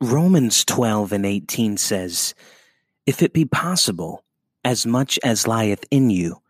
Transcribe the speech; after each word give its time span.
Romans 0.00 0.64
12 0.64 1.12
and 1.12 1.24
18 1.26 1.76
says, 1.76 2.34
If 3.06 3.22
it 3.22 3.32
be 3.32 3.44
possible, 3.44 4.24
as 4.64 4.86
much 4.86 5.18
as 5.22 5.46
lieth 5.46 5.84
in 5.90 6.10
you, 6.10 6.40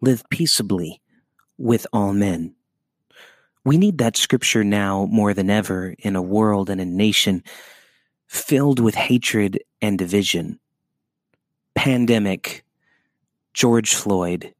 live 0.00 0.24
peaceably 0.30 1.00
with 1.58 1.86
all 1.92 2.12
men. 2.12 2.54
We 3.64 3.78
need 3.78 3.98
that 3.98 4.16
scripture 4.16 4.64
now 4.64 5.06
more 5.10 5.32
than 5.32 5.48
ever 5.50 5.94
in 5.98 6.16
a 6.16 6.22
world 6.22 6.68
and 6.68 6.80
a 6.80 6.84
nation 6.84 7.42
filled 8.26 8.80
with 8.80 8.94
hatred 8.94 9.62
and 9.80 9.98
division. 9.98 10.58
Pandemic, 11.74 12.64
George 13.54 13.94
Floyd, 13.94 14.54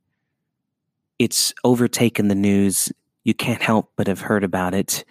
it's 1.19 1.53
overtaken 1.65 2.29
the 2.29 2.35
news. 2.35 2.93
You 3.25 3.35
can't 3.35 3.63
help 3.63 3.93
but 3.97 4.07
have 4.07 4.21
heard 4.21 4.45
about 4.45 4.75
it. 4.75 5.05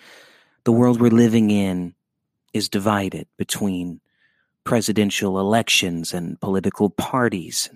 The 0.64 0.72
world 0.72 1.00
we're 1.00 1.10
living 1.10 1.52
in 1.52 1.94
is 2.54 2.70
divided 2.70 3.28
between 3.38 4.00
presidential 4.64 5.40
elections 5.40 6.14
and 6.14 6.40
political 6.40 6.90
parties. 6.90 7.70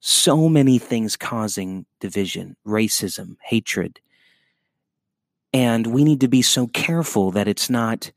So 0.00 0.48
many 0.48 0.78
things 0.78 1.16
causing 1.16 1.86
division, 1.98 2.56
racism, 2.66 3.36
hatred. 3.42 4.00
And 5.52 5.88
we 5.88 6.04
need 6.04 6.20
to 6.20 6.28
be 6.28 6.42
so 6.42 6.68
careful 6.68 7.32
that 7.32 7.48
it's 7.48 7.68
not 7.68 8.12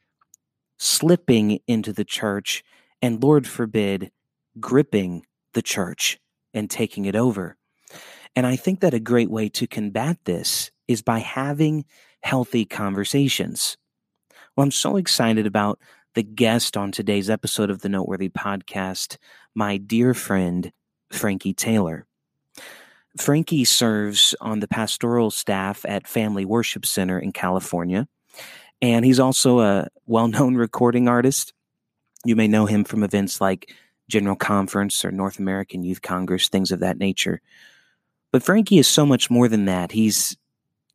slipping 0.78 1.60
into 1.68 1.92
the 1.92 2.06
church 2.06 2.64
and, 3.02 3.22
Lord 3.22 3.48
forbid, 3.48 4.12
gripping 4.60 5.26
the 5.54 5.62
church 5.62 6.20
and 6.54 6.70
taking 6.70 7.06
it 7.06 7.16
over. 7.16 7.58
And 8.36 8.46
I 8.46 8.56
think 8.56 8.80
that 8.80 8.94
a 8.94 9.00
great 9.00 9.30
way 9.30 9.50
to 9.50 9.68
combat 9.68 10.18
this 10.26 10.72
is 10.88 11.02
by 11.02 11.20
having 11.20 11.86
healthy 12.22 12.66
conversations. 12.66 13.78
Well, 14.56 14.64
I'm 14.64 14.72
so 14.72 14.98
excited 14.98 15.48
about 15.48 15.80
the 16.14 16.22
guest 16.22 16.78
on 16.78 16.92
today's 16.92 17.28
episode 17.28 17.72
of 17.72 17.82
the 17.82 17.90
Noteworthy 17.90 18.30
Podcast, 18.30 19.18
my 19.56 19.78
dear 19.78 20.14
friend, 20.14 20.72
Frankie 21.12 21.56
Taylor. 21.56 22.06
Frankie 23.18 23.66
serves 23.66 24.36
on 24.42 24.60
the 24.60 24.68
pastoral 24.68 25.32
staff 25.32 25.84
at 25.88 26.08
Family 26.08 26.46
Worship 26.46 26.86
Center 26.86 27.18
in 27.18 27.32
California, 27.32 28.08
and 28.80 29.04
he's 29.04 29.20
also 29.20 29.60
a 29.62 29.88
well 30.06 30.28
known 30.28 30.54
recording 30.56 31.08
artist. 31.08 31.52
You 32.24 32.36
may 32.36 32.48
know 32.48 32.68
him 32.68 32.84
from 32.84 33.04
events 33.04 33.42
like 33.42 33.74
General 34.08 34.36
Conference 34.36 35.04
or 35.04 35.12
North 35.12 35.40
American 35.40 35.82
Youth 35.82 36.04
Congress, 36.04 36.48
things 36.48 36.72
of 36.72 36.82
that 36.82 37.00
nature. 37.00 37.42
But 38.32 38.44
Frankie 38.44 38.78
is 38.78 38.88
so 38.88 39.04
much 39.04 39.32
more 39.32 39.48
than 39.48 39.66
that. 39.66 39.92
He's 39.92 40.38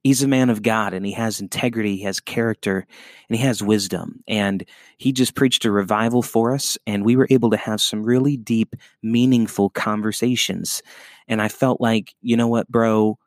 he's 0.03 0.23
a 0.23 0.29
man 0.29 0.51
of 0.51 0.63
God 0.63 0.95
and 0.95 1.05
he 1.05 1.13
has 1.13 1.41
integrity, 1.41 1.97
he 1.97 2.05
has 2.05 2.21
character, 2.21 2.87
and 3.29 3.37
he 3.37 3.45
has 3.45 3.63
wisdom. 3.63 4.23
And 4.27 4.65
he 4.97 5.13
just 5.13 5.35
preached 5.35 5.65
a 5.65 5.71
revival 5.71 6.23
for 6.23 6.55
us, 6.55 6.79
and 6.87 7.05
we 7.05 7.17
were 7.17 7.27
able 7.31 7.51
to 7.51 7.57
have 7.57 7.81
some 7.81 8.03
really 8.03 8.37
deep, 8.37 8.75
meaningful 9.03 9.71
conversations. 9.71 10.83
And 11.27 11.43
I 11.43 11.49
felt 11.49 11.81
like, 11.81 12.15
you 12.23 12.37
know 12.37 12.49
what, 12.49 12.69
bro, 12.69 13.19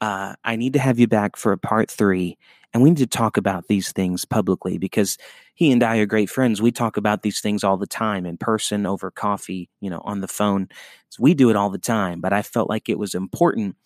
uh, 0.00 0.34
I 0.44 0.56
need 0.56 0.74
to 0.74 0.78
have 0.78 0.98
you 0.98 1.06
back 1.06 1.36
for 1.36 1.52
a 1.52 1.58
part 1.58 1.90
three 1.90 2.38
and 2.72 2.82
we 2.82 2.90
need 2.90 2.98
to 2.98 3.06
talk 3.06 3.36
about 3.36 3.66
these 3.68 3.92
things 3.92 4.24
publicly 4.24 4.78
because 4.78 5.18
he 5.54 5.72
and 5.72 5.82
I 5.82 5.98
are 5.98 6.06
great 6.06 6.30
friends. 6.30 6.62
We 6.62 6.70
talk 6.70 6.96
about 6.96 7.22
these 7.22 7.40
things 7.40 7.64
all 7.64 7.76
the 7.76 7.86
time 7.86 8.24
in 8.26 8.36
person, 8.36 8.86
over 8.86 9.10
coffee, 9.10 9.68
you 9.80 9.90
know, 9.90 10.00
on 10.04 10.20
the 10.20 10.28
phone. 10.28 10.68
So 11.08 11.18
we 11.20 11.34
do 11.34 11.50
it 11.50 11.56
all 11.56 11.70
the 11.70 11.78
time. 11.78 12.20
But 12.20 12.32
I 12.32 12.42
felt 12.42 12.68
like 12.68 12.88
it 12.88 12.98
was 12.98 13.14
important 13.14 13.76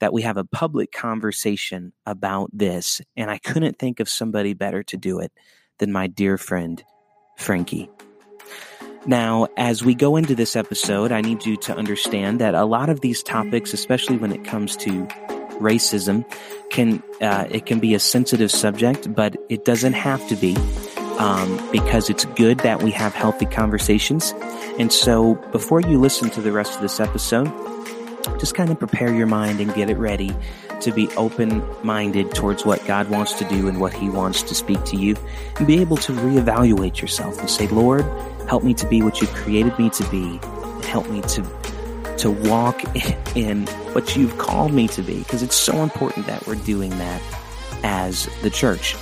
that 0.00 0.12
we 0.12 0.22
have 0.22 0.36
a 0.36 0.44
public 0.44 0.92
conversation 0.92 1.92
about 2.04 2.50
this. 2.52 3.00
And 3.16 3.30
I 3.30 3.38
couldn't 3.38 3.78
think 3.78 3.98
of 3.98 4.08
somebody 4.10 4.52
better 4.52 4.82
to 4.84 4.96
do 4.96 5.20
it 5.20 5.32
than 5.78 5.90
my 5.90 6.06
dear 6.06 6.36
friend, 6.36 6.84
Frankie. 7.38 7.88
Now, 9.06 9.48
as 9.56 9.82
we 9.82 9.94
go 9.94 10.16
into 10.16 10.34
this 10.34 10.54
episode, 10.54 11.12
I 11.12 11.20
need 11.22 11.44
you 11.44 11.56
to 11.58 11.74
understand 11.76 12.40
that 12.40 12.54
a 12.54 12.64
lot 12.64 12.90
of 12.90 13.00
these 13.00 13.22
topics, 13.22 13.72
especially 13.72 14.16
when 14.16 14.32
it 14.32 14.44
comes 14.44 14.76
to 14.76 15.08
racism 15.60 16.24
can 16.70 17.02
uh, 17.20 17.46
it 17.50 17.66
can 17.66 17.80
be 17.80 17.94
a 17.94 18.00
sensitive 18.00 18.50
subject, 18.50 19.12
but 19.14 19.36
it 19.48 19.64
doesn't 19.64 19.92
have 19.92 20.26
to 20.28 20.36
be 20.36 20.56
um, 21.18 21.68
because 21.70 22.10
it's 22.10 22.24
good 22.24 22.58
that 22.60 22.82
we 22.82 22.90
have 22.90 23.14
healthy 23.14 23.46
conversations. 23.46 24.34
And 24.78 24.92
so, 24.92 25.34
before 25.52 25.80
you 25.80 26.00
listen 26.00 26.30
to 26.30 26.40
the 26.40 26.52
rest 26.52 26.74
of 26.74 26.82
this 26.82 26.98
episode, 27.00 27.52
just 28.38 28.54
kind 28.54 28.70
of 28.70 28.78
prepare 28.78 29.14
your 29.14 29.26
mind 29.26 29.60
and 29.60 29.72
get 29.74 29.90
it 29.90 29.96
ready 29.96 30.34
to 30.80 30.92
be 30.92 31.08
open 31.16 31.62
minded 31.82 32.34
towards 32.34 32.64
what 32.64 32.84
God 32.86 33.08
wants 33.08 33.34
to 33.34 33.44
do 33.44 33.68
and 33.68 33.80
what 33.80 33.92
He 33.92 34.08
wants 34.08 34.42
to 34.44 34.54
speak 34.54 34.82
to 34.84 34.96
you, 34.96 35.16
and 35.56 35.66
be 35.66 35.80
able 35.80 35.96
to 35.98 36.12
reevaluate 36.12 37.00
yourself 37.00 37.38
and 37.38 37.48
say, 37.48 37.68
Lord, 37.68 38.04
help 38.48 38.64
me 38.64 38.74
to 38.74 38.86
be 38.88 39.02
what 39.02 39.20
you 39.20 39.26
created 39.28 39.78
me 39.78 39.90
to 39.90 40.10
be, 40.10 40.40
help 40.86 41.08
me 41.08 41.22
to 41.22 41.42
to 42.18 42.30
walk 42.30 42.82
in 43.36 43.66
what 43.92 44.16
you've 44.16 44.38
called 44.38 44.72
me 44.72 44.88
to 44.88 45.02
be, 45.02 45.18
because 45.18 45.42
it's 45.42 45.56
so 45.56 45.82
important 45.82 46.26
that 46.26 46.46
we're 46.46 46.54
doing 46.56 46.90
that 46.90 47.22
as 47.82 48.28
the 48.42 48.50
church. 48.50 48.96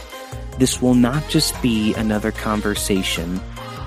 This 0.58 0.82
will 0.82 0.94
not 0.94 1.28
just 1.28 1.60
be 1.62 1.94
another 1.94 2.30
conversation 2.30 3.40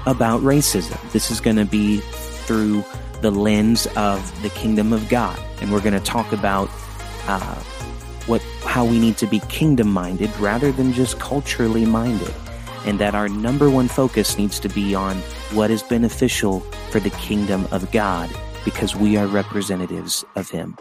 about 0.05 0.41
racism. 0.41 0.99
This 1.11 1.31
is 1.31 1.39
going 1.39 1.57
to 1.57 1.65
be 1.65 1.97
through 1.97 2.83
the 3.21 3.31
lens 3.31 3.87
of 3.95 4.41
the 4.41 4.49
kingdom 4.49 4.93
of 4.93 5.07
God, 5.09 5.39
and 5.61 5.71
we're 5.71 5.81
going 5.81 5.93
to 5.93 5.99
talk 5.99 6.31
about 6.31 6.69
uh, 7.27 7.55
what 8.27 8.41
how 8.63 8.85
we 8.85 8.99
need 8.99 9.17
to 9.17 9.27
be 9.27 9.39
kingdom 9.41 9.91
minded 9.91 10.35
rather 10.37 10.71
than 10.71 10.91
just 10.93 11.19
culturally 11.19 11.85
minded, 11.85 12.33
and 12.85 12.99
that 12.99 13.15
our 13.15 13.29
number 13.29 13.69
one 13.69 13.87
focus 13.87 14.37
needs 14.37 14.59
to 14.59 14.69
be 14.69 14.93
on 14.93 15.17
what 15.53 15.71
is 15.71 15.81
beneficial 15.83 16.59
for 16.91 16.99
the 16.99 17.11
kingdom 17.11 17.67
of 17.71 17.91
God 17.91 18.29
because 18.65 18.95
we 18.95 19.15
are 19.15 19.27
representatives 19.27 20.25
of 20.35 20.49
Him. 20.49 20.75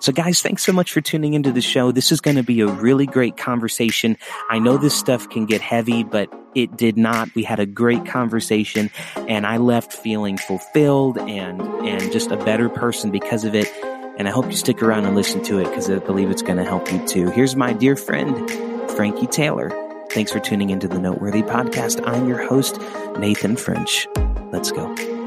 So, 0.00 0.12
guys, 0.12 0.42
thanks 0.42 0.64
so 0.64 0.72
much 0.72 0.92
for 0.92 1.00
tuning 1.00 1.34
into 1.34 1.52
the 1.52 1.60
show. 1.60 1.92
This 1.92 2.12
is 2.12 2.20
going 2.20 2.36
to 2.36 2.42
be 2.42 2.60
a 2.60 2.66
really 2.66 3.06
great 3.06 3.36
conversation. 3.36 4.16
I 4.48 4.58
know 4.58 4.76
this 4.76 4.94
stuff 4.94 5.28
can 5.28 5.46
get 5.46 5.60
heavy, 5.60 6.04
but 6.04 6.32
it 6.54 6.76
did 6.76 6.96
not. 6.96 7.34
We 7.34 7.42
had 7.42 7.60
a 7.60 7.66
great 7.66 8.06
conversation, 8.06 8.90
and 9.16 9.46
I 9.46 9.58
left 9.58 9.92
feeling 9.92 10.36
fulfilled 10.36 11.18
and 11.18 11.60
and 11.62 12.12
just 12.12 12.30
a 12.30 12.36
better 12.36 12.68
person 12.68 13.10
because 13.10 13.44
of 13.44 13.54
it. 13.54 13.70
And 14.18 14.28
I 14.28 14.32
hope 14.32 14.46
you 14.46 14.56
stick 14.56 14.82
around 14.82 15.06
and 15.06 15.16
listen 15.16 15.42
to 15.44 15.60
it 15.60 15.64
because 15.64 15.88
I 15.88 15.98
believe 15.98 16.30
it's 16.30 16.42
going 16.42 16.58
to 16.58 16.64
help 16.64 16.92
you 16.92 17.06
too. 17.06 17.30
Here's 17.30 17.56
my 17.56 17.72
dear 17.72 17.96
friend, 17.96 18.50
Frankie 18.90 19.26
Taylor. 19.26 19.70
Thanks 20.10 20.32
for 20.32 20.40
tuning 20.40 20.70
into 20.70 20.88
the 20.88 20.98
Noteworthy 20.98 21.42
Podcast. 21.42 22.06
I'm 22.06 22.28
your 22.28 22.46
host, 22.46 22.78
Nathan 23.18 23.56
French. 23.56 24.08
Let's 24.52 24.72
go. 24.72 25.19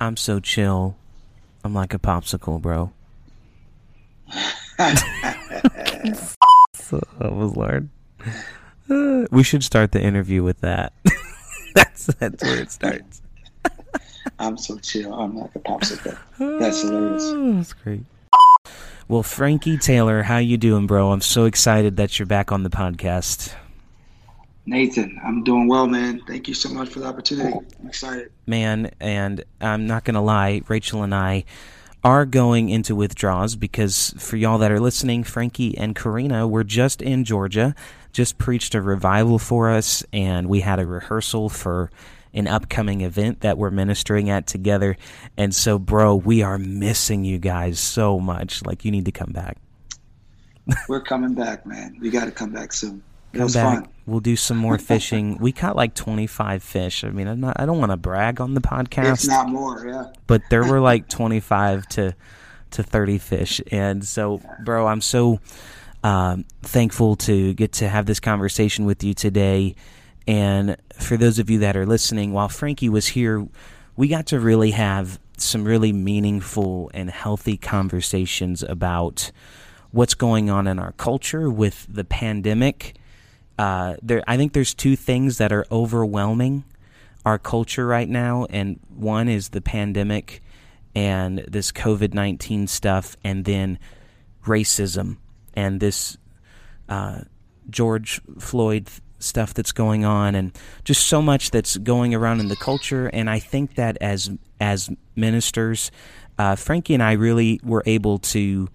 I'm 0.00 0.16
so 0.16 0.40
chill. 0.40 0.96
I'm 1.62 1.74
like 1.74 1.92
a 1.92 1.98
popsicle, 1.98 2.60
bro. 2.60 2.90
so, 6.72 7.00
that 7.18 7.32
was 7.32 7.54
Lord. 7.54 7.90
Uh, 8.88 9.26
we 9.30 9.42
should 9.42 9.62
start 9.62 9.92
the 9.92 10.00
interview 10.00 10.42
with 10.42 10.60
that. 10.62 10.94
that's 11.74 12.06
that's 12.06 12.42
where 12.42 12.62
it 12.62 12.70
starts. 12.70 13.20
I'm 14.38 14.56
so 14.56 14.78
chill. 14.78 15.12
I'm 15.12 15.36
like 15.36 15.54
a 15.54 15.58
popsicle. 15.58 16.16
That's 16.38 16.80
hilarious. 16.80 17.32
That's 17.56 17.72
great. 17.74 18.04
Well, 19.06 19.22
Frankie 19.22 19.76
Taylor, 19.76 20.22
how 20.22 20.38
you 20.38 20.56
doing, 20.56 20.86
bro? 20.86 21.12
I'm 21.12 21.20
so 21.20 21.44
excited 21.44 21.96
that 21.96 22.18
you're 22.18 22.26
back 22.26 22.52
on 22.52 22.62
the 22.62 22.70
podcast. 22.70 23.52
Nathan, 24.70 25.20
I'm 25.24 25.42
doing 25.42 25.66
well, 25.66 25.88
man. 25.88 26.22
Thank 26.28 26.46
you 26.46 26.54
so 26.54 26.68
much 26.68 26.90
for 26.90 27.00
the 27.00 27.06
opportunity. 27.06 27.58
I'm 27.80 27.88
excited. 27.88 28.30
Man, 28.46 28.92
and 29.00 29.42
I'm 29.60 29.88
not 29.88 30.04
going 30.04 30.14
to 30.14 30.20
lie, 30.20 30.62
Rachel 30.68 31.02
and 31.02 31.12
I 31.12 31.44
are 32.04 32.24
going 32.24 32.68
into 32.68 32.94
withdrawals 32.94 33.56
because 33.56 34.14
for 34.16 34.36
y'all 34.36 34.58
that 34.58 34.70
are 34.70 34.78
listening, 34.78 35.24
Frankie 35.24 35.76
and 35.76 35.96
Karina 35.96 36.46
were 36.46 36.62
just 36.62 37.02
in 37.02 37.24
Georgia, 37.24 37.74
just 38.12 38.38
preached 38.38 38.76
a 38.76 38.80
revival 38.80 39.40
for 39.40 39.70
us, 39.70 40.04
and 40.12 40.48
we 40.48 40.60
had 40.60 40.78
a 40.78 40.86
rehearsal 40.86 41.48
for 41.48 41.90
an 42.32 42.46
upcoming 42.46 43.00
event 43.00 43.40
that 43.40 43.58
we're 43.58 43.72
ministering 43.72 44.30
at 44.30 44.46
together. 44.46 44.96
And 45.36 45.52
so, 45.52 45.80
bro, 45.80 46.14
we 46.14 46.44
are 46.44 46.58
missing 46.58 47.24
you 47.24 47.38
guys 47.38 47.80
so 47.80 48.20
much. 48.20 48.64
Like, 48.64 48.84
you 48.84 48.92
need 48.92 49.06
to 49.06 49.12
come 49.12 49.32
back. 49.32 49.58
we're 50.88 51.02
coming 51.02 51.34
back, 51.34 51.66
man. 51.66 51.98
We 52.00 52.10
got 52.10 52.26
to 52.26 52.30
come 52.30 52.52
back 52.52 52.72
soon. 52.72 53.02
Come 53.32 53.52
back. 53.52 53.84
Fun. 53.84 53.88
We'll 54.06 54.20
do 54.20 54.36
some 54.36 54.56
more 54.56 54.78
fishing. 54.78 55.38
we 55.40 55.52
caught 55.52 55.76
like 55.76 55.94
25 55.94 56.62
fish. 56.62 57.04
I 57.04 57.10
mean, 57.10 57.28
I'm 57.28 57.40
not, 57.40 57.60
I 57.60 57.66
don't 57.66 57.78
want 57.78 57.92
to 57.92 57.96
brag 57.96 58.40
on 58.40 58.54
the 58.54 58.60
podcast. 58.60 59.12
It's 59.12 59.28
not 59.28 59.48
more, 59.48 59.86
yeah. 59.86 60.06
But 60.26 60.42
there 60.50 60.64
were 60.64 60.80
like 60.80 61.08
25 61.08 61.86
to 61.88 62.14
to 62.72 62.84
30 62.84 63.18
fish, 63.18 63.60
and 63.72 64.04
so, 64.04 64.40
bro, 64.64 64.86
I'm 64.86 65.00
so 65.00 65.40
um, 66.04 66.44
thankful 66.62 67.16
to 67.16 67.52
get 67.54 67.72
to 67.72 67.88
have 67.88 68.06
this 68.06 68.20
conversation 68.20 68.84
with 68.84 69.02
you 69.02 69.12
today. 69.12 69.74
And 70.28 70.76
for 70.96 71.16
those 71.16 71.40
of 71.40 71.50
you 71.50 71.58
that 71.60 71.76
are 71.76 71.84
listening, 71.84 72.32
while 72.32 72.48
Frankie 72.48 72.88
was 72.88 73.08
here, 73.08 73.44
we 73.96 74.06
got 74.06 74.26
to 74.26 74.38
really 74.38 74.70
have 74.70 75.18
some 75.36 75.64
really 75.64 75.92
meaningful 75.92 76.90
and 76.94 77.10
healthy 77.10 77.56
conversations 77.56 78.62
about 78.62 79.32
what's 79.90 80.14
going 80.14 80.48
on 80.48 80.66
in 80.66 80.78
our 80.78 80.92
culture 80.92 81.50
with 81.50 81.86
the 81.88 82.04
pandemic 82.04 82.94
uh, 83.60 83.96
there, 84.02 84.22
I 84.26 84.38
think 84.38 84.54
there's 84.54 84.74
two 84.74 84.96
things 84.96 85.36
that 85.36 85.52
are 85.52 85.66
overwhelming 85.70 86.64
our 87.26 87.38
culture 87.38 87.86
right 87.86 88.08
now, 88.08 88.46
and 88.48 88.80
one 88.88 89.28
is 89.28 89.50
the 89.50 89.60
pandemic 89.60 90.40
and 90.94 91.44
this 91.46 91.70
COVID 91.70 92.14
nineteen 92.14 92.66
stuff, 92.66 93.16
and 93.22 93.44
then 93.44 93.78
racism 94.46 95.18
and 95.52 95.78
this 95.78 96.16
uh, 96.88 97.20
George 97.68 98.22
Floyd 98.38 98.88
stuff 99.18 99.52
that's 99.52 99.72
going 99.72 100.06
on, 100.06 100.34
and 100.34 100.58
just 100.84 101.06
so 101.06 101.20
much 101.20 101.50
that's 101.50 101.76
going 101.76 102.14
around 102.14 102.40
in 102.40 102.48
the 102.48 102.56
culture. 102.56 103.08
And 103.08 103.28
I 103.28 103.40
think 103.40 103.74
that 103.74 103.98
as 104.00 104.30
as 104.58 104.88
ministers, 105.14 105.90
uh, 106.38 106.56
Frankie 106.56 106.94
and 106.94 107.02
I 107.02 107.12
really 107.12 107.60
were 107.62 107.82
able 107.84 108.18
to 108.32 108.68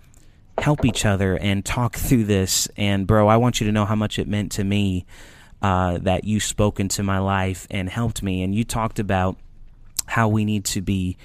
help 0.58 0.86
each 0.86 1.06
other 1.06 1.38
and 1.38 1.66
talk 1.66 1.96
through 1.96 2.26
this. 2.26 2.68
And, 2.78 3.06
bro, 3.06 3.28
I 3.28 3.38
want 3.38 3.60
you 3.60 3.68
to 3.68 3.74
know 3.74 3.86
how 3.86 3.96
much 3.96 4.20
it 4.20 4.28
meant 4.28 4.52
to 4.54 4.64
me 4.64 5.06
uh, 5.62 5.98
that 6.00 6.24
you 6.24 6.40
spoke 6.40 6.80
into 6.80 7.04
my 7.04 7.20
life 7.20 7.68
and 7.70 7.90
helped 7.90 8.22
me. 8.22 8.44
And 8.44 8.54
you 8.54 8.64
talked 8.64 9.00
about 9.00 9.38
how 10.08 10.28
we 10.28 10.46
need 10.46 10.66
to 10.66 10.82
be 10.82 11.18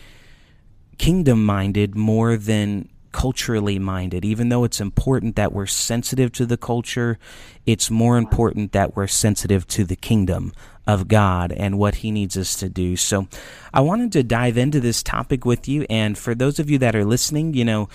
kingdom 0.98 1.44
minded 1.44 1.94
more 1.94 2.36
than 2.36 2.88
culturally 3.12 3.78
minded. 3.78 4.24
Even 4.24 4.48
though 4.48 4.64
it's 4.64 4.80
important 4.80 5.36
that 5.36 5.52
we're 5.52 5.66
sensitive 5.66 6.32
to 6.32 6.46
the 6.46 6.56
culture, 6.56 7.18
it's 7.66 7.90
more 7.90 8.16
important 8.16 8.72
that 8.72 8.96
we're 8.96 9.06
sensitive 9.06 9.66
to 9.68 9.84
the 9.84 9.96
kingdom 9.96 10.52
of 10.86 11.08
God 11.08 11.52
and 11.52 11.78
what 11.78 11.96
He 11.96 12.10
needs 12.10 12.36
us 12.36 12.56
to 12.56 12.68
do. 12.68 12.96
So 12.96 13.28
I 13.74 13.80
wanted 13.80 14.12
to 14.12 14.22
dive 14.22 14.56
into 14.56 14.80
this 14.80 15.02
topic 15.02 15.44
with 15.44 15.68
you. 15.68 15.86
And 15.90 16.16
for 16.16 16.34
those 16.34 16.58
of 16.58 16.70
you 16.70 16.78
that 16.78 16.96
are 16.96 17.04
listening, 17.04 17.54
you 17.54 17.64
know, 17.64 17.88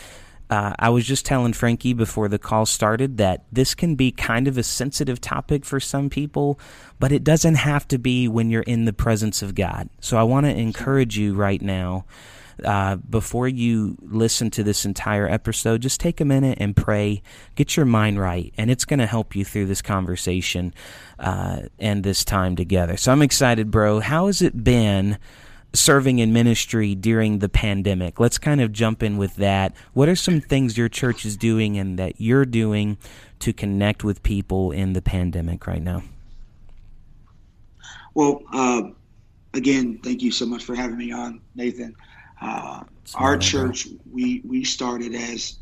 uh, 0.50 0.74
I 0.78 0.90
was 0.90 1.06
just 1.06 1.26
telling 1.26 1.54
Frankie 1.54 1.94
before 1.94 2.28
the 2.28 2.40
call 2.40 2.66
started 2.66 3.18
that 3.18 3.46
this 3.52 3.74
can 3.74 3.96
be 3.96 4.12
kind 4.12 4.48
of 4.48 4.58
a 4.58 4.64
sensitive 4.64 5.20
topic 5.20 5.66
for 5.66 5.80
some 5.80 6.10
people, 6.10 6.60
but 7.00 7.12
it 7.12 7.24
doesn't 7.24 7.56
have 7.56 7.88
to 7.90 7.98
be 7.98 8.28
when 8.28 8.50
you're 8.50 8.62
in 8.64 8.86
the 8.86 8.94
presence 8.94 9.42
of 9.42 9.56
God. 9.56 9.90
So 10.00 10.18
I 10.18 10.24
want 10.24 10.46
to 10.46 10.56
encourage 10.56 11.18
you 11.18 11.34
right 11.34 11.62
now, 11.62 12.06
uh, 12.64 12.96
before 12.96 13.48
you 13.48 13.98
listen 14.02 14.50
to 14.52 14.64
this 14.64 14.86
entire 14.86 15.28
episode, 15.28 15.82
just 15.82 16.00
take 16.00 16.22
a 16.22 16.26
minute 16.26 16.58
and 16.62 16.76
pray, 16.76 17.22
get 17.56 17.76
your 17.76 17.86
mind 17.86 18.20
right, 18.20 18.54
and 18.58 18.72
it's 18.72 18.86
going 18.86 19.00
to 19.00 19.06
help 19.06 19.36
you 19.36 19.44
through 19.44 19.66
this 19.66 19.82
conversation 19.82 20.74
uh, 21.20 21.64
and 21.80 22.04
this 22.04 22.24
time 22.24 22.56
together. 22.56 22.98
So 22.98 23.12
I'm 23.12 23.22
excited, 23.22 23.72
bro. 23.72 24.00
How 24.00 24.28
has 24.28 24.42
it 24.42 24.64
been? 24.64 25.18
Serving 25.76 26.20
in 26.20 26.34
ministry 26.34 26.96
during 26.96 27.40
the 27.40 27.50
pandemic. 27.50 28.20
Let's 28.20 28.38
kind 28.38 28.62
of 28.62 28.72
jump 28.72 29.04
in 29.04 29.18
with 29.18 29.36
that. 29.36 29.74
What 29.94 30.10
are 30.10 30.16
some 30.16 30.42
things 30.42 30.78
your 30.78 30.90
church 30.90 31.26
is 31.26 31.38
doing 31.38 31.78
and 31.78 32.00
that 32.00 32.20
you're 32.20 32.46
doing 32.46 32.98
to 33.40 33.54
connect 33.54 34.04
with 34.04 34.24
people 34.24 34.72
in 34.72 34.94
the 34.94 35.02
pandemic 35.02 35.68
right 35.68 35.82
now? 35.82 36.04
Well, 38.14 38.44
uh, 38.54 38.84
again, 39.54 40.00
thank 40.04 40.22
you 40.22 40.32
so 40.32 40.46
much 40.46 40.64
for 40.64 40.76
having 40.76 40.98
me 40.98 41.12
on, 41.12 41.42
Nathan. 41.54 41.96
Uh, 42.42 42.84
our 43.16 43.38
church, 43.38 43.88
we 44.12 44.42
we 44.46 44.64
started 44.64 45.16
as 45.16 45.58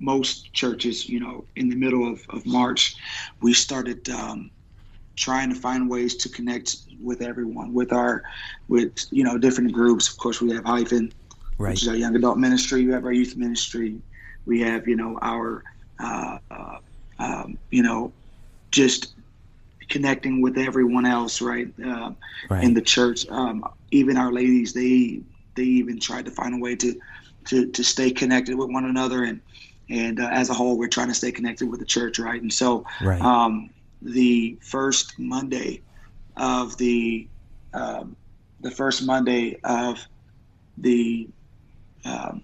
most 0.00 0.52
churches, 0.52 1.08
you 1.08 1.20
know, 1.20 1.44
in 1.56 1.68
the 1.68 1.76
middle 1.76 2.10
of, 2.10 2.24
of 2.30 2.44
March. 2.46 2.96
We 3.40 3.52
started 3.52 4.08
um, 4.10 4.50
trying 5.16 5.48
to 5.52 5.54
find 5.54 5.88
ways 5.88 6.16
to 6.16 6.28
connect 6.28 6.76
with 7.00 7.22
everyone, 7.22 7.72
with 7.72 7.92
our, 7.92 8.22
with 8.68 8.92
you 9.10 9.24
know 9.24 9.38
different 9.38 9.72
groups. 9.72 10.10
Of 10.10 10.16
course, 10.18 10.40
we 10.40 10.52
have 10.52 10.64
Hyphen, 10.64 11.12
right. 11.58 11.70
which 11.70 11.82
is 11.82 11.88
our 11.88 11.96
young 11.96 12.16
adult 12.16 12.38
ministry. 12.38 12.84
We 12.84 12.92
have 12.92 13.04
our 13.04 13.12
youth 13.12 13.36
ministry. 13.36 14.00
We 14.46 14.60
have 14.60 14.88
you 14.88 14.96
know 14.96 15.18
our, 15.22 15.62
uh, 15.98 16.38
uh, 16.50 16.76
um, 17.18 17.58
you 17.70 17.82
know, 17.82 18.12
just 18.70 19.14
connecting 19.88 20.40
with 20.40 20.58
everyone 20.58 21.06
else, 21.06 21.40
right? 21.40 21.68
Uh, 21.84 22.12
right. 22.50 22.64
In 22.64 22.74
the 22.74 22.82
church, 22.82 23.26
um, 23.28 23.64
even 23.90 24.16
our 24.16 24.32
ladies, 24.32 24.72
they 24.72 25.22
they 25.56 25.62
even 25.62 26.00
tried 26.00 26.24
to 26.24 26.30
find 26.30 26.54
a 26.54 26.58
way 26.58 26.76
to 26.76 26.94
to 27.46 27.70
to 27.70 27.84
stay 27.84 28.10
connected 28.10 28.56
with 28.56 28.70
one 28.70 28.84
another 28.86 29.24
and 29.24 29.40
and 29.90 30.20
uh, 30.20 30.28
as 30.32 30.50
a 30.50 30.54
whole, 30.54 30.78
we're 30.78 30.88
trying 30.88 31.08
to 31.08 31.14
stay 31.14 31.30
connected 31.30 31.68
with 31.68 31.80
the 31.80 31.86
church, 31.86 32.18
right? 32.18 32.40
And 32.40 32.52
so, 32.52 32.86
right. 33.02 33.20
Um, 33.20 33.70
the 34.04 34.58
first 34.60 35.18
Monday 35.18 35.80
of 36.36 36.76
the 36.76 37.26
um, 37.72 38.16
the 38.60 38.70
first 38.70 39.04
Monday 39.04 39.58
of 39.64 39.98
the 40.78 41.28
um, 42.04 42.42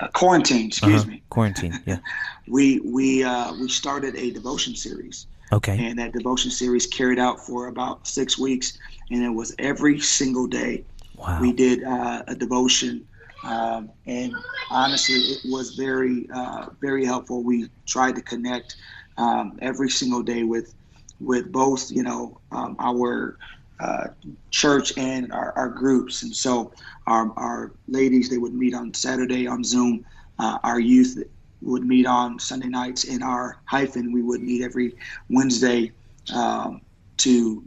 uh, 0.00 0.08
quarantine. 0.14 0.68
Excuse 0.68 1.02
uh-huh. 1.02 1.10
me. 1.10 1.22
Quarantine. 1.30 1.80
Yeah. 1.86 1.98
we 2.48 2.80
we 2.80 3.24
uh, 3.24 3.52
we 3.54 3.68
started 3.68 4.16
a 4.16 4.30
devotion 4.30 4.74
series. 4.74 5.26
Okay. 5.52 5.84
And 5.84 5.98
that 5.98 6.12
devotion 6.12 6.50
series 6.50 6.86
carried 6.86 7.18
out 7.18 7.40
for 7.44 7.66
about 7.66 8.06
six 8.06 8.38
weeks, 8.38 8.78
and 9.10 9.24
it 9.24 9.30
was 9.30 9.52
every 9.58 9.98
single 9.98 10.46
day. 10.46 10.84
Wow. 11.16 11.40
We 11.40 11.52
did 11.52 11.82
uh, 11.82 12.22
a 12.28 12.36
devotion, 12.36 13.04
um, 13.42 13.90
and 14.06 14.32
honestly, 14.70 15.16
it 15.16 15.40
was 15.50 15.74
very 15.74 16.28
uh, 16.32 16.66
very 16.80 17.04
helpful. 17.04 17.42
We 17.42 17.68
tried 17.84 18.14
to 18.14 18.22
connect 18.22 18.76
um, 19.20 19.58
every 19.60 19.90
single 19.90 20.22
day 20.22 20.42
with 20.42 20.74
with 21.20 21.52
both 21.52 21.92
you 21.92 22.02
know 22.02 22.40
um, 22.50 22.74
our 22.78 23.36
uh, 23.78 24.08
church 24.50 24.92
and 24.98 25.32
our, 25.32 25.52
our, 25.56 25.70
groups. 25.70 26.22
And 26.22 26.36
so 26.36 26.70
our, 27.06 27.32
our 27.38 27.72
ladies 27.88 28.28
they 28.28 28.36
would 28.36 28.52
meet 28.52 28.74
on 28.74 28.92
saturday 28.92 29.46
on 29.46 29.62
zoom. 29.64 30.04
Uh, 30.38 30.58
our 30.64 30.80
youth 30.80 31.22
would 31.62 31.84
meet 31.84 32.06
on 32.06 32.38
sunday 32.38 32.68
nights. 32.68 33.04
In 33.04 33.22
our 33.22 33.58
hyphen 33.66 34.12
we 34.12 34.22
would 34.22 34.42
meet 34.42 34.62
every 34.62 34.94
wednesday 35.28 35.92
um, 36.34 36.80
to 37.18 37.62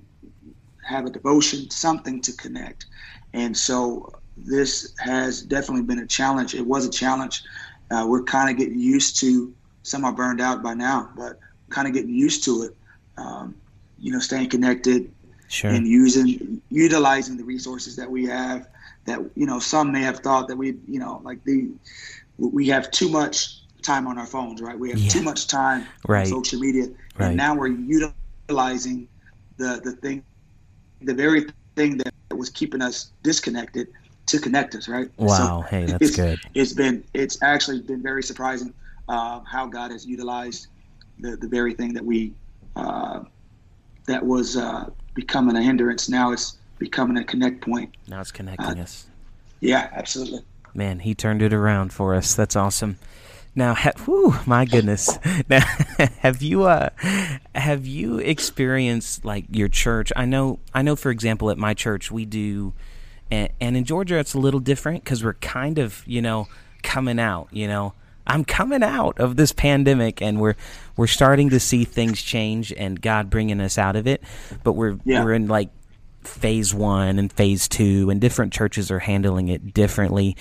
have 0.84 1.06
a 1.06 1.10
devotion 1.10 1.70
something 1.70 2.22
to 2.22 2.34
connect. 2.34 2.88
And 3.34 3.56
so 3.56 4.12
this 4.36 4.94
has 5.00 5.42
definitely 5.42 5.84
been 5.84 6.00
a 6.00 6.08
challenge. 6.08 6.56
It 6.56 6.66
was 6.66 6.86
a 6.86 6.90
challenge. 6.90 7.44
Uh, 7.90 8.06
we're 8.08 8.24
kind 8.24 8.50
of 8.50 8.58
getting 8.58 8.80
used 8.80 9.20
to 9.22 9.54
some 9.84 10.06
are 10.06 10.14
burned 10.14 10.42
out 10.42 10.64
by 10.64 10.74
now, 10.74 11.10
but 11.16 11.40
kind 11.70 11.88
of 11.88 11.94
getting 11.94 12.14
used 12.14 12.44
to 12.46 12.64
it. 12.64 12.76
Um, 13.18 13.56
you 14.00 14.12
know, 14.12 14.20
staying 14.20 14.50
connected 14.50 15.12
sure. 15.48 15.70
and 15.70 15.88
using 15.88 16.62
utilizing 16.72 17.38
the 17.38 17.44
resources 17.44 17.96
that 17.98 18.10
we 18.10 18.26
have. 18.26 18.68
That 19.06 19.20
you 19.36 19.46
know, 19.46 19.60
some 19.60 19.92
may 19.92 20.02
have 20.02 20.20
thought 20.20 20.48
that 20.48 20.56
we, 20.56 20.78
you 20.88 21.00
know, 21.00 21.22
like 21.24 21.44
the 21.44 21.70
we 22.38 22.68
have 22.70 22.90
too 22.92 23.10
much 23.10 23.60
time 23.82 24.08
on 24.08 24.18
our 24.18 24.26
phones, 24.26 24.62
right? 24.62 24.78
We 24.78 24.90
have 24.90 25.00
yeah. 25.00 25.10
too 25.10 25.22
much 25.22 25.48
time 25.48 25.86
right. 26.08 26.22
on 26.22 26.26
social 26.26 26.60
media, 26.60 26.88
right. 27.18 27.28
and 27.28 27.38
now 27.38 27.54
we're 27.54 27.68
utilizing 27.68 29.08
the 29.58 29.82
the 29.84 29.92
thing, 29.92 30.24
the 31.02 31.14
very 31.14 31.46
thing 31.76 31.98
that 31.98 32.14
was 32.36 32.50
keeping 32.50 32.82
us 32.82 33.12
disconnected 33.24 33.90
to 34.28 34.40
connect 34.40 34.74
us, 34.76 34.88
right? 34.88 35.10
Wow, 35.18 35.38
so 35.38 35.62
hey, 35.70 35.86
that's 35.86 36.02
it's, 36.02 36.16
good. 36.16 36.40
It's 36.54 36.74
been 36.74 37.04
it's 37.14 37.42
actually 37.44 37.82
been 37.82 38.02
very 38.02 38.24
surprising 38.24 38.74
uh, 39.10 39.42
how 39.42 39.68
God 39.68 39.92
has 39.92 40.06
utilized 40.06 40.68
the, 41.20 41.36
the 41.38 41.48
very 41.48 41.74
thing 41.74 41.94
that 41.94 42.04
we 42.04 42.34
uh, 42.76 43.22
that 44.06 44.26
was 44.26 44.58
uh, 44.58 44.90
becoming 45.14 45.56
a 45.56 45.62
hindrance. 45.62 46.10
Now 46.10 46.32
it's 46.32 46.58
becoming 46.80 47.18
a 47.18 47.24
connect 47.24 47.62
point. 47.62 47.96
Now 48.08 48.22
it's 48.22 48.32
connecting 48.32 48.80
uh, 48.80 48.84
us. 48.84 49.06
Yeah, 49.60 49.90
absolutely. 49.94 50.42
Man, 50.74 51.00
he 51.00 51.14
turned 51.14 51.42
it 51.42 51.54
around 51.54 51.94
for 51.94 52.16
us. 52.16 52.36
That's 52.36 52.56
awesome. 52.56 52.98
Now, 53.56 53.76
ha- 53.76 53.92
whew, 54.06 54.36
my 54.46 54.66
goodness. 54.66 55.18
Now, 55.50 55.60
have 56.20 56.42
you 56.42 56.64
uh, 56.64 56.90
have 57.54 57.86
you 57.86 58.18
experienced 58.18 59.24
like 59.26 59.46
your 59.52 59.68
church? 59.68 60.12
I 60.16 60.26
know, 60.26 60.60
I 60.74 60.82
know. 60.82 60.96
For 60.96 61.12
example, 61.12 61.50
at 61.50 61.58
my 61.58 61.74
church, 61.74 62.12
we 62.12 62.26
do, 62.26 62.74
and, 63.30 63.50
and 63.60 63.78
in 63.78 63.84
Georgia, 63.84 64.18
it's 64.18 64.34
a 64.34 64.40
little 64.40 64.60
different 64.60 65.04
because 65.04 65.24
we're 65.24 65.34
kind 65.36 65.78
of, 65.80 66.04
you 66.08 66.22
know, 66.22 66.48
coming 66.82 67.20
out. 67.20 67.48
You 67.52 67.68
know, 67.68 67.94
I'm 68.26 68.46
coming 68.46 68.84
out 68.84 69.20
of 69.20 69.36
this 69.36 69.52
pandemic 69.52 70.22
and 70.22 70.40
we're 70.40 70.56
we're 70.96 71.08
starting 71.08 71.50
to 71.50 71.60
see 71.60 71.84
things 71.84 72.22
change 72.22 72.72
and 72.72 73.02
God 73.02 73.30
bringing 73.30 73.60
us 73.60 73.78
out 73.78 73.96
of 73.96 74.08
it. 74.08 74.24
But 74.64 74.74
we're 74.74 74.98
yeah. 75.04 75.24
we're 75.24 75.34
in 75.34 75.48
like 75.48 75.70
phase 76.24 76.74
1 76.74 77.20
and 77.20 77.32
phase 77.32 77.68
2 77.68 78.10
and 78.10 78.22
different 78.22 78.54
churches 78.54 78.90
are 78.92 79.00
handling 79.00 79.50
it 79.50 79.74
differently. 79.74 80.38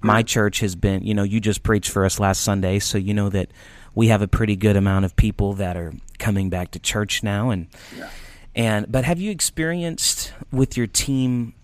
My 0.00 0.22
church 0.22 0.60
has 0.60 0.74
been, 0.76 1.04
you 1.04 1.14
know, 1.14 1.24
you 1.24 1.40
just 1.40 1.62
preached 1.62 1.90
for 1.90 2.04
us 2.04 2.20
last 2.20 2.42
Sunday, 2.42 2.78
so 2.78 2.96
you 2.96 3.12
know 3.12 3.28
that 3.30 3.50
we 3.94 4.08
have 4.08 4.22
a 4.22 4.28
pretty 4.28 4.54
good 4.56 4.76
amount 4.76 5.04
of 5.04 5.16
people 5.16 5.54
that 5.54 5.76
are 5.76 5.92
coming 6.18 6.48
back 6.48 6.70
to 6.72 6.78
church 6.78 7.22
now, 7.22 7.50
and 7.50 7.66
Yeah. 7.96 8.08
and 8.54 8.90
but 8.92 9.04
have 9.04 9.20
you 9.20 9.30
experienced 9.30 10.32
with 10.52 10.76
your 10.76 10.86
team 10.86 11.54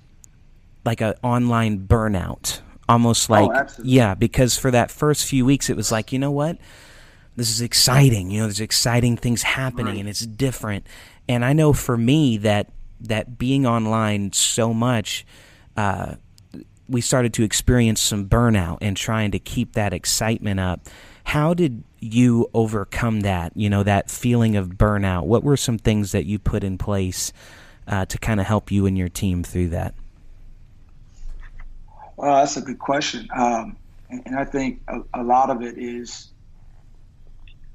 like 0.84 1.00
a 1.00 1.14
online 1.22 1.86
burnout? 1.86 2.60
Almost 2.92 3.30
like 3.30 3.50
absolutely. 3.50 3.92
yeah, 3.94 4.14
because 4.14 4.56
for 4.58 4.70
that 4.70 4.90
first 4.90 5.26
few 5.26 5.44
weeks 5.44 5.68
it 5.70 5.76
was 5.76 5.90
like, 5.90 6.12
you 6.12 6.18
know 6.18 6.30
what? 6.30 6.58
This 7.36 7.50
is 7.50 7.60
exciting. 7.62 8.30
You 8.30 8.40
know, 8.40 8.46
there's 8.46 8.60
exciting 8.60 9.16
things 9.16 9.42
happening 9.42 9.86
Right. 9.94 10.00
and 10.00 10.08
it's 10.08 10.26
different. 10.26 10.86
And 11.28 11.44
I 11.44 11.52
know 11.54 11.72
for 11.72 11.96
me 11.96 12.36
that 12.38 12.70
that 13.00 13.38
being 13.38 13.66
online 13.66 14.32
so 14.32 14.72
much 14.74 15.26
uh 15.76 16.14
we 16.88 17.00
started 17.00 17.32
to 17.34 17.42
experience 17.42 18.00
some 18.02 18.26
burnout 18.28 18.78
and 18.82 18.96
trying 18.96 19.30
to 19.30 19.38
keep 19.38 19.72
that 19.72 19.92
excitement 19.94 20.60
up. 20.60 20.88
How 21.24 21.54
did 21.54 21.84
you 22.00 22.48
overcome 22.52 23.20
that? 23.20 23.56
You 23.56 23.70
know, 23.70 23.82
that 23.84 24.10
feeling 24.10 24.56
of 24.56 24.70
burnout. 24.70 25.24
What 25.24 25.42
were 25.42 25.56
some 25.56 25.78
things 25.78 26.12
that 26.12 26.26
you 26.26 26.38
put 26.38 26.62
in 26.64 26.76
place 26.76 27.32
uh, 27.86 28.04
to 28.06 28.18
kind 28.18 28.40
of 28.40 28.46
help 28.46 28.70
you 28.70 28.84
and 28.86 28.98
your 28.98 29.08
team 29.08 29.42
through 29.42 29.68
that? 29.68 29.94
Well, 32.22 32.36
that's 32.36 32.56
a 32.56 32.62
good 32.62 32.78
question. 32.78 33.28
Um, 33.36 33.78
and, 34.10 34.22
and 34.26 34.38
I 34.38 34.44
think 34.46 34.82
a, 34.88 35.00
a 35.14 35.24
lot 35.24 35.50
of 35.50 35.62
it 35.62 35.78
is 35.78 36.32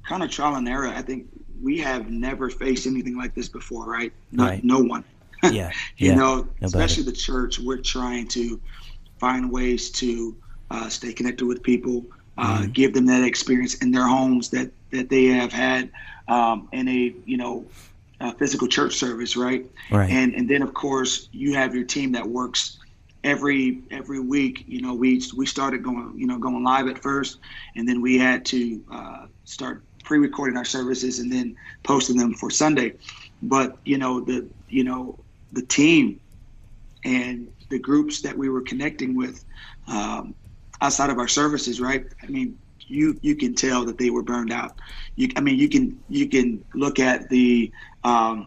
kind 0.08 0.22
of 0.22 0.30
trial 0.30 0.56
and 0.56 0.68
error. 0.68 0.88
I 0.88 1.02
think 1.02 1.26
we 1.62 1.78
have 1.80 2.10
never 2.10 2.50
faced 2.50 2.86
anything 2.86 3.16
like 3.16 3.34
this 3.34 3.48
before, 3.48 3.86
right? 3.86 4.12
No, 4.32 4.44
Right. 4.46 4.64
no 4.64 4.80
one. 4.80 5.04
Yeah, 5.50 5.70
you 5.98 6.08
yeah, 6.10 6.14
know, 6.16 6.48
nobody. 6.60 6.66
especially 6.66 7.04
the 7.04 7.12
church, 7.12 7.58
we're 7.60 7.78
trying 7.78 8.28
to 8.28 8.60
find 9.20 9.52
ways 9.52 9.90
to 9.92 10.36
uh, 10.70 10.88
stay 10.88 11.12
connected 11.12 11.46
with 11.46 11.62
people, 11.62 12.06
uh, 12.38 12.62
Mm-hmm. 12.62 12.72
give 12.72 12.94
them 12.94 13.06
that 13.06 13.24
experience 13.24 13.74
in 13.76 13.90
their 13.92 14.06
homes 14.06 14.50
that 14.50 14.72
that 14.92 15.10
they 15.10 15.26
have 15.26 15.52
had 15.52 15.90
um, 16.28 16.68
in 16.72 16.88
a 16.88 17.14
you 17.26 17.36
know 17.36 17.66
uh, 18.20 18.32
physical 18.32 18.68
church 18.68 18.94
service, 18.94 19.36
right? 19.36 19.66
Right. 19.90 20.10
And 20.10 20.34
and 20.34 20.48
then 20.48 20.62
of 20.62 20.74
course 20.74 21.28
you 21.32 21.54
have 21.54 21.74
your 21.74 21.84
team 21.84 22.12
that 22.12 22.26
works 22.26 22.77
every 23.24 23.82
every 23.90 24.20
week. 24.20 24.64
You 24.66 24.82
know, 24.82 24.94
we 24.94 25.22
we 25.36 25.46
started 25.46 25.82
going 25.82 26.14
you 26.16 26.26
know 26.26 26.38
going 26.38 26.62
live 26.62 26.88
at 26.88 27.02
first, 27.02 27.38
and 27.76 27.88
then 27.88 28.00
we 28.00 28.18
had 28.18 28.44
to 28.46 28.84
uh, 28.92 29.26
start 29.44 29.84
pre-recording 30.04 30.56
our 30.56 30.64
services 30.64 31.18
and 31.18 31.30
then 31.30 31.54
posting 31.82 32.16
them 32.16 32.34
for 32.34 32.50
Sunday. 32.50 32.94
But 33.42 33.78
you 33.84 33.98
know 33.98 34.20
the 34.20 34.48
you 34.68 34.84
know 34.84 35.18
the 35.52 35.62
team 35.62 36.20
and 37.04 37.48
the 37.70 37.78
groups 37.78 38.22
that 38.22 38.36
we 38.36 38.48
were 38.48 38.62
connecting 38.62 39.16
with 39.16 39.44
um, 39.86 40.34
outside 40.80 41.10
of 41.10 41.18
our 41.18 41.28
services, 41.28 41.80
right? 41.80 42.04
I 42.22 42.26
mean, 42.26 42.58
you 42.86 43.18
you 43.22 43.36
can 43.36 43.54
tell 43.54 43.84
that 43.84 43.98
they 43.98 44.10
were 44.10 44.22
burned 44.22 44.52
out. 44.52 44.78
You, 45.16 45.28
I 45.36 45.40
mean, 45.40 45.58
you 45.58 45.68
can 45.68 45.98
you 46.08 46.28
can 46.28 46.64
look 46.74 46.98
at 46.98 47.28
the 47.28 47.72
um, 48.04 48.46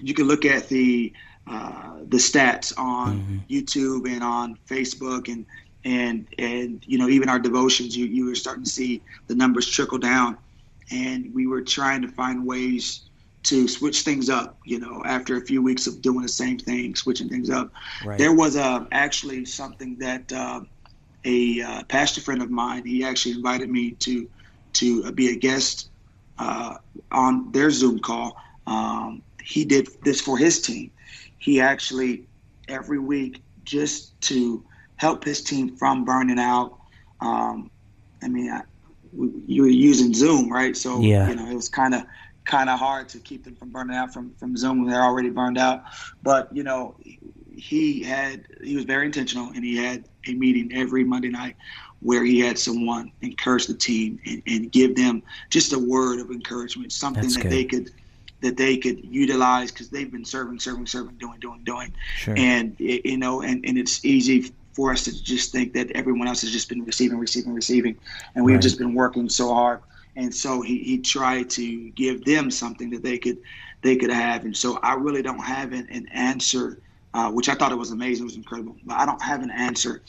you 0.00 0.14
can 0.14 0.26
look 0.26 0.44
at 0.44 0.68
the 0.68 1.12
uh, 1.48 1.98
the 2.08 2.16
stats 2.16 2.72
on 2.78 3.44
YouTube 3.48 4.08
and 4.08 4.22
on 4.22 4.58
Facebook 4.68 5.32
and 5.32 5.46
and 5.84 6.26
and 6.38 6.82
you 6.86 6.98
know 6.98 7.08
even 7.08 7.28
our 7.28 7.38
devotions. 7.38 7.96
You 7.96 8.06
you 8.06 8.26
were 8.26 8.34
starting 8.34 8.64
to 8.64 8.70
see 8.70 9.02
the 9.28 9.34
numbers 9.34 9.66
trickle 9.68 9.98
down, 9.98 10.36
and 10.90 11.32
we 11.32 11.46
were 11.46 11.62
trying 11.62 12.02
to 12.02 12.08
find 12.08 12.44
ways 12.44 13.02
to 13.44 13.68
switch 13.68 14.02
things 14.02 14.28
up. 14.28 14.58
You 14.64 14.80
know, 14.80 15.02
after 15.04 15.36
a 15.36 15.40
few 15.40 15.62
weeks 15.62 15.86
of 15.86 16.02
doing 16.02 16.22
the 16.22 16.28
same 16.28 16.58
thing, 16.58 16.94
switching 16.96 17.28
things 17.28 17.48
up. 17.48 17.72
Right. 18.04 18.18
There 18.18 18.34
was 18.34 18.56
uh, 18.56 18.84
actually 18.90 19.44
something 19.44 19.96
that 19.98 20.32
uh, 20.32 20.62
a 21.24 21.62
uh, 21.62 21.82
pastor 21.84 22.20
friend 22.20 22.42
of 22.42 22.50
mine 22.50 22.84
he 22.84 23.04
actually 23.04 23.34
invited 23.34 23.70
me 23.70 23.92
to 23.92 24.28
to 24.74 25.04
uh, 25.06 25.10
be 25.12 25.32
a 25.32 25.36
guest 25.36 25.90
uh, 26.38 26.76
on 27.12 27.52
their 27.52 27.70
Zoom 27.70 28.00
call. 28.00 28.36
Um, 28.66 29.22
he 29.42 29.64
did 29.64 29.88
this 30.02 30.20
for 30.20 30.36
his 30.36 30.60
team. 30.60 30.90
He 31.46 31.60
actually 31.60 32.26
every 32.66 32.98
week 32.98 33.44
just 33.62 34.20
to 34.22 34.64
help 34.96 35.22
his 35.22 35.44
team 35.44 35.76
from 35.76 36.04
burning 36.04 36.40
out. 36.40 36.76
Um, 37.20 37.70
I 38.20 38.26
mean, 38.26 38.50
I, 38.50 38.62
we, 39.12 39.30
you 39.46 39.62
were 39.62 39.68
using 39.68 40.12
Zoom, 40.12 40.52
right? 40.52 40.76
So 40.76 41.00
Yeah. 41.00 41.28
you 41.28 41.36
know 41.36 41.48
it 41.48 41.54
was 41.54 41.68
kind 41.68 41.94
of 41.94 42.02
kind 42.46 42.68
of 42.68 42.80
hard 42.80 43.08
to 43.10 43.20
keep 43.20 43.44
them 43.44 43.54
from 43.54 43.70
burning 43.70 43.96
out 43.96 44.12
from 44.12 44.34
from 44.34 44.56
Zoom 44.56 44.82
when 44.82 44.90
they're 44.90 45.04
already 45.04 45.30
burned 45.30 45.56
out. 45.56 45.84
But 46.20 46.48
you 46.52 46.64
know, 46.64 46.96
he 47.54 48.02
had 48.02 48.44
he 48.64 48.74
was 48.74 48.84
very 48.84 49.06
intentional, 49.06 49.52
and 49.54 49.64
he 49.64 49.76
had 49.76 50.08
a 50.26 50.34
meeting 50.34 50.72
every 50.74 51.04
Monday 51.04 51.28
night 51.28 51.54
where 52.00 52.24
he 52.24 52.40
had 52.40 52.58
someone 52.58 53.12
encourage 53.20 53.68
the 53.68 53.74
team 53.74 54.18
and, 54.26 54.42
and 54.48 54.72
give 54.72 54.96
them 54.96 55.22
just 55.52 55.72
a 55.72 55.78
word 55.78 56.18
of 56.18 56.32
encouragement, 56.32 56.90
something 56.90 57.22
That's 57.22 57.36
that 57.36 57.42
good. 57.42 57.52
they 57.52 57.64
could 57.64 57.90
that 58.42 58.56
they 58.56 58.76
could 58.76 58.98
utilize 59.04 59.70
because 59.72 59.88
they've 59.90 60.10
been 60.12 60.24
serving, 60.24 60.58
serving, 60.60 60.86
serving, 60.86 61.16
doing, 61.18 61.38
doing, 61.40 61.62
doing, 61.64 61.92
Sure. 62.16 62.34
and 62.36 62.76
you 62.78 63.16
know, 63.18 63.42
and, 63.42 63.64
and 63.66 63.78
it's 63.78 64.04
easy 64.04 64.52
for 64.74 64.92
us 64.92 65.04
to 65.04 65.22
just 65.24 65.52
think 65.52 65.72
that 65.72 65.90
everyone 65.92 66.28
else 66.28 66.42
has 66.42 66.52
just 66.52 66.68
been 66.68 66.84
receiving, 66.84 67.18
receiving, 67.18 67.54
receiving, 67.54 67.96
and 68.34 68.44
we've 68.44 68.54
Right. 68.56 68.62
just 68.62 68.78
been 68.78 68.94
working 68.94 69.28
so 69.28 69.52
hard. 69.54 69.80
And 70.16 70.34
so 70.34 70.62
he, 70.62 70.78
he 70.78 70.98
tried 70.98 71.50
to 71.50 71.90
give 71.90 72.24
them 72.24 72.50
something 72.50 72.90
that 72.90 73.02
they 73.02 73.18
could 73.18 73.38
they 73.82 73.96
could 73.96 74.10
have. 74.10 74.44
And 74.44 74.56
so 74.56 74.78
I 74.82 74.94
really 74.94 75.22
don't 75.22 75.44
have 75.44 75.72
an, 75.72 75.86
an 75.90 76.06
answer, 76.12 76.80
uh, 77.14 77.30
which 77.30 77.48
I 77.48 77.54
thought 77.54 77.72
it 77.72 77.76
was 77.76 77.90
amazing, 77.90 78.24
it 78.24 78.28
was 78.28 78.36
incredible. 78.36 78.76
But 78.84 78.98
I 78.98 79.06
don't 79.06 79.22
have 79.22 79.42
an 79.42 79.50
answer 79.50 80.02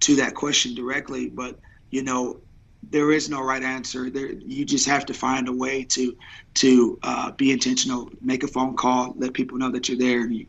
to 0.00 0.16
that 0.16 0.34
question 0.34 0.74
directly. 0.74 1.28
But 1.28 1.60
you 1.90 2.02
know, 2.02 2.40
there 2.90 3.10
is 3.12 3.28
no 3.28 3.42
right 3.42 3.62
answer. 3.62 4.10
There, 4.10 4.32
you 4.32 4.64
just 4.64 4.86
have 4.86 5.06
to 5.06 5.14
find 5.14 5.48
a 5.48 5.52
way 5.52 5.84
to 5.84 6.16
to 6.54 6.98
uh, 7.02 7.30
be 7.32 7.52
intentional. 7.52 8.10
Make 8.20 8.42
a 8.42 8.48
phone 8.48 8.76
call, 8.76 9.14
let 9.16 9.32
people 9.32 9.58
know 9.58 9.70
that 9.72 9.88
you're 9.88 9.98
there, 9.98 10.20
and 10.20 10.34
you, 10.34 10.46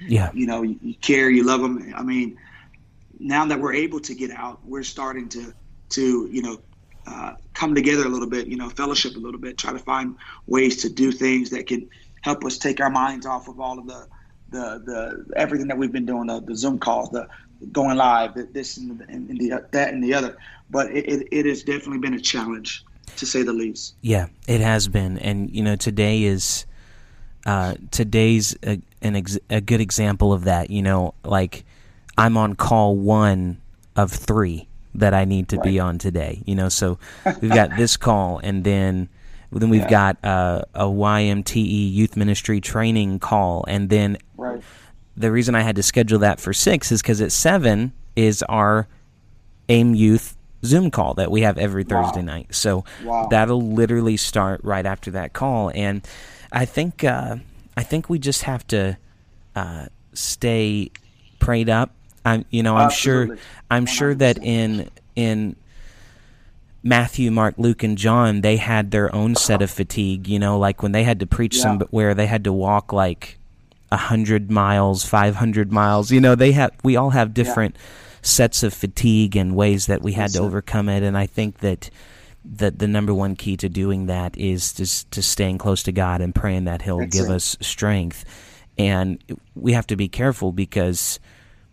yeah. 0.00 0.30
you 0.34 0.46
know 0.46 0.62
you, 0.62 0.78
you 0.82 0.94
care, 0.94 1.30
you 1.30 1.44
love 1.44 1.60
them. 1.60 1.92
I 1.96 2.02
mean, 2.02 2.38
now 3.18 3.44
that 3.46 3.58
we're 3.58 3.74
able 3.74 4.00
to 4.00 4.14
get 4.14 4.30
out, 4.30 4.60
we're 4.64 4.82
starting 4.82 5.28
to 5.30 5.54
to 5.90 6.28
you 6.30 6.42
know 6.42 6.60
uh, 7.06 7.34
come 7.54 7.74
together 7.74 8.04
a 8.04 8.08
little 8.08 8.28
bit, 8.28 8.46
you 8.46 8.56
know, 8.56 8.68
fellowship 8.68 9.16
a 9.16 9.18
little 9.18 9.40
bit, 9.40 9.58
try 9.58 9.72
to 9.72 9.78
find 9.78 10.16
ways 10.46 10.82
to 10.82 10.88
do 10.88 11.10
things 11.10 11.50
that 11.50 11.66
can 11.66 11.88
help 12.22 12.44
us 12.44 12.58
take 12.58 12.80
our 12.80 12.90
minds 12.90 13.26
off 13.26 13.48
of 13.48 13.60
all 13.60 13.78
of 13.78 13.86
the 13.86 14.06
the 14.50 14.82
the 14.84 15.36
everything 15.36 15.68
that 15.68 15.78
we've 15.78 15.92
been 15.92 16.06
doing, 16.06 16.26
the, 16.26 16.40
the 16.40 16.56
Zoom 16.56 16.78
calls, 16.78 17.10
the 17.10 17.28
going 17.72 17.96
live, 17.96 18.34
the, 18.34 18.44
this 18.44 18.76
and, 18.78 18.98
the, 18.98 19.04
and 19.08 19.38
the 19.38 19.64
that 19.72 19.92
and 19.92 20.02
the 20.02 20.14
other. 20.14 20.36
But 20.70 20.90
it, 20.92 21.06
it, 21.08 21.28
it 21.32 21.46
has 21.46 21.62
definitely 21.62 21.98
been 21.98 22.14
a 22.14 22.20
challenge, 22.20 22.84
to 23.16 23.26
say 23.26 23.42
the 23.42 23.52
least. 23.52 23.94
Yeah, 24.02 24.26
it 24.46 24.60
has 24.60 24.86
been, 24.88 25.18
and 25.18 25.50
you 25.50 25.62
know, 25.62 25.76
today 25.76 26.22
is 26.24 26.64
uh, 27.46 27.74
today's 27.90 28.56
a, 28.62 28.80
an 29.02 29.16
ex- 29.16 29.38
a 29.48 29.60
good 29.60 29.80
example 29.80 30.32
of 30.32 30.44
that. 30.44 30.70
You 30.70 30.82
know, 30.82 31.14
like 31.24 31.64
I'm 32.16 32.36
on 32.36 32.54
call 32.54 32.96
one 32.96 33.60
of 33.96 34.12
three 34.12 34.68
that 34.94 35.14
I 35.14 35.24
need 35.24 35.48
to 35.50 35.58
be 35.58 35.78
on 35.80 35.98
today. 35.98 36.42
You 36.46 36.54
know, 36.54 36.68
so 36.68 36.98
we've 37.40 37.52
got 37.52 37.76
this 37.76 37.96
call, 38.08 38.38
and 38.42 38.62
then 38.64 39.08
then 39.52 39.70
we've 39.70 39.82
Yeah. 39.82 39.88
got 40.14 40.24
uh, 40.24 40.62
a 40.74 40.84
YMTE 40.84 41.92
youth 41.92 42.16
ministry 42.16 42.60
training 42.60 43.18
call, 43.18 43.64
and 43.66 43.90
then 43.90 44.18
Right. 44.36 44.62
the 45.16 45.32
reason 45.32 45.56
I 45.56 45.62
had 45.62 45.74
to 45.76 45.82
schedule 45.82 46.20
that 46.20 46.38
for 46.38 46.52
six 46.52 46.92
is 46.92 47.02
because 47.02 47.20
at 47.20 47.32
seven 47.32 47.92
is 48.14 48.42
our 48.44 48.86
AIM 49.68 49.94
Youth 49.96 50.36
Zoom 50.64 50.90
call 50.90 51.14
that 51.14 51.30
we 51.30 51.42
have 51.42 51.56
every 51.58 51.84
Wow. 51.84 52.02
Thursday 52.02 52.22
night. 52.22 52.54
So 52.54 52.84
Wow. 53.04 53.28
that'll 53.30 53.62
literally 53.62 54.16
start 54.16 54.60
right 54.62 54.84
after 54.86 55.10
that 55.12 55.32
call, 55.32 55.70
and 55.74 56.06
I 56.52 56.64
think 56.64 57.04
uh, 57.04 57.36
I 57.76 57.82
think 57.82 58.08
we 58.10 58.18
just 58.18 58.42
have 58.42 58.66
to 58.68 58.96
uh, 59.56 59.86
stay 60.12 60.90
prayed 61.38 61.68
up. 61.70 61.90
I'm 62.24 62.44
you 62.50 62.62
know 62.62 62.76
I'm 62.76 62.90
sure 62.90 63.38
I'm 63.70 63.86
sure 63.86 64.14
that 64.14 64.38
in 64.42 64.90
in 65.16 65.56
Matthew, 66.82 67.30
Mark, 67.30 67.54
Luke, 67.58 67.82
and 67.82 67.98
John, 67.98 68.40
they 68.40 68.56
had 68.56 68.90
their 68.90 69.14
own 69.14 69.34
set 69.34 69.60
of 69.60 69.70
fatigue. 69.70 70.26
You 70.28 70.38
know, 70.38 70.58
like 70.58 70.82
when 70.82 70.92
they 70.92 71.04
had 71.04 71.20
to 71.20 71.26
preach 71.26 71.56
Yeah. 71.56 71.62
some 71.62 71.80
where 71.90 72.14
they 72.14 72.26
had 72.26 72.44
to 72.44 72.52
walk 72.52 72.92
like 72.92 73.38
a 73.92 73.96
hundred 73.96 74.50
miles, 74.50 75.04
five 75.04 75.36
hundred 75.36 75.72
miles. 75.72 76.10
You 76.10 76.20
know, 76.20 76.34
they 76.34 76.52
have 76.52 76.72
we 76.82 76.96
all 76.96 77.10
have 77.10 77.34
different 77.34 77.76
sets 78.22 78.62
of 78.62 78.74
fatigue 78.74 79.36
and 79.36 79.56
ways 79.56 79.86
that 79.86 80.02
we 80.02 80.12
had 80.12 80.30
to 80.32 80.40
overcome 80.40 80.88
it. 80.88 81.02
And 81.02 81.16
I 81.16 81.26
think 81.26 81.58
that 81.58 81.90
that 82.44 82.78
the 82.78 82.88
number 82.88 83.12
one 83.12 83.36
key 83.36 83.56
to 83.58 83.68
doing 83.68 84.06
that 84.06 84.36
is 84.38 84.72
just 84.72 85.10
to 85.10 85.22
staying 85.22 85.58
close 85.58 85.82
to 85.82 85.92
God 85.92 86.20
and 86.20 86.34
praying 86.34 86.64
that 86.64 86.82
He'll 86.82 87.04
give 87.06 87.28
us 87.28 87.56
strength. 87.60 88.24
And 88.78 89.22
we 89.54 89.74
have 89.74 89.86
to 89.88 89.96
be 89.96 90.08
careful 90.08 90.52
because 90.52 91.20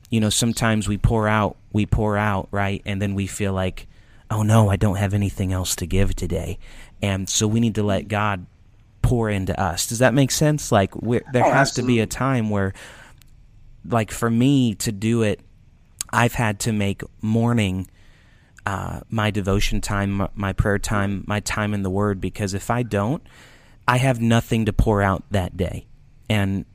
you 0.10 0.20
know 0.20 0.30
sometimes 0.30 0.88
we 0.88 0.98
pour 0.98 1.28
out, 1.28 1.56
we 1.72 1.86
pour 1.86 2.18
out, 2.18 2.50
right, 2.52 2.82
and 2.86 3.02
then 3.02 3.16
we 3.16 3.28
feel 3.28 3.54
like, 3.54 3.88
oh 4.30 4.44
no, 4.44 4.70
I 4.70 4.76
don't 4.76 4.98
have 4.98 5.14
anything 5.14 5.54
else 5.54 5.76
to 5.78 5.86
give 5.88 6.16
today, 6.16 6.60
and 7.02 7.30
so 7.30 7.48
we 7.48 7.60
need 7.62 7.76
to 7.76 7.84
let 7.84 8.08
God 8.10 8.46
pour 9.02 9.30
into 9.30 9.58
us. 9.58 9.88
Does 9.88 10.00
that 10.00 10.14
make 10.14 10.32
sense? 10.32 10.70
Like 10.70 10.94
we're, 10.98 11.24
there 11.32 11.46
Oh, 11.46 11.52
has 11.52 11.72
to 11.74 11.82
be 11.84 12.02
a 12.02 12.06
time 12.06 12.50
where, 12.50 12.74
like 13.86 14.12
for 14.12 14.30
me 14.30 14.76
to 14.76 14.92
do 14.92 15.22
it, 15.22 15.40
I've 16.12 16.34
had 16.34 16.60
to 16.62 16.74
make 16.74 17.04
morning 17.22 17.90
uh, 18.66 19.02
my 19.10 19.32
devotion 19.32 19.82
time, 19.82 20.28
my 20.36 20.54
prayer 20.54 20.80
time, 20.80 21.24
my 21.28 21.40
time 21.40 21.74
in 21.74 21.84
the 21.84 21.90
Word. 21.90 22.20
Because 22.20 22.54
if 22.54 22.70
I 22.70 22.84
don't, 22.84 23.24
I 23.88 23.98
have 23.98 24.20
nothing 24.20 24.66
to 24.66 24.74
pour 24.74 25.02
out 25.02 25.24
that 25.32 25.56
day, 25.56 25.88
and 26.30 26.66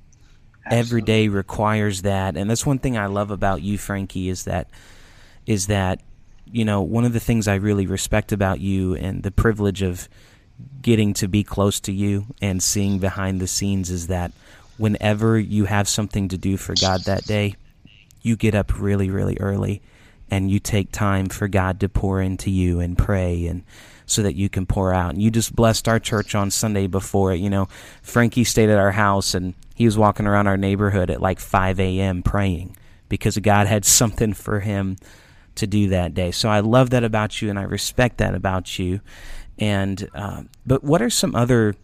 Absolutely. 0.64 0.78
every 0.78 1.02
day 1.02 1.28
requires 1.28 2.02
that. 2.02 2.36
And 2.36 2.48
that's 2.48 2.64
one 2.64 2.78
thing 2.78 2.96
I 2.96 3.06
love 3.06 3.30
about 3.30 3.62
you, 3.62 3.78
Frankie, 3.78 4.28
is 4.28 4.44
that 4.44 4.68
is 5.46 5.66
that 5.66 6.00
you 6.50 6.64
know 6.64 6.80
one 6.80 7.04
of 7.04 7.12
the 7.12 7.20
things 7.20 7.48
I 7.48 7.56
really 7.56 7.86
respect 7.86 8.32
about 8.32 8.60
you 8.60 8.94
and 8.94 9.22
the 9.22 9.30
privilege 9.30 9.82
of 9.82 10.08
getting 10.80 11.14
to 11.14 11.28
be 11.28 11.42
close 11.42 11.80
to 11.80 11.92
you 11.92 12.26
and 12.40 12.62
seeing 12.62 12.98
behind 12.98 13.40
the 13.40 13.46
scenes 13.46 13.90
is 13.90 14.06
that 14.06 14.32
whenever 14.78 15.38
you 15.38 15.64
have 15.64 15.88
something 15.88 16.28
to 16.28 16.38
do 16.38 16.56
for 16.56 16.74
God 16.80 17.04
that 17.04 17.24
day, 17.24 17.54
you 18.23 18.37
get 18.37 18.55
up 18.55 18.79
really, 18.81 19.11
really 19.11 19.37
early 19.38 19.83
and 20.31 20.50
you 20.50 20.59
take 20.59 20.91
time 20.93 21.26
for 21.26 21.47
God 21.49 21.81
to 21.81 21.88
pour 21.88 22.21
into 22.21 22.50
you 22.50 22.81
and 22.81 22.97
pray 22.97 23.47
and 23.47 23.64
so 24.07 24.23
that 24.23 24.35
you 24.35 24.49
can 24.49 24.67
pour 24.67 24.93
out. 24.93 25.12
And 25.12 25.23
you 25.23 25.31
just 25.31 25.55
blessed 25.55 25.88
our 25.88 25.99
church 25.99 26.35
on 26.35 26.50
Sunday 26.50 26.87
before 26.87 27.33
it. 27.33 27.37
You 27.37 27.50
know, 27.50 27.69
Frankie 28.02 28.45
stayed 28.45 28.71
at 28.71 28.79
our 28.79 28.93
house 28.93 29.35
and 29.35 29.55
he 29.75 29.85
was 29.85 29.99
walking 29.99 30.26
around 30.26 30.47
our 30.47 30.57
neighborhood 30.57 31.11
at 31.11 31.21
like 31.21 31.41
5 31.41 31.81
a.m. 31.81 32.23
praying 32.23 32.76
because 33.09 33.37
God 33.38 33.67
had 33.67 33.85
something 34.00 34.33
for 34.33 34.61
him 34.61 34.97
to 35.55 35.67
do 35.67 35.88
that 35.88 36.14
day. 36.14 36.31
So 36.31 36.49
I 36.49 36.61
love 36.61 36.91
that 36.91 37.05
about 37.05 37.43
you 37.43 37.50
and 37.50 37.59
I 37.59 37.62
respect 37.62 38.19
that 38.19 38.35
about 38.35 38.79
you. 38.79 39.00
And 39.59 40.09
uh, 40.14 40.45
but 40.64 40.83
what 40.83 41.02
are 41.02 41.11
some 41.11 41.35
other 41.35 41.75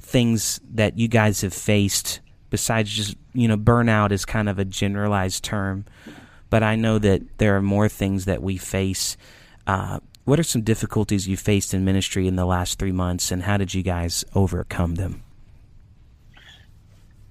things 0.00 0.60
that 0.70 0.98
you 0.98 1.08
guys 1.08 1.42
have 1.42 1.52
faced 1.52 2.20
besides 2.50 2.90
just 2.90 3.16
you 3.32 3.48
know 3.48 3.56
burnout 3.56 4.12
is 4.12 4.24
kind 4.24 4.48
of 4.48 4.58
a 4.58 4.64
generalized 4.64 5.44
term, 5.44 5.84
but 6.50 6.62
I 6.62 6.76
know 6.76 6.98
that 6.98 7.38
there 7.38 7.56
are 7.56 7.62
more 7.62 7.88
things 7.88 8.24
that 8.26 8.42
we 8.42 8.56
face. 8.56 9.16
Uh, 9.66 10.00
what 10.24 10.38
are 10.38 10.44
some 10.44 10.62
difficulties 10.62 11.26
you 11.26 11.36
faced 11.36 11.72
in 11.72 11.84
ministry 11.84 12.26
in 12.26 12.36
the 12.36 12.44
last 12.44 12.78
three 12.78 12.92
months, 12.92 13.30
and 13.30 13.42
how 13.42 13.56
did 13.56 13.72
you 13.74 13.82
guys 13.82 14.24
overcome 14.34 14.96
them? 14.96 15.22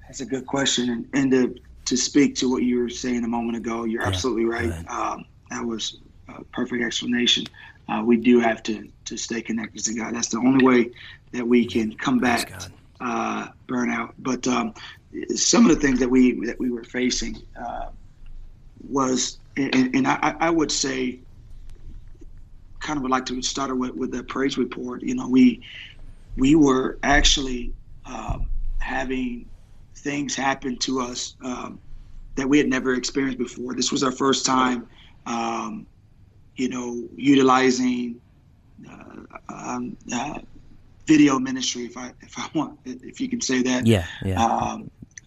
That's 0.08 0.22
a 0.22 0.26
good 0.26 0.46
question, 0.46 0.90
and, 0.90 1.10
and 1.14 1.32
to 1.32 1.62
to 1.86 1.98
speak 1.98 2.36
to 2.36 2.50
what 2.50 2.64
you 2.64 2.80
were 2.80 2.90
saying 2.90 3.24
a 3.24 3.28
moment 3.28 3.58
ago, 3.58 3.86
you're 3.86 4.02
yeah, 4.02 4.08
absolutely 4.08 4.46
right. 4.46 4.72
Um, 4.90 5.26
that 5.50 5.64
was 5.64 5.98
a 6.28 6.44
perfect 6.46 6.84
explanation 6.84 7.46
uh, 7.90 8.04
we 8.06 8.18
do 8.18 8.40
have 8.40 8.64
to 8.64 8.88
to 9.06 9.18
stay 9.18 9.42
connected 9.42 9.84
to 9.86 9.94
God. 9.94 10.14
That's 10.14 10.28
the 10.28 10.38
only 10.38 10.66
way 10.66 10.92
that 11.32 11.48
we 11.48 11.66
can 11.66 11.94
combat 11.94 12.70
uh, 13.00 13.48
burnout. 13.68 14.14
But 14.20 14.48
um, 14.48 14.74
some 15.36 15.70
of 15.70 15.76
the 15.76 15.82
things 15.82 16.00
that 16.00 16.10
we 16.10 16.46
that 16.46 16.60
we 16.60 16.70
were 16.70 16.84
facing 16.84 17.38
uh, 17.60 17.88
was, 18.88 19.40
and, 19.56 19.96
and 19.96 20.08
I, 20.08 20.36
I, 20.40 20.50
would 20.50 20.72
say, 20.72 21.20
kind 22.80 22.98
of 22.98 23.04
would 23.04 23.12
like 23.12 23.26
to 23.28 23.42
start 23.42 23.76
with 23.78 23.96
with 23.96 24.12
the 24.12 24.24
praise 24.24 24.58
report. 24.58 25.02
You 25.02 25.16
know, 25.16 25.28
we 25.28 25.64
we 26.36 26.56
were 26.56 26.98
actually 27.04 27.74
um, 28.06 28.48
having 28.80 29.48
things 29.96 30.36
happen 30.36 30.78
to 30.78 31.02
us 31.02 31.36
um, 31.44 31.80
that 32.36 32.48
we 32.48 32.58
had 32.58 32.68
never 32.68 32.94
experienced 32.94 33.38
before. 33.38 33.74
This 33.74 33.92
was 33.92 34.04
our 34.04 34.12
first 34.12 34.46
time. 34.46 34.88
Um, 35.26 35.88
you 36.56 36.70
know, 36.70 37.08
utilizing 37.16 38.20
uh, 38.90 39.38
um, 39.50 39.98
uh, 40.12 40.40
video 41.06 41.40
ministry, 41.40 41.86
if 41.86 41.98
I 41.98 42.12
if 42.22 42.38
I 42.38 42.50
want, 42.54 42.80
if 42.86 43.22
you 43.22 43.30
can 43.30 43.42
say 43.42 43.62
that. 43.64 43.86
Yeah, 43.88 44.06
yeah. 44.24 44.78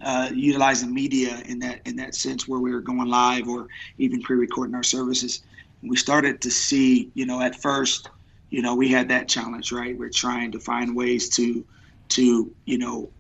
Uh, 0.02 0.30
utilizing 0.33 0.95
media 0.95 1.42
in 1.45 1.59
that 1.59 1.80
in 1.85 1.95
that 1.97 2.14
sense, 2.14 2.49
where 2.49 2.59
we 2.59 2.73
were 2.73 2.80
going 2.80 3.07
live 3.07 3.47
or 3.49 3.69
even 3.99 4.23
pre-recording 4.23 4.75
our 4.75 4.83
services, 4.83 5.42
we 5.83 5.97
started 5.97 6.40
to 6.40 6.50
see, 6.50 7.11
you 7.12 7.26
know, 7.26 7.40
at 7.42 7.54
first, 7.54 8.09
you 8.49 8.62
know, 8.62 8.75
we 8.75 8.88
had 8.88 9.09
that 9.09 9.28
challenge, 9.28 9.73
right? 9.73 9.97
We're 9.97 10.09
trying 10.09 10.52
to 10.52 10.59
find 10.59 10.97
ways 10.97 11.28
to 11.37 11.64
to 12.11 12.52
you 12.64 12.78
know 12.78 13.11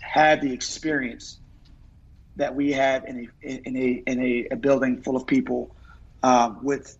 have 0.00 0.40
the 0.40 0.52
experience 0.52 1.38
that 2.36 2.54
we 2.54 2.72
have 2.72 3.04
in 3.04 3.28
a 3.42 3.48
in 3.48 3.76
a 3.76 4.02
in 4.06 4.20
a, 4.20 4.48
a 4.52 4.56
building 4.56 5.02
full 5.02 5.16
of 5.16 5.26
people 5.26 5.74
uh, 6.22 6.54
with 6.62 6.98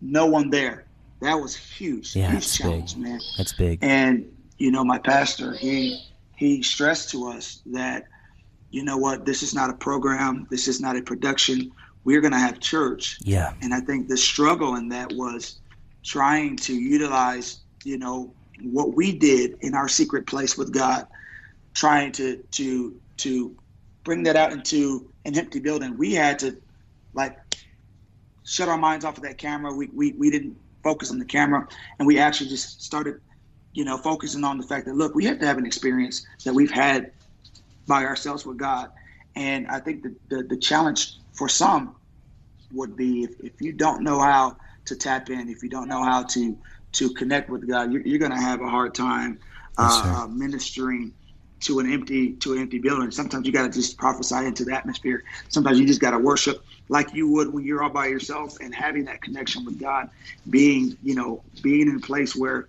no 0.00 0.26
one 0.26 0.50
there. 0.50 0.84
That 1.20 1.34
was 1.34 1.56
huge. 1.56 2.14
Yeah, 2.14 2.30
huge 2.30 2.58
challenge, 2.58 2.94
big. 2.94 3.02
man. 3.02 3.20
That's 3.36 3.52
big. 3.52 3.78
And 3.82 4.30
you 4.58 4.70
know, 4.70 4.84
my 4.84 4.98
pastor, 4.98 5.52
he 5.52 6.02
he 6.36 6.62
stressed 6.62 7.10
to 7.10 7.28
us 7.28 7.62
that, 7.66 8.04
you 8.70 8.84
know 8.84 8.96
what, 8.96 9.24
this 9.24 9.42
is 9.42 9.54
not 9.54 9.70
a 9.70 9.74
program, 9.74 10.46
this 10.50 10.68
is 10.68 10.80
not 10.80 10.96
a 10.96 11.02
production. 11.02 11.70
We're 12.04 12.20
gonna 12.20 12.38
have 12.38 12.60
church. 12.60 13.18
Yeah. 13.22 13.52
And 13.62 13.74
I 13.74 13.80
think 13.80 14.08
the 14.08 14.16
struggle 14.16 14.76
in 14.76 14.88
that 14.90 15.12
was 15.12 15.60
trying 16.04 16.56
to 16.56 16.74
utilize, 16.74 17.60
you 17.84 17.98
know, 17.98 18.32
what 18.62 18.94
we 18.94 19.12
did 19.12 19.56
in 19.60 19.74
our 19.74 19.88
secret 19.88 20.26
place 20.26 20.56
with 20.56 20.72
God, 20.72 21.06
trying 21.74 22.12
to 22.12 22.42
to 22.52 22.94
to 23.18 23.56
bring 24.04 24.22
that 24.22 24.36
out 24.36 24.52
into 24.52 25.10
an 25.24 25.36
empty 25.36 25.58
building. 25.58 25.98
We 25.98 26.14
had 26.14 26.38
to 26.38 26.56
like 27.12 27.36
shut 28.44 28.68
our 28.68 28.78
minds 28.78 29.04
off 29.04 29.16
of 29.16 29.24
that 29.24 29.36
camera. 29.36 29.74
We, 29.74 29.88
we, 29.92 30.12
we 30.12 30.30
didn't 30.30 30.56
focus 30.82 31.10
on 31.10 31.18
the 31.18 31.24
camera 31.24 31.66
and 31.98 32.06
we 32.06 32.18
actually 32.18 32.48
just 32.48 32.82
started, 32.82 33.16
you 33.76 33.84
know, 33.84 33.98
focusing 33.98 34.42
on 34.42 34.56
the 34.56 34.66
fact 34.66 34.86
that, 34.86 34.94
look, 34.94 35.14
we 35.14 35.26
have 35.26 35.38
to 35.38 35.46
have 35.46 35.58
an 35.58 35.66
experience 35.66 36.24
that 36.44 36.54
we've 36.54 36.70
had 36.70 37.12
by 37.86 38.04
ourselves 38.04 38.46
with 38.46 38.56
God. 38.56 38.90
And 39.36 39.66
I 39.68 39.80
think 39.80 40.02
the, 40.02 40.16
the, 40.30 40.42
the 40.44 40.56
challenge 40.56 41.18
for 41.32 41.46
some 41.46 41.94
would 42.72 42.96
be 42.96 43.24
if, 43.24 43.38
if 43.40 43.60
you 43.60 43.72
don't 43.72 44.02
know 44.02 44.18
how 44.18 44.56
to 44.86 44.96
tap 44.96 45.28
in, 45.28 45.50
if 45.50 45.62
you 45.62 45.68
don't 45.68 45.88
know 45.88 46.02
how 46.02 46.22
to, 46.22 46.56
to 46.92 47.10
connect 47.10 47.50
with 47.50 47.68
God, 47.68 47.92
you're, 47.92 48.00
you're 48.00 48.18
going 48.18 48.30
to 48.30 48.38
have 48.38 48.62
a 48.62 48.68
hard 48.68 48.94
time 48.94 49.38
uh, 49.76 50.02
yes, 50.06 50.28
ministering 50.30 51.12
to 51.60 51.80
an 51.80 51.92
empty 51.92 52.32
to 52.34 52.54
an 52.54 52.60
empty 52.60 52.78
building. 52.78 53.10
Sometimes 53.10 53.46
you 53.46 53.52
got 53.52 53.70
to 53.70 53.78
just 53.78 53.98
prophesy 53.98 54.46
into 54.46 54.64
the 54.64 54.74
atmosphere. 54.74 55.22
Sometimes 55.48 55.78
you 55.78 55.86
just 55.86 56.00
got 56.00 56.12
to 56.12 56.18
worship 56.18 56.64
like 56.88 57.12
you 57.12 57.28
would 57.28 57.52
when 57.52 57.64
you're 57.64 57.82
all 57.82 57.90
by 57.90 58.06
yourself 58.06 58.56
and 58.60 58.74
having 58.74 59.04
that 59.04 59.20
connection 59.20 59.64
with 59.64 59.78
God. 59.78 60.08
Being 60.48 60.96
you 61.02 61.14
know 61.14 61.42
being 61.62 61.88
in 61.88 61.96
a 61.96 62.00
place 62.00 62.34
where 62.34 62.68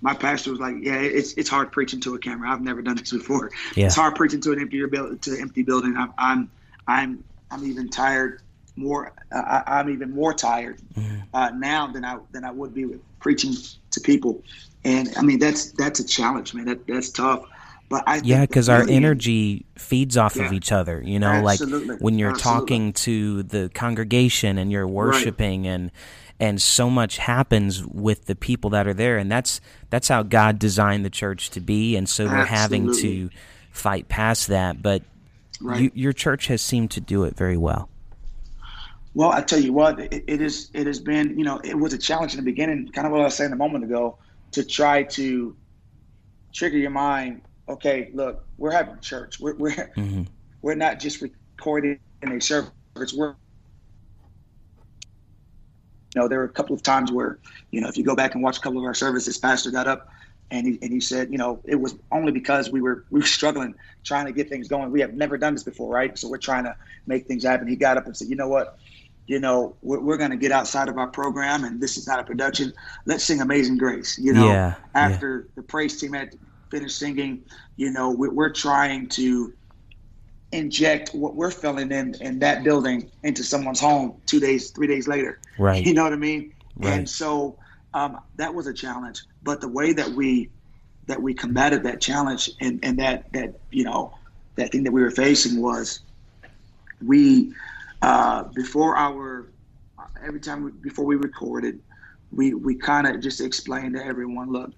my 0.00 0.14
pastor 0.14 0.50
was 0.50 0.60
like, 0.60 0.76
yeah, 0.80 1.00
it's 1.00 1.34
it's 1.34 1.48
hard 1.48 1.72
preaching 1.72 2.00
to 2.00 2.14
a 2.14 2.18
camera. 2.18 2.50
I've 2.50 2.62
never 2.62 2.82
done 2.82 2.96
this 2.96 3.12
before. 3.12 3.50
Yeah. 3.74 3.86
It's 3.86 3.96
hard 3.96 4.14
preaching 4.14 4.40
to 4.42 4.52
an 4.52 4.60
empty 4.60 4.84
building 4.86 5.18
to 5.18 5.30
an 5.32 5.40
empty 5.40 5.62
building. 5.62 5.96
I'm 5.96 6.12
I'm 6.16 6.50
I'm 6.86 7.24
I'm 7.50 7.64
even 7.64 7.88
tired 7.88 8.42
more. 8.76 9.12
Uh, 9.30 9.62
I'm 9.66 9.90
even 9.90 10.10
more 10.10 10.32
tired 10.32 10.80
mm-hmm. 10.94 11.18
uh, 11.34 11.50
now 11.50 11.86
than 11.88 12.04
I 12.04 12.18
than 12.32 12.44
I 12.44 12.50
would 12.50 12.74
be 12.74 12.86
with 12.86 13.00
preaching 13.20 13.54
to 13.90 14.00
people. 14.00 14.42
And 14.84 15.12
I 15.16 15.22
mean 15.22 15.38
that's 15.38 15.72
that's 15.72 16.00
a 16.00 16.04
challenge, 16.04 16.54
man. 16.54 16.66
That 16.66 16.86
that's 16.86 17.10
tough. 17.10 17.44
But 17.90 18.04
I 18.06 18.20
yeah, 18.22 18.42
because 18.42 18.68
our 18.68 18.88
energy 18.88 19.66
feeds 19.76 20.16
off 20.16 20.36
yeah, 20.36 20.46
of 20.46 20.52
each 20.52 20.70
other. 20.70 21.02
You 21.04 21.18
know, 21.18 21.26
absolutely, 21.26 21.88
like 21.88 22.00
when 22.00 22.18
you're 22.20 22.30
absolutely. 22.30 22.60
talking 22.60 22.92
to 22.92 23.42
the 23.42 23.68
congregation 23.74 24.58
and 24.58 24.70
you're 24.70 24.86
worshiping 24.86 25.64
right. 25.64 25.70
and 25.70 25.90
and 26.38 26.62
so 26.62 26.88
much 26.88 27.18
happens 27.18 27.84
with 27.84 28.26
the 28.26 28.36
people 28.36 28.70
that 28.70 28.86
are 28.86 28.94
there, 28.94 29.18
and 29.18 29.30
that's 29.30 29.60
that's 29.90 30.06
how 30.06 30.22
God 30.22 30.60
designed 30.60 31.04
the 31.04 31.10
church 31.10 31.50
to 31.50 31.60
be. 31.60 31.96
And 31.96 32.08
so 32.08 32.26
we're 32.26 32.44
having 32.44 32.94
to 32.94 33.28
fight 33.72 34.08
past 34.08 34.46
that. 34.46 34.80
But 34.80 35.02
right. 35.60 35.82
you, 35.82 35.90
your 35.92 36.12
church 36.12 36.46
has 36.46 36.62
seemed 36.62 36.92
to 36.92 37.00
do 37.00 37.24
it 37.24 37.36
very 37.36 37.56
well. 37.56 37.88
Well, 39.14 39.32
I 39.32 39.42
tell 39.42 39.60
you 39.60 39.72
what, 39.72 39.98
it, 39.98 40.24
it 40.28 40.40
is. 40.40 40.70
It 40.74 40.86
has 40.86 41.00
been. 41.00 41.36
You 41.36 41.44
know, 41.44 41.60
it 41.64 41.76
was 41.76 41.92
a 41.92 41.98
challenge 41.98 42.34
in 42.34 42.36
the 42.36 42.44
beginning. 42.44 42.92
Kind 42.92 43.08
of 43.08 43.12
what 43.12 43.20
I 43.20 43.24
was 43.24 43.34
saying 43.34 43.50
a 43.50 43.56
moment 43.56 43.82
ago, 43.82 44.16
to 44.52 44.62
try 44.62 45.02
to 45.02 45.56
trigger 46.52 46.78
your 46.78 46.90
mind 46.90 47.42
okay, 47.70 48.10
look, 48.12 48.44
we're 48.58 48.70
having 48.70 48.98
church. 49.00 49.40
We're 49.40 49.54
we're 49.54 49.70
mm-hmm. 49.70 50.24
we're 50.62 50.74
not 50.74 51.00
just 51.00 51.22
recording 51.22 51.98
in 52.22 52.32
a 52.32 52.40
service. 52.40 52.70
We're 53.14 53.34
you 56.14 56.20
know, 56.20 56.28
there 56.28 56.38
were 56.40 56.44
a 56.44 56.48
couple 56.48 56.74
of 56.74 56.82
times 56.82 57.12
where, 57.12 57.38
you 57.70 57.80
know, 57.80 57.88
if 57.88 57.96
you 57.96 58.02
go 58.02 58.16
back 58.16 58.34
and 58.34 58.42
watch 58.42 58.58
a 58.58 58.60
couple 58.60 58.80
of 58.80 58.84
our 58.84 58.94
services, 58.94 59.38
Pastor 59.38 59.70
got 59.70 59.86
up 59.86 60.08
and 60.50 60.66
he 60.66 60.78
and 60.82 60.92
he 60.92 61.00
said, 61.00 61.30
you 61.30 61.38
know, 61.38 61.60
it 61.64 61.76
was 61.76 61.94
only 62.10 62.32
because 62.32 62.70
we 62.70 62.80
were 62.80 63.04
we 63.10 63.20
were 63.20 63.26
struggling 63.26 63.74
trying 64.02 64.26
to 64.26 64.32
get 64.32 64.48
things 64.48 64.66
going. 64.66 64.90
We 64.90 65.00
have 65.00 65.14
never 65.14 65.38
done 65.38 65.54
this 65.54 65.62
before, 65.62 65.92
right? 65.92 66.18
So 66.18 66.28
we're 66.28 66.38
trying 66.38 66.64
to 66.64 66.76
make 67.06 67.26
things 67.26 67.44
happen. 67.44 67.68
He 67.68 67.76
got 67.76 67.96
up 67.96 68.06
and 68.06 68.16
said, 68.16 68.28
you 68.28 68.36
know 68.36 68.48
what, 68.48 68.78
you 69.26 69.38
know, 69.38 69.76
we're, 69.82 70.00
we're 70.00 70.16
going 70.16 70.32
to 70.32 70.36
get 70.36 70.50
outside 70.50 70.88
of 70.88 70.98
our 70.98 71.06
program, 71.06 71.62
and 71.62 71.80
this 71.80 71.96
is 71.96 72.08
not 72.08 72.18
a 72.18 72.24
production. 72.24 72.72
Let's 73.06 73.22
sing 73.22 73.40
Amazing 73.40 73.78
Grace. 73.78 74.18
You 74.18 74.32
know, 74.32 74.46
yeah, 74.46 74.74
after 74.94 75.46
yeah. 75.46 75.52
the 75.54 75.62
praise 75.62 76.00
team 76.00 76.14
had 76.14 76.34
finished 76.70 76.98
singing, 76.98 77.44
you 77.76 77.90
know, 77.90 78.10
we're, 78.10 78.32
we're 78.32 78.52
trying 78.52 79.08
to 79.10 79.52
inject 80.52 81.10
what 81.14 81.34
we're 81.34 81.50
feeling 81.50 81.92
in 81.92 82.14
in 82.20 82.38
that 82.40 82.64
building 82.64 83.08
into 83.22 83.44
someone's 83.44 83.80
home 83.80 84.20
two 84.26 84.40
days, 84.40 84.70
three 84.70 84.86
days 84.86 85.06
later. 85.06 85.38
Right. 85.58 85.84
You 85.84 85.94
know 85.94 86.02
what 86.02 86.12
I 86.12 86.16
mean? 86.16 86.52
Right. 86.76 86.92
And 86.92 87.08
so 87.08 87.56
um, 87.94 88.18
that 88.36 88.52
was 88.52 88.66
a 88.66 88.74
challenge. 88.74 89.22
But 89.42 89.60
the 89.60 89.68
way 89.68 89.92
that 89.92 90.08
we 90.08 90.50
that 91.06 91.20
we 91.20 91.34
combated 91.34 91.82
that 91.84 92.00
challenge 92.00 92.50
and, 92.60 92.80
and 92.82 92.98
that 92.98 93.32
that 93.32 93.60
you 93.70 93.84
know 93.84 94.14
that 94.56 94.72
thing 94.72 94.84
that 94.84 94.92
we 94.92 95.02
were 95.02 95.10
facing 95.10 95.60
was 95.60 96.00
we 97.04 97.52
uh, 98.02 98.44
before 98.44 98.96
our 98.96 99.50
every 100.24 100.40
time 100.40 100.64
we, 100.64 100.70
before 100.70 101.04
we 101.04 101.16
recorded, 101.16 101.80
we 102.32 102.54
we 102.54 102.74
kind 102.74 103.06
of 103.06 103.20
just 103.20 103.40
explained 103.40 103.94
to 103.94 104.04
everyone, 104.04 104.52
look, 104.52 104.72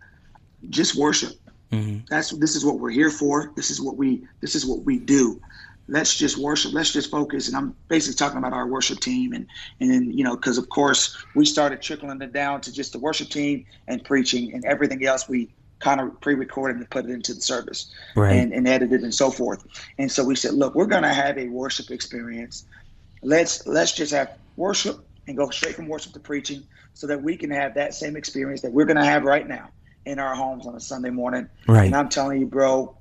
just 0.70 0.96
worship. 0.96 1.32
Mm-hmm. 1.72 2.04
That's 2.10 2.30
this 2.30 2.54
is 2.54 2.64
what 2.64 2.78
we're 2.78 2.90
here 2.90 3.10
for. 3.10 3.52
This 3.56 3.70
is 3.70 3.80
what 3.80 3.96
we 3.96 4.26
this 4.40 4.54
is 4.54 4.66
what 4.66 4.84
we 4.84 4.98
do. 4.98 5.40
Let's 5.88 6.16
just 6.16 6.38
worship. 6.38 6.72
Let's 6.72 6.92
just 6.92 7.10
focus. 7.10 7.48
And 7.48 7.56
I'm 7.56 7.74
basically 7.88 8.14
talking 8.14 8.38
about 8.38 8.52
our 8.52 8.66
worship 8.66 9.00
team, 9.00 9.32
and 9.32 9.46
and 9.80 9.90
then 9.90 10.12
you 10.12 10.22
know 10.22 10.36
because 10.36 10.58
of 10.58 10.68
course 10.68 11.16
we 11.34 11.46
started 11.46 11.80
trickling 11.80 12.20
it 12.20 12.32
down 12.32 12.60
to 12.62 12.72
just 12.72 12.92
the 12.92 12.98
worship 12.98 13.30
team 13.30 13.64
and 13.88 14.04
preaching 14.04 14.52
and 14.52 14.64
everything 14.66 15.04
else 15.06 15.28
we 15.28 15.48
kind 15.78 16.00
of 16.00 16.20
pre-recorded 16.20 16.76
and 16.76 16.88
put 16.90 17.06
it 17.06 17.10
into 17.10 17.34
the 17.34 17.40
service 17.40 17.92
right. 18.14 18.36
and, 18.36 18.52
and 18.52 18.68
edited 18.68 19.02
and 19.02 19.12
so 19.12 19.32
forth. 19.32 19.66
And 19.98 20.12
so 20.12 20.24
we 20.24 20.36
said, 20.36 20.54
look, 20.54 20.76
we're 20.76 20.86
going 20.86 21.02
to 21.02 21.12
have 21.12 21.36
a 21.38 21.48
worship 21.48 21.90
experience. 21.90 22.66
Let's 23.22 23.66
let's 23.66 23.92
just 23.92 24.12
have 24.12 24.36
worship 24.56 25.04
and 25.26 25.36
go 25.36 25.48
straight 25.50 25.74
from 25.74 25.88
worship 25.88 26.12
to 26.12 26.20
preaching 26.20 26.62
so 26.94 27.06
that 27.06 27.22
we 27.22 27.36
can 27.36 27.50
have 27.50 27.74
that 27.74 27.94
same 27.94 28.14
experience 28.14 28.60
that 28.60 28.72
we're 28.72 28.84
going 28.84 28.98
to 28.98 29.04
have 29.04 29.24
right 29.24 29.48
now 29.48 29.70
in 30.04 30.18
our 30.18 30.34
homes 30.34 30.66
on 30.66 30.74
a 30.74 30.80
Sunday 30.80 31.10
morning. 31.10 31.48
Right. 31.66 31.86
And 31.86 31.94
I'm 31.94 32.08
telling 32.08 32.40
you, 32.40 32.46
bro, 32.46 32.96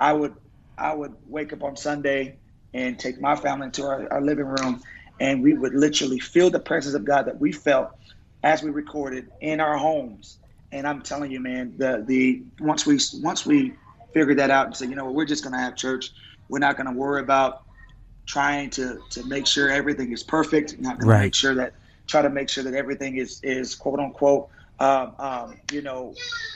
I 0.00 0.12
would 0.12 0.34
I 0.78 0.94
would 0.94 1.14
wake 1.26 1.52
up 1.52 1.62
on 1.62 1.76
Sunday 1.76 2.38
and 2.74 2.98
take 2.98 3.20
my 3.20 3.36
family 3.36 3.66
into 3.66 3.84
our, 3.84 4.12
our 4.12 4.20
living 4.20 4.46
room 4.46 4.82
and 5.18 5.42
we 5.42 5.54
would 5.54 5.74
literally 5.74 6.18
feel 6.18 6.50
the 6.50 6.60
presence 6.60 6.94
of 6.94 7.04
God 7.04 7.26
that 7.26 7.40
we 7.40 7.52
felt 7.52 7.90
as 8.42 8.62
we 8.62 8.70
recorded 8.70 9.26
in 9.40 9.60
our 9.60 9.76
homes. 9.78 10.38
And 10.72 10.86
I'm 10.86 11.02
telling 11.02 11.30
you, 11.30 11.40
man, 11.40 11.74
the 11.78 12.04
the 12.06 12.42
once 12.60 12.86
we 12.86 12.98
once 13.22 13.46
we 13.46 13.72
figured 14.12 14.38
that 14.38 14.50
out 14.50 14.66
and 14.66 14.76
said, 14.76 14.90
you 14.90 14.96
know, 14.96 15.04
what, 15.04 15.14
we're 15.14 15.24
just 15.24 15.44
gonna 15.44 15.60
have 15.60 15.76
church. 15.76 16.10
We're 16.48 16.58
not 16.58 16.76
gonna 16.76 16.92
worry 16.92 17.20
about 17.20 17.62
trying 18.26 18.70
to 18.70 18.98
to 19.10 19.24
make 19.24 19.46
sure 19.46 19.70
everything 19.70 20.12
is 20.12 20.22
perfect. 20.22 20.78
Not 20.80 20.98
gonna 20.98 21.12
right. 21.12 21.22
make 21.22 21.34
sure 21.34 21.54
that 21.54 21.74
try 22.06 22.22
to 22.22 22.30
make 22.30 22.48
sure 22.48 22.64
that 22.64 22.74
everything 22.74 23.16
is 23.16 23.40
is 23.42 23.74
quote 23.74 24.00
unquote 24.00 24.48
um, 24.78 25.14
um, 25.18 25.56
you 25.72 25.82
know 25.82 26.14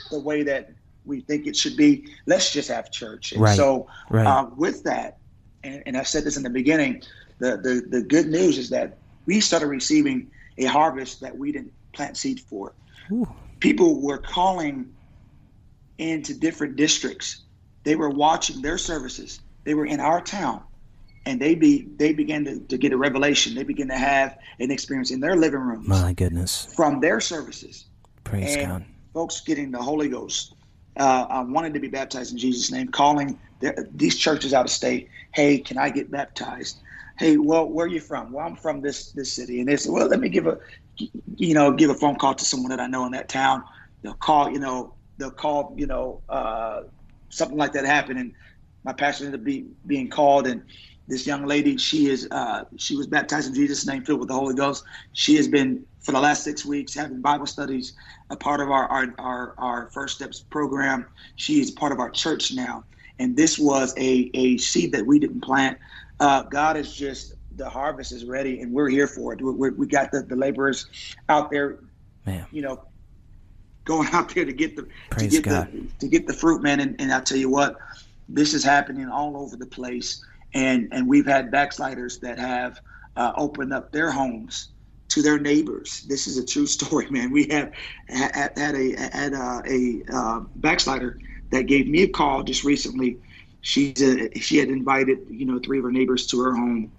the 0.09 0.19
way 0.19 0.43
that 0.43 0.71
we 1.05 1.21
think 1.21 1.47
it 1.47 1.55
should 1.55 1.75
be. 1.75 2.07
Let's 2.25 2.51
just 2.51 2.69
have 2.69 2.91
church. 2.91 3.31
And 3.31 3.41
right. 3.41 3.55
so 3.55 3.87
right. 4.09 4.25
Uh, 4.25 4.49
with 4.55 4.83
that, 4.83 5.17
and, 5.63 5.81
and 5.85 5.97
I 5.97 6.03
said 6.03 6.23
this 6.23 6.37
in 6.37 6.43
the 6.43 6.49
beginning, 6.49 7.01
the, 7.39 7.57
the 7.57 7.85
the 7.89 8.03
good 8.03 8.27
news 8.27 8.57
is 8.57 8.69
that 8.69 8.97
we 9.25 9.39
started 9.39 9.67
receiving 9.67 10.29
a 10.57 10.65
harvest 10.65 11.21
that 11.21 11.37
we 11.37 11.51
didn't 11.51 11.73
plant 11.93 12.17
seed 12.17 12.39
for. 12.39 12.73
Ooh. 13.11 13.27
People 13.59 14.01
were 14.01 14.17
calling 14.17 14.93
into 15.97 16.33
different 16.33 16.75
districts. 16.75 17.41
They 17.83 17.95
were 17.95 18.09
watching 18.09 18.61
their 18.61 18.77
services. 18.77 19.39
They 19.63 19.73
were 19.73 19.85
in 19.85 19.99
our 19.99 20.21
town 20.21 20.63
and 21.25 21.39
they 21.39 21.55
be 21.55 21.87
they 21.97 22.13
begin 22.13 22.45
to, 22.45 22.59
to 22.59 22.77
get 22.77 22.93
a 22.93 22.97
revelation. 22.97 23.55
They 23.55 23.63
begin 23.63 23.87
to 23.89 23.97
have 23.97 24.37
an 24.59 24.71
experience 24.71 25.11
in 25.11 25.19
their 25.19 25.35
living 25.35 25.59
rooms. 25.59 25.87
My 25.87 26.13
goodness. 26.13 26.73
From 26.75 26.99
their 26.99 27.19
services. 27.19 27.85
Praise 28.31 28.55
and 28.55 28.67
God. 28.69 28.85
Folks 29.13 29.41
getting 29.41 29.71
the 29.71 29.81
Holy 29.81 30.07
Ghost, 30.07 30.55
uh, 30.97 31.25
uh, 31.29 31.45
wanting 31.45 31.73
to 31.73 31.81
be 31.81 31.89
baptized 31.89 32.31
in 32.31 32.37
Jesus' 32.37 32.71
name, 32.71 32.87
calling 32.87 33.37
their, 33.59 33.75
these 33.93 34.17
churches 34.17 34.53
out 34.53 34.65
of 34.65 34.71
state. 34.71 35.09
Hey, 35.33 35.57
can 35.57 35.77
I 35.77 35.89
get 35.89 36.09
baptized? 36.09 36.79
Hey, 37.19 37.35
well, 37.35 37.67
where 37.67 37.85
are 37.85 37.89
you 37.89 37.99
from? 37.99 38.31
Well, 38.31 38.45
I'm 38.45 38.55
from 38.55 38.81
this 38.81 39.11
this 39.11 39.33
city, 39.33 39.59
and 39.59 39.67
they 39.67 39.75
said, 39.75 39.91
well, 39.91 40.07
let 40.07 40.21
me 40.21 40.29
give 40.29 40.47
a, 40.47 40.57
you 41.35 41.53
know, 41.53 41.71
give 41.71 41.89
a 41.89 41.93
phone 41.93 42.15
call 42.15 42.33
to 42.33 42.45
someone 42.45 42.69
that 42.69 42.79
I 42.79 42.87
know 42.87 43.05
in 43.05 43.11
that 43.11 43.27
town. 43.27 43.63
They'll 44.01 44.13
call, 44.13 44.49
you 44.49 44.59
know, 44.59 44.95
they'll 45.17 45.29
call, 45.29 45.75
you 45.77 45.87
know, 45.87 46.21
uh, 46.29 46.81
something 47.29 47.57
like 47.57 47.73
that 47.73 47.85
happen, 47.85 48.17
and 48.17 48.31
my 48.85 48.93
pastor 48.93 49.25
ended 49.25 49.41
up 49.41 49.45
be, 49.45 49.67
being 49.85 50.09
called, 50.09 50.47
and 50.47 50.63
this 51.07 51.27
young 51.27 51.45
lady, 51.45 51.75
she 51.75 52.07
is 52.07 52.29
uh, 52.31 52.63
she 52.77 52.95
was 52.95 53.07
baptized 53.07 53.49
in 53.49 53.53
Jesus' 53.53 53.85
name, 53.85 54.05
filled 54.05 54.21
with 54.21 54.29
the 54.29 54.35
Holy 54.35 54.55
Ghost. 54.55 54.85
She 55.11 55.35
has 55.35 55.49
been 55.49 55.85
for 56.01 56.11
the 56.11 56.19
last 56.19 56.43
six 56.43 56.65
weeks 56.65 56.93
having 56.93 57.21
Bible 57.21 57.45
studies, 57.45 57.93
a 58.29 58.35
part 58.35 58.59
of 58.59 58.69
our 58.69 58.87
our 58.87 59.13
our, 59.17 59.53
our 59.57 59.89
First 59.91 60.15
Steps 60.15 60.41
program. 60.41 61.05
She 61.35 61.59
is 61.61 61.71
part 61.71 61.91
of 61.91 61.99
our 61.99 62.09
church 62.09 62.53
now, 62.53 62.83
and 63.19 63.35
this 63.35 63.57
was 63.57 63.93
a 63.97 64.29
a 64.33 64.57
seed 64.57 64.91
that 64.93 65.05
we 65.05 65.19
didn't 65.19 65.41
plant. 65.41 65.77
Uh, 66.19 66.43
God 66.43 66.77
is 66.77 66.93
just 66.95 67.35
the 67.55 67.69
harvest 67.69 68.11
is 68.11 68.25
ready, 68.25 68.61
and 68.61 68.71
we're 68.71 68.89
here 68.89 69.07
for 69.07 69.33
it. 69.33 69.41
we 69.41 69.69
we 69.69 69.87
got 69.87 70.11
the, 70.11 70.23
the 70.23 70.35
laborers 70.35 70.87
out 71.29 71.51
there, 71.51 71.79
man. 72.25 72.45
You 72.51 72.61
know, 72.63 72.83
going 73.85 74.07
out 74.11 74.29
there 74.33 74.45
to 74.45 74.53
get 74.53 74.75
the 74.75 74.87
Praise 75.09 75.31
to 75.31 75.41
get 75.41 75.43
God. 75.43 75.71
the 75.71 75.87
to 75.99 76.07
get 76.07 76.27
the 76.27 76.33
fruit, 76.33 76.61
man. 76.61 76.79
And, 76.79 76.99
and 76.99 77.11
I'll 77.11 77.21
tell 77.21 77.37
you 77.37 77.49
what, 77.49 77.77
this 78.29 78.53
is 78.53 78.63
happening 78.63 79.07
all 79.07 79.37
over 79.37 79.55
the 79.55 79.67
place 79.67 80.23
and 80.53 80.89
and 80.91 81.07
we've 81.07 81.25
had 81.25 81.51
backsliders 81.51 82.19
that 82.19 82.37
have 82.37 82.79
uh, 83.15 83.33
opened 83.35 83.73
up 83.73 83.91
their 83.91 84.11
homes 84.11 84.69
to 85.11 85.21
their 85.21 85.39
neighbors. 85.39 86.05
This 86.07 86.27
is 86.27 86.37
a 86.37 86.45
true 86.45 86.65
story, 86.77 87.09
man. 87.09 87.31
We 87.31 87.47
have 87.49 87.71
had, 88.07 88.75
a 88.75 88.95
had 89.13 89.33
a, 89.33 89.61
a 89.67 90.01
uh, 90.13 90.39
backslider 90.55 91.17
that 91.51 91.63
gave 91.63 91.87
me 91.87 92.03
a 92.03 92.07
call 92.07 92.43
just 92.43 92.63
recently. 92.63 93.17
She's 93.61 94.01
a, 94.01 94.33
she 94.39 94.57
had 94.57 94.69
invited 94.69 95.19
you 95.29 95.45
know 95.45 95.59
three 95.59 95.77
of 95.77 95.83
her 95.83 95.91
neighbors 95.91 96.27
to 96.27 96.41
her 96.41 96.55
home, 96.55 96.91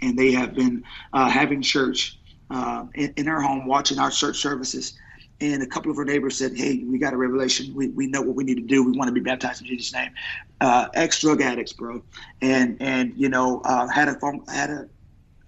and 0.00 0.18
they 0.18 0.32
have 0.32 0.54
been 0.54 0.84
uh, 1.12 1.28
having 1.28 1.62
church 1.62 2.18
uh, 2.50 2.86
in, 2.94 3.12
in 3.16 3.26
her 3.26 3.40
home, 3.40 3.66
watching 3.66 3.98
our 3.98 4.10
church 4.10 4.36
services 4.36 4.94
and 5.42 5.62
a 5.62 5.66
couple 5.66 5.90
of 5.90 5.96
her 5.96 6.04
neighbors 6.04 6.38
said, 6.38 6.56
"Hey, 6.56 6.84
we 6.84 6.98
got 6.98 7.12
a 7.12 7.16
revelation. 7.16 7.74
We, 7.74 7.88
we 7.88 8.06
know 8.06 8.22
what 8.22 8.36
we 8.36 8.44
need 8.44 8.56
to 8.56 8.62
do. 8.62 8.84
We 8.84 8.96
want 8.96 9.08
to 9.08 9.12
be 9.12 9.20
baptized 9.20 9.60
in 9.60 9.66
Jesus' 9.66 9.92
name." 9.92 10.10
Uh, 10.60 10.86
ex 10.94 11.20
drug 11.20 11.42
addicts, 11.42 11.72
bro, 11.72 12.02
and 12.40 12.76
and 12.80 13.12
you 13.16 13.28
know 13.28 13.60
uh, 13.64 13.88
had 13.88 14.08
a 14.08 14.14
phone, 14.20 14.44
had 14.46 14.70
a 14.70 14.88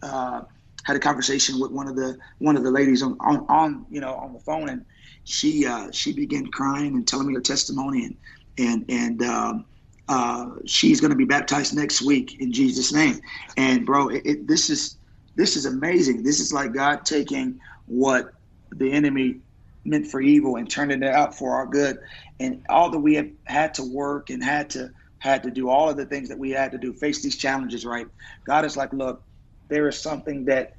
uh, 0.03 0.42
had 0.85 0.97
a 0.97 1.01
conversation 1.01 1.59
with 1.59 1.70
one 1.73 1.88
of 1.88 1.97
the 1.97 2.16
one 2.38 2.57
of 2.57 2.62
the 2.62 2.70
ladies 2.70 3.03
on, 3.03 3.16
on, 3.20 3.44
on 3.49 3.87
you 3.90 4.01
know 4.01 4.14
on 4.14 4.33
the 4.33 4.38
phone, 4.40 4.68
and 4.68 4.85
she 5.25 5.66
uh, 5.66 5.90
she 5.90 6.12
began 6.12 6.47
crying 6.47 6.94
and 6.94 7.07
telling 7.07 7.27
me 7.27 7.35
her 7.35 7.40
testimony, 7.40 8.05
and 8.05 8.16
and 8.59 8.85
and 8.88 9.23
um, 9.23 9.66
uh, 10.09 10.47
she's 10.66 11.01
going 11.01 11.11
to 11.11 11.16
be 11.16 11.25
baptized 11.25 11.75
next 11.75 12.03
week 12.03 12.40
in 12.40 12.53
Jesus' 12.53 12.92
name. 12.92 13.20
And 13.57 13.85
bro, 13.85 14.09
it, 14.09 14.23
it, 14.25 14.49
this 14.49 14.70
is 14.70 14.99
this 15.35 15.57
is 15.57 15.66
amazing. 15.66 16.23
This 16.23 16.40
is 16.40 16.53
like 16.53 16.73
God 16.73 17.05
taking 17.05 17.59
what 17.87 18.33
the 18.70 18.92
enemy 18.92 19.40
meant 19.85 20.07
for 20.07 20.20
evil 20.20 20.57
and 20.57 20.68
turning 20.68 21.03
it 21.03 21.09
out 21.09 21.37
for 21.37 21.55
our 21.55 21.66
good. 21.66 21.99
And 22.40 22.62
all 22.68 22.90
that 22.90 22.99
we 22.99 23.14
have 23.14 23.29
had 23.47 23.75
to 23.75 23.83
work 23.83 24.31
and 24.31 24.42
had 24.42 24.70
to 24.70 24.90
had 25.18 25.42
to 25.42 25.51
do 25.51 25.70
all 25.70 25.88
of 25.88 25.97
the 25.97 26.05
things 26.05 26.29
that 26.29 26.38
we 26.38 26.51
had 26.51 26.70
to 26.73 26.79
do, 26.79 26.92
face 26.92 27.23
these 27.23 27.38
challenges, 27.38 27.87
right? 27.87 28.07
God 28.47 28.66
is 28.66 28.77
like, 28.77 28.92
look, 28.92 29.23
there 29.68 29.88
is 29.88 29.98
something 29.98 30.46
that 30.46 30.74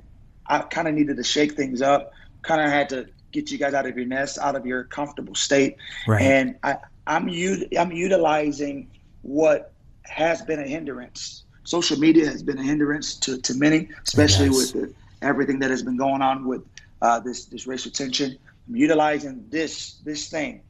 I 0.46 0.60
kind 0.60 0.88
of 0.88 0.94
needed 0.94 1.18
to 1.18 1.24
shake 1.24 1.54
things 1.54 1.82
up, 1.82 2.12
kind 2.42 2.62
of 2.62 2.70
had 2.70 2.90
to 2.90 3.08
get 3.32 3.52
you 3.52 3.58
guys 3.58 3.74
out 3.74 3.86
of 3.86 3.98
your 3.98 4.06
nest, 4.06 4.38
out 4.38 4.56
of 4.56 4.66
your 4.66 4.84
comfortable 4.84 5.36
state. 5.36 5.78
Right. 6.08 6.22
And 6.22 6.56
I, 6.64 6.78
I'm 7.08 7.28
u- 7.28 7.68
I'm 7.78 7.92
utilizing 7.92 8.90
what 9.22 9.74
has 10.04 10.42
been 10.42 10.60
a 10.60 10.68
hindrance. 10.68 11.44
Social 11.64 11.98
media 11.98 12.28
has 12.28 12.44
been 12.44 12.60
a 12.60 12.64
hindrance 12.64 13.16
to, 13.16 13.42
to 13.42 13.56
many, 13.56 13.90
especially 14.06 14.48
yes. 14.48 14.74
with 14.74 14.74
the, 14.74 14.94
everything 15.26 15.60
that 15.60 15.72
has 15.72 15.82
been 15.82 15.98
going 15.98 16.22
on 16.22 16.46
with 16.46 16.64
uh, 17.02 17.20
this 17.20 17.46
this 17.46 17.66
racial 17.66 17.92
tension 17.92 18.38
I'm 18.68 18.76
utilizing 18.76 19.46
this 19.50 19.96
this 20.04 20.28
thing 20.30 20.62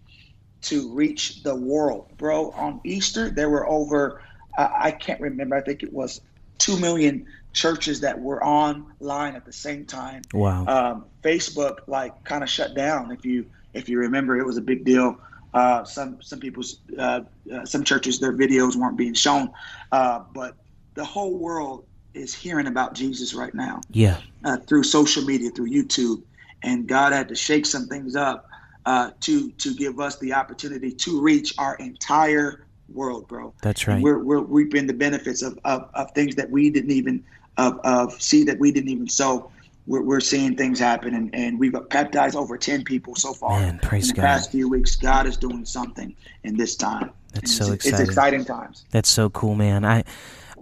to 0.64 0.92
reach 0.94 1.44
the 1.44 1.56
world, 1.56 2.10
bro. 2.18 2.52
On 2.52 2.82
Easter, 2.84 3.30
there 3.30 3.50
were 3.50 3.68
over 3.68 4.22
I 4.58 4.92
can't 4.92 5.20
remember. 5.20 5.56
I 5.56 5.62
think 5.62 5.84
it 5.84 5.92
was 5.92 6.22
two 6.58 6.80
million 6.80 7.28
churches 7.56 8.02
that 8.02 8.20
were 8.20 8.44
online 8.44 9.36
at 9.36 9.46
the 9.46 9.54
same 9.54 9.86
time. 9.86 10.22
Wow. 10.34 10.66
Um, 10.68 11.06
Facebook 11.24 11.80
like 11.88 12.24
kind 12.24 12.44
of 12.44 12.50
shut 12.50 12.76
down. 12.76 13.12
If 13.12 13.26
you 13.26 13.46
if 13.74 13.90
you 13.90 13.98
remember, 14.00 14.38
it 14.38 14.46
was 14.46 14.58
a 14.58 14.62
big 14.62 14.84
deal. 14.84 15.18
Uh, 15.54 15.86
some 15.86 16.22
some 16.22 16.40
people's 16.40 16.80
uh, 17.00 17.22
uh, 17.52 17.66
some 17.66 17.84
churches 17.84 18.20
their 18.20 18.34
videos 18.34 18.76
weren't 18.76 18.98
being 18.98 19.14
shown, 19.14 19.52
uh, 19.92 20.20
but 20.34 20.56
the 20.94 21.06
whole 21.06 21.38
world 21.38 21.86
is 22.14 22.34
hearing 22.34 22.68
about 22.68 22.94
Jesus 22.94 23.34
right 23.34 23.56
now. 23.56 23.82
Yeah. 23.90 24.18
Uh, 24.44 24.58
through 24.58 24.84
social 24.84 25.24
media, 25.24 25.50
through 25.50 25.70
YouTube, 25.70 26.22
and 26.62 26.88
God 26.88 27.14
had 27.14 27.30
to 27.30 27.36
shake 27.36 27.66
some 27.66 27.88
things 27.88 28.18
up 28.18 28.50
uh, 28.86 29.12
to 29.22 29.50
to 29.52 29.74
give 29.74 30.02
us 30.02 30.20
the 30.20 30.34
opportunity 30.34 30.92
to 30.92 31.22
reach 31.22 31.54
our 31.58 31.76
entire 31.78 32.66
world, 32.94 33.28
bro. 33.30 33.54
That's 33.62 33.88
right. 33.88 34.02
we're 34.02 34.20
we're 34.20 34.42
reaping 34.42 34.88
the 34.88 34.94
benefits 34.94 35.42
of, 35.42 35.58
of, 35.64 35.90
of 35.94 36.12
things 36.12 36.36
that 36.36 36.50
we 36.50 36.70
didn't 36.70 36.92
even 36.92 37.24
of, 37.58 37.80
of 37.84 38.22
see 38.22 38.44
that 38.46 38.60
we 38.60 38.72
didn't 38.72 38.90
even 38.90 39.08
sow. 39.08 39.52
We're, 39.88 40.02
we're 40.02 40.20
seeing 40.20 40.56
things 40.58 40.80
happen, 40.80 41.14
and, 41.14 41.34
and 41.36 41.60
we've 41.60 41.76
baptized 41.90 42.36
over 42.36 42.58
ten 42.58 42.84
people 42.84 43.16
so 43.16 43.34
far. 43.34 43.60
Man, 43.60 43.80
praise 43.80 44.10
in 44.10 44.16
the 44.16 44.22
God. 44.22 44.28
past 44.28 44.52
few 44.52 44.68
weeks, 44.68 44.96
God 44.96 45.28
is 45.28 45.38
doing 45.38 45.64
something 45.66 46.16
in 46.44 46.58
this 46.58 46.76
time. 46.76 47.12
That's 47.34 47.56
so 47.56 47.72
it's, 47.72 47.86
exciting. 47.86 48.00
It's 48.02 48.10
exciting 48.10 48.46
times. 48.46 48.86
That's 48.92 49.10
so 49.10 49.30
cool, 49.30 49.56
man. 49.56 49.86
I 49.86 50.04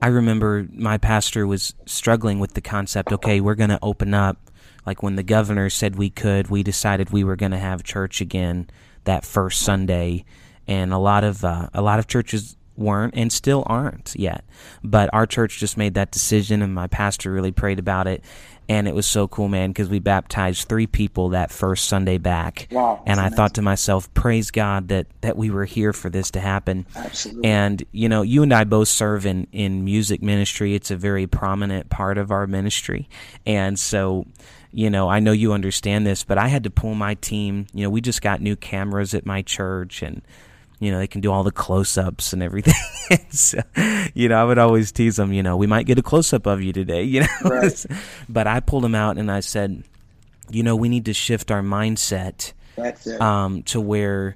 I 0.01 0.07
remember 0.07 0.67
my 0.73 0.97
pastor 0.97 1.47
was 1.47 1.73
struggling 1.85 2.39
with 2.39 2.55
the 2.55 2.61
concept. 2.61 3.13
Okay, 3.13 3.39
we're 3.39 3.55
going 3.55 3.69
to 3.69 3.79
open 3.81 4.13
up 4.13 4.37
like 4.85 5.01
when 5.01 5.15
the 5.15 5.23
governor 5.23 5.69
said 5.69 5.95
we 5.95 6.09
could, 6.09 6.49
we 6.49 6.63
decided 6.63 7.11
we 7.11 7.23
were 7.23 7.37
going 7.37 7.51
to 7.51 7.57
have 7.57 7.83
church 7.83 8.19
again 8.19 8.69
that 9.05 9.25
first 9.25 9.61
Sunday, 9.61 10.25
and 10.67 10.91
a 10.93 10.97
lot 10.97 11.23
of 11.23 11.45
uh, 11.45 11.69
a 11.73 11.81
lot 11.81 11.99
of 11.99 12.07
churches 12.07 12.57
weren't 12.75 13.13
and 13.15 13.31
still 13.31 13.63
aren't 13.67 14.13
yet. 14.15 14.43
But 14.83 15.09
our 15.13 15.25
church 15.25 15.59
just 15.59 15.77
made 15.77 15.93
that 15.93 16.11
decision, 16.11 16.61
and 16.61 16.73
my 16.73 16.87
pastor 16.87 17.31
really 17.31 17.51
prayed 17.51 17.79
about 17.79 18.07
it. 18.07 18.23
And 18.69 18.87
it 18.87 18.95
was 18.95 19.05
so 19.05 19.27
cool, 19.27 19.49
man, 19.49 19.71
because 19.71 19.89
we 19.89 19.99
baptized 19.99 20.69
three 20.69 20.87
people 20.87 21.29
that 21.29 21.51
first 21.51 21.89
Sunday 21.89 22.17
back. 22.17 22.67
Wow, 22.71 23.03
and 23.05 23.19
I 23.19 23.23
amazing. 23.23 23.35
thought 23.35 23.53
to 23.55 23.61
myself, 23.61 24.13
praise 24.13 24.51
God 24.51 24.87
that, 24.87 25.07
that 25.19 25.35
we 25.35 25.49
were 25.49 25.65
here 25.65 25.91
for 25.91 26.09
this 26.09 26.31
to 26.31 26.39
happen. 26.39 26.85
Absolutely. 26.95 27.49
And, 27.49 27.83
you 27.91 28.07
know, 28.07 28.21
you 28.21 28.41
and 28.41 28.53
I 28.53 28.63
both 28.63 28.87
serve 28.87 29.25
in, 29.25 29.47
in 29.51 29.83
music 29.83 30.21
ministry. 30.21 30.75
It's 30.75 30.91
a 30.91 30.95
very 30.95 31.27
prominent 31.27 31.89
part 31.89 32.17
of 32.17 32.31
our 32.31 32.47
ministry. 32.47 33.09
And 33.45 33.77
so, 33.77 34.27
you 34.71 34.89
know, 34.89 35.09
I 35.09 35.19
know 35.19 35.33
you 35.33 35.51
understand 35.51 36.07
this, 36.07 36.23
but 36.23 36.37
I 36.37 36.47
had 36.47 36.63
to 36.63 36.69
pull 36.69 36.95
my 36.95 37.15
team. 37.15 37.67
You 37.73 37.83
know, 37.83 37.89
we 37.89 37.99
just 37.99 38.21
got 38.21 38.39
new 38.39 38.55
cameras 38.55 39.13
at 39.13 39.25
my 39.25 39.41
church 39.41 40.01
and, 40.01 40.21
you 40.83 40.91
know, 40.91 40.97
they 40.99 41.07
can 41.07 41.21
do 41.21 41.31
all 41.31 41.43
the 41.43 41.51
close 41.51 41.97
ups 41.97 42.33
and 42.33 42.43
everything. 42.43 42.73
so, 43.29 43.59
you 44.13 44.29
know, 44.29 44.35
I 44.35 44.43
would 44.43 44.57
always 44.57 44.91
tease 44.91 45.15
them, 45.15 45.31
you 45.33 45.41
know, 45.43 45.55
we 45.57 45.67
might 45.67 45.85
get 45.85 45.97
a 45.97 46.03
close 46.03 46.33
up 46.33 46.45
of 46.45 46.61
you 46.61 46.73
today, 46.73 47.03
you 47.13 47.21
know. 47.21 47.27
Right. 47.43 47.85
but 48.29 48.47
I 48.47 48.59
pulled 48.59 48.83
them 48.83 48.95
out 48.95 49.17
and 49.17 49.31
I 49.31 49.39
said, 49.39 49.83
you 50.49 50.63
know, 50.63 50.75
we 50.75 50.89
need 50.89 51.05
to 51.05 51.13
shift 51.13 51.51
our 51.51 51.61
mindset 51.61 52.53
That's 52.75 53.07
it. 53.07 53.21
um, 53.21 53.63
to 53.63 53.79
where 53.79 54.35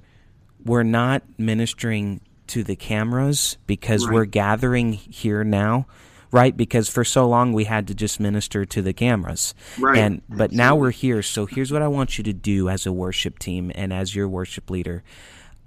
we're 0.64 0.82
not 0.82 1.22
ministering 1.36 2.20
to 2.48 2.64
the 2.64 2.76
cameras 2.76 3.58
because 3.66 4.06
Right. 4.06 4.14
we're 4.14 4.24
gathering 4.24 4.94
here 4.94 5.44
now, 5.44 5.86
right? 6.32 6.56
Because 6.56 6.88
for 6.88 7.04
so 7.04 7.28
long 7.28 7.52
we 7.52 7.64
had 7.64 7.86
to 7.88 7.94
just 7.94 8.18
minister 8.20 8.64
to 8.64 8.80
the 8.82 8.92
cameras, 8.94 9.54
Right. 9.78 9.98
and 9.98 10.22
but 10.30 10.50
now 10.52 10.74
we're 10.74 10.90
here. 10.90 11.22
So 11.22 11.44
here's 11.46 11.70
what 11.70 11.82
I 11.82 11.88
want 11.88 12.16
you 12.16 12.24
to 12.24 12.32
do 12.32 12.68
as 12.70 12.86
a 12.86 12.92
worship 12.92 13.38
team 13.38 13.70
and 13.74 13.92
as 13.92 14.14
your 14.14 14.28
worship 14.28 14.70
leader. 14.70 15.02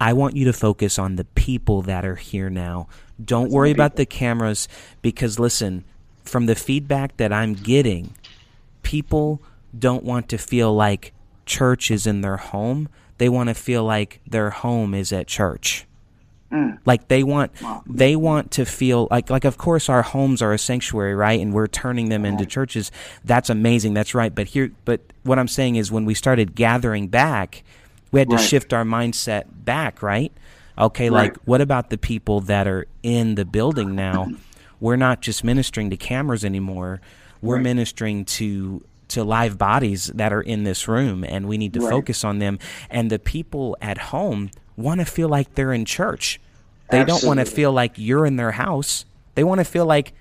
I 0.02 0.14
want 0.14 0.34
you 0.34 0.44
to 0.46 0.52
focus 0.52 0.98
on 0.98 1.14
the 1.14 1.24
people 1.24 1.82
that 1.82 2.04
are 2.04 2.16
here 2.16 2.50
now. 2.50 2.88
Don't 3.24 3.52
worry 3.52 3.70
about 3.70 3.94
the 3.94 4.04
cameras 4.04 4.66
because 5.00 5.38
listen, 5.38 5.84
from 6.24 6.46
the 6.46 6.56
feedback 6.56 7.16
that 7.18 7.32
I'm 7.32 7.54
getting, 7.54 8.14
people 8.82 9.40
don't 9.78 10.02
want 10.02 10.28
to 10.30 10.38
feel 10.38 10.74
like 10.74 11.12
church 11.46 11.88
is 11.88 12.04
in 12.04 12.20
their 12.20 12.36
home. 12.36 12.88
They 13.18 13.28
want 13.28 13.48
to 13.50 13.54
feel 13.54 13.84
like 13.84 14.20
their 14.26 14.50
home 14.50 14.92
is 14.92 15.12
at 15.12 15.28
church. 15.28 15.86
Mm. 16.50 16.80
Like 16.84 17.06
they 17.06 17.22
want 17.22 17.52
they 17.86 18.16
want 18.16 18.50
to 18.52 18.64
feel 18.64 19.06
like 19.08 19.30
like 19.30 19.44
of 19.44 19.56
course 19.56 19.88
our 19.88 20.02
homes 20.02 20.42
are 20.42 20.52
a 20.52 20.58
sanctuary, 20.58 21.14
right? 21.14 21.40
And 21.40 21.54
we're 21.54 21.68
turning 21.68 22.08
them 22.08 22.24
into 22.24 22.44
churches. 22.44 22.90
That's 23.24 23.50
amazing. 23.50 23.94
That's 23.94 24.16
right. 24.16 24.34
But 24.34 24.48
here 24.48 24.72
but 24.84 25.00
what 25.22 25.38
I'm 25.38 25.46
saying 25.46 25.76
is 25.76 25.92
when 25.92 26.06
we 26.06 26.14
started 26.14 26.56
gathering 26.56 27.06
back, 27.06 27.62
we 28.10 28.18
had 28.18 28.30
to 28.30 28.38
shift 28.38 28.72
our 28.72 28.82
mindset 28.82 29.44
back, 29.64 30.02
right? 30.02 30.32
Okay, 30.78 31.10
like 31.10 31.36
what 31.44 31.60
about 31.60 31.90
the 31.90 31.98
people 31.98 32.40
that 32.42 32.66
are 32.66 32.86
in 33.02 33.34
the 33.34 33.44
building 33.44 33.94
now? 33.94 34.28
We're 34.80 34.96
not 34.96 35.20
just 35.20 35.44
ministering 35.44 35.90
to 35.90 35.96
cameras 35.96 36.44
anymore. 36.44 37.00
We're 37.40 37.56
Right. 37.56 37.62
ministering 37.64 38.24
to 38.26 38.82
to 39.08 39.22
live 39.24 39.58
bodies 39.58 40.06
that 40.14 40.32
are 40.32 40.40
in 40.40 40.64
this 40.64 40.88
room 40.88 41.22
and 41.22 41.46
we 41.46 41.58
need 41.58 41.74
to 41.74 41.80
Right. 41.80 41.90
focus 41.90 42.24
on 42.24 42.38
them 42.38 42.58
and 42.88 43.10
the 43.10 43.18
people 43.18 43.76
at 43.82 43.98
home 43.98 44.50
want 44.74 45.00
to 45.00 45.04
feel 45.04 45.28
like 45.28 45.54
they're 45.54 45.72
in 45.74 45.84
church. 45.84 46.40
They 46.90 47.04
don't 47.04 47.22
want 47.22 47.38
to 47.38 47.44
feel 47.44 47.72
like 47.72 47.92
you're 47.96 48.24
in 48.24 48.36
their 48.36 48.52
house. 48.52 49.04
They 49.34 49.44
want 49.44 49.58
to 49.58 49.64
feel 49.66 49.84
like 49.84 50.14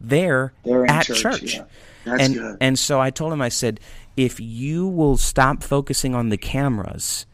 they're, 0.00 0.52
They're 0.64 0.88
at 0.88 1.06
church, 1.06 1.20
church. 1.20 1.54
yeah. 1.56 1.64
And 2.18 2.34
good. 2.34 2.56
and 2.60 2.78
so 2.78 3.00
I 3.00 3.10
told 3.10 3.32
him 3.32 3.42
I 3.42 3.48
said 3.48 3.80
if 4.16 4.38
you 4.38 4.86
will 4.86 5.16
stop 5.16 5.64
focusing 5.64 6.14
on 6.14 6.28
the 6.28 6.36
cameras 6.38 7.26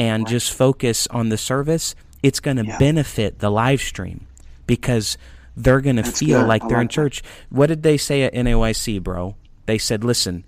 and 0.00 0.26
just 0.26 0.52
focus 0.52 1.06
on 1.08 1.28
the 1.28 1.38
service, 1.38 1.94
it's 2.22 2.40
going 2.40 2.56
to 2.56 2.64
Yeah. 2.64 2.78
benefit 2.78 3.38
the 3.38 3.50
live 3.50 3.80
stream 3.80 4.26
because 4.66 5.16
they're 5.56 5.80
going 5.80 5.96
to 5.96 6.02
feel 6.02 6.40
good. 6.40 6.48
like 6.48 6.64
I 6.64 6.68
they're 6.68 6.80
in 6.80 6.86
that. 6.86 6.92
church. 6.92 7.22
What 7.50 7.66
did 7.68 7.82
they 7.82 7.96
say 7.96 8.22
at 8.22 8.34
NAYC, 8.34 9.02
bro? 9.02 9.36
They 9.66 9.78
said, 9.78 10.02
"Listen, 10.02 10.44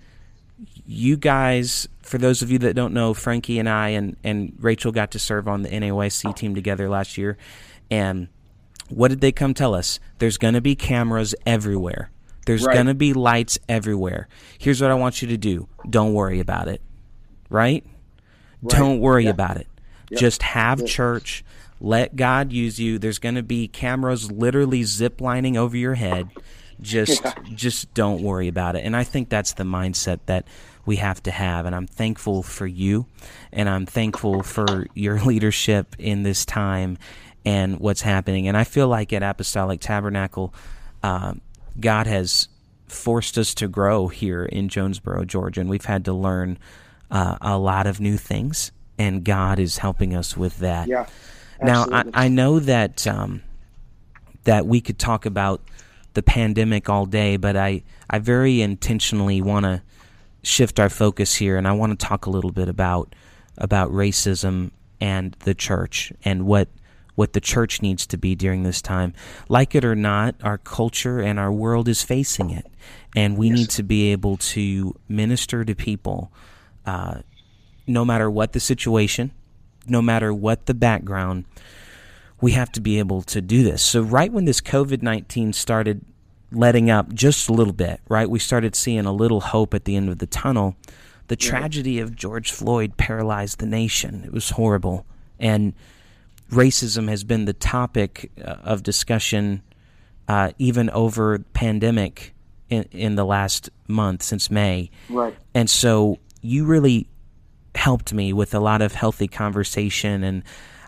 you 0.85 1.15
guys, 1.17 1.87
for 2.01 2.17
those 2.17 2.41
of 2.41 2.51
you 2.51 2.57
that 2.59 2.75
don't 2.75 2.93
know, 2.93 3.13
Frankie 3.13 3.59
and 3.59 3.69
I 3.69 3.89
and, 3.89 4.17
and 4.23 4.53
Rachel 4.59 4.91
got 4.91 5.11
to 5.11 5.19
serve 5.19 5.47
on 5.47 5.61
the 5.61 5.69
NAYC 5.69 6.29
oh. 6.29 6.33
team 6.33 6.55
together 6.55 6.89
last 6.89 7.17
year. 7.17 7.37
And 7.89 8.27
what 8.89 9.09
did 9.09 9.21
they 9.21 9.31
come 9.31 9.53
tell 9.53 9.73
us? 9.75 9.99
There's 10.19 10.37
going 10.37 10.55
to 10.55 10.61
be 10.61 10.75
cameras 10.75 11.33
everywhere. 11.45 12.09
There's 12.45 12.65
Right. 12.65 12.73
going 12.73 12.87
to 12.87 12.93
be 12.93 13.13
lights 13.13 13.57
everywhere. 13.69 14.27
Here's 14.57 14.81
what 14.81 14.91
I 14.91 14.95
want 14.95 15.21
you 15.21 15.27
to 15.29 15.37
do. 15.37 15.67
Don't 15.89 16.13
worry 16.13 16.39
about 16.41 16.67
it. 16.67 16.81
Right? 17.49 17.85
Don't 18.67 18.99
worry 18.99 19.25
Yeah. 19.25 19.31
about 19.31 19.57
it. 19.57 19.67
Just 20.17 20.41
have 20.43 20.85
church. 20.85 21.43
Let 21.81 22.15
God 22.15 22.51
use 22.53 22.79
you. 22.79 22.99
There's 22.99 23.19
going 23.19 23.35
to 23.35 23.43
be 23.43 23.67
cameras 23.67 24.31
literally 24.31 24.83
zip 24.83 25.19
lining 25.19 25.57
over 25.57 25.75
your 25.75 25.95
head. 25.95 26.29
Just 26.81 27.21
Yeah. 27.25 27.33
just 27.53 27.93
don't 27.93 28.21
worry 28.21 28.47
about 28.47 28.75
it. 28.75 28.85
And 28.85 28.95
I 28.95 29.03
think 29.03 29.29
that's 29.29 29.53
the 29.53 29.63
mindset 29.63 30.19
that 30.27 30.45
we 30.85 30.97
have 30.97 31.21
to 31.23 31.31
have. 31.31 31.65
And 31.65 31.75
I'm 31.75 31.87
thankful 31.87 32.43
for 32.43 32.67
you, 32.67 33.05
and 33.51 33.67
I'm 33.69 33.85
thankful 33.85 34.43
for 34.43 34.87
your 34.93 35.19
leadership 35.25 35.95
in 35.97 36.23
this 36.23 36.45
time 36.45 36.97
and 37.45 37.79
what's 37.79 38.01
happening. 38.01 38.47
And 38.47 38.55
I 38.55 38.63
feel 38.65 38.87
like 38.87 39.11
at 39.13 39.23
Apostolic 39.23 39.79
Tabernacle, 39.81 40.53
uh, 41.01 41.33
God 41.79 42.07
has 42.07 42.47
forced 42.87 43.37
us 43.37 43.53
to 43.55 43.67
grow 43.67 44.07
here 44.09 44.45
in 44.45 44.69
Jonesboro, 44.69 45.25
Georgia, 45.25 45.59
and 45.61 45.69
we've 45.69 45.85
had 45.85 46.05
to 46.05 46.13
learn 46.13 46.57
uh, 47.13 47.37
a 47.39 47.57
lot 47.57 47.87
of 47.87 48.01
new 48.01 48.17
things. 48.17 48.73
And 48.97 49.23
God 49.23 49.57
is 49.57 49.77
helping 49.77 50.13
us 50.15 50.35
with 50.35 50.59
that. 50.59 50.87
Yeah. 50.87 51.07
Now, 51.61 51.87
I. 51.91 52.03
I 52.13 52.27
know 52.27 52.59
that 52.59 53.07
um, 53.07 53.41
that 54.43 54.67
we 54.67 54.81
could 54.81 54.99
talk 54.99 55.25
about 55.25 55.61
the 56.13 56.21
pandemic 56.21 56.89
all 56.89 57.05
day, 57.05 57.37
but 57.37 57.55
I, 57.55 57.83
I 58.09 58.19
very 58.19 58.61
intentionally 58.61 59.41
want 59.41 59.63
to 59.63 59.81
shift 60.43 60.79
our 60.79 60.89
focus 60.89 61.35
here, 61.35 61.57
and 61.57 61.67
I 61.67 61.71
want 61.71 61.97
to 61.97 62.05
talk 62.05 62.25
a 62.25 62.29
little 62.29 62.51
bit 62.51 62.69
about 62.69 63.15
about 63.57 63.91
racism 63.91 64.71
and 64.99 65.35
the 65.39 65.53
church 65.53 66.11
and 66.23 66.45
what 66.45 66.67
what 67.15 67.33
the 67.33 67.41
church 67.41 67.81
needs 67.81 68.07
to 68.07 68.17
be 68.17 68.35
during 68.35 68.63
this 68.63 68.81
time. 68.81 69.13
Like 69.47 69.75
it 69.75 69.85
or 69.85 69.95
not, 69.95 70.35
our 70.43 70.57
culture 70.57 71.19
and 71.19 71.39
our 71.39 71.51
world 71.51 71.87
is 71.87 72.03
facing 72.03 72.49
it, 72.49 72.67
and 73.15 73.37
we 73.37 73.49
need 73.49 73.69
to 73.71 73.83
be 73.83 74.11
able 74.11 74.37
to 74.37 74.95
minister 75.07 75.63
to 75.63 75.75
people, 75.75 76.31
uh, 76.85 77.19
no 77.87 78.05
matter 78.05 78.29
what 78.29 78.53
the 78.53 78.59
situation, 78.59 79.31
no 79.87 80.01
matter 80.01 80.33
what 80.33 80.65
the 80.65 80.73
background 80.73 81.45
we 82.43 82.51
have 82.51 82.69
to 82.73 82.81
be 82.81 82.99
able 82.99 83.21
to 83.21 83.39
do 83.39 83.63
this. 83.63 83.81
So, 83.81 84.01
right 84.01 84.29
when 84.29 84.43
this 84.43 84.59
COVID 84.59 85.01
19 85.01 85.53
started 85.53 86.03
letting 86.51 86.89
up 86.89 87.13
just 87.13 87.47
a 87.47 87.53
little 87.53 87.71
bit, 87.71 88.01
right, 88.09 88.29
we 88.29 88.37
started 88.37 88.75
seeing 88.75 89.05
a 89.05 89.13
little 89.13 89.39
hope 89.39 89.73
at 89.73 89.85
the 89.85 89.95
end 89.95 90.09
of 90.09 90.19
the 90.19 90.27
tunnel. 90.27 90.75
The 91.29 91.37
tragedy 91.37 91.99
of 91.99 92.17
George 92.17 92.51
Floyd 92.51 92.97
paralyzed 92.97 93.59
the 93.59 93.65
nation. 93.65 94.23
It 94.25 94.33
was 94.33 94.49
horrible. 94.51 95.05
And 95.39 95.73
racism 96.51 97.07
has 97.07 97.23
been 97.23 97.45
the 97.45 97.53
topic 97.53 98.29
uh, 98.37 98.57
of 98.61 98.83
discussion 98.83 99.63
uh, 100.27 100.51
even 100.57 100.89
over 100.89 101.39
pandemic 101.53 102.33
in, 102.69 102.83
in 102.91 103.15
the 103.15 103.25
last 103.25 103.69
month 103.87 104.21
since 104.21 104.51
May. 104.51 104.91
Right. 105.09 105.35
And 105.53 105.69
so 105.69 106.19
you 106.43 106.65
really 106.65 107.07
helped 107.73 108.13
me 108.13 108.33
with 108.33 108.53
a 108.53 108.59
lot 108.59 108.81
of 108.83 108.93
healthy 108.93 109.27
conversation 109.27 110.23
and 110.23 110.43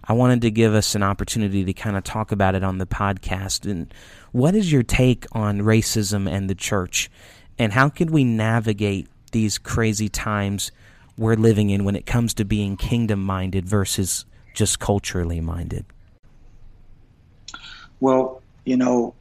I 0.08 0.14
wanted 0.14 0.42
to 0.42 0.52
give 0.52 0.76
us 0.76 0.94
an 0.94 1.02
opportunity 1.02 1.66
to 1.66 1.74
kind 1.74 1.98
of 1.98 2.04
talk 2.04 2.32
about 2.32 2.54
it 2.54 2.64
on 2.64 2.78
the 2.78 2.86
podcast. 2.86 3.70
And 3.70 3.92
what 4.34 4.54
is 4.54 4.72
your 4.72 4.84
take 4.84 5.26
on 5.32 5.62
racism 5.62 6.30
and 6.30 6.48
the 6.48 6.54
church? 6.54 7.10
And 7.58 7.74
how 7.74 7.90
can 7.90 8.12
we 8.12 8.24
navigate 8.24 9.08
these 9.32 9.58
crazy 9.58 10.08
times 10.08 10.72
we're 11.18 11.36
living 11.36 11.72
in 11.72 11.86
when 11.86 11.96
it 11.96 12.06
comes 12.06 12.36
to 12.36 12.46
being 12.46 12.78
kingdom 12.78 13.24
minded 13.24 13.68
versus 13.68 14.26
just 14.54 14.80
culturally 14.80 15.42
minded? 15.42 15.86
Well, 18.00 18.44
you 18.64 18.78
know, 18.78 19.16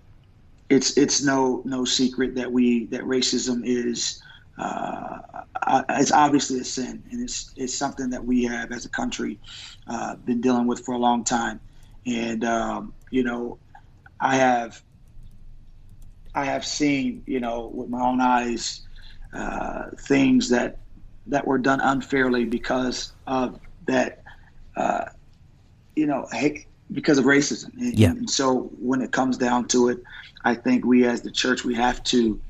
it's 0.68 0.96
it's 0.98 1.22
no 1.22 1.62
no 1.64 1.84
secret 1.84 2.34
that 2.34 2.52
we 2.52 2.86
that 2.86 3.02
racism 3.02 3.64
is 3.64 4.22
uh, 4.58 5.18
it's 5.90 6.12
obviously 6.12 6.60
a 6.60 6.64
sin, 6.64 7.02
and 7.10 7.22
it's 7.22 7.52
it's 7.56 7.76
something 7.76 8.10
that 8.10 8.24
we 8.24 8.44
have 8.44 8.72
as 8.72 8.84
a 8.84 8.88
country 8.88 9.38
uh, 9.86 10.16
been 10.16 10.40
dealing 10.40 10.66
with 10.66 10.84
for 10.84 10.94
a 10.94 10.98
long 10.98 11.24
time. 11.24 11.60
And 12.06 12.44
um, 12.44 12.92
you 13.10 13.24
know, 13.24 13.58
I 14.20 14.36
have 14.36 14.82
I 16.34 16.44
have 16.44 16.64
seen 16.64 17.22
you 17.26 17.40
know 17.40 17.70
with 17.74 17.88
my 17.88 18.00
own 18.00 18.20
eyes 18.20 18.82
uh, 19.32 19.86
things 20.00 20.48
that 20.50 20.80
that 21.26 21.46
were 21.46 21.58
done 21.58 21.80
unfairly 21.80 22.44
because 22.44 23.12
of 23.26 23.58
that. 23.86 24.22
Uh, 24.76 25.06
you 25.96 26.06
know, 26.06 26.26
hate, 26.32 26.66
because 26.92 27.18
of 27.18 27.24
racism. 27.24 27.72
And, 27.78 27.98
Yeah. 27.98 28.10
and 28.10 28.28
so 28.28 28.70
when 28.80 29.00
it 29.00 29.12
comes 29.12 29.36
down 29.36 29.68
to 29.68 29.88
it, 29.88 30.02
I 30.44 30.54
think 30.54 30.84
we 30.84 31.06
as 31.06 31.22
the 31.22 31.30
church 31.30 31.64
we 31.64 31.74
have 31.74 32.02
to 32.04 32.40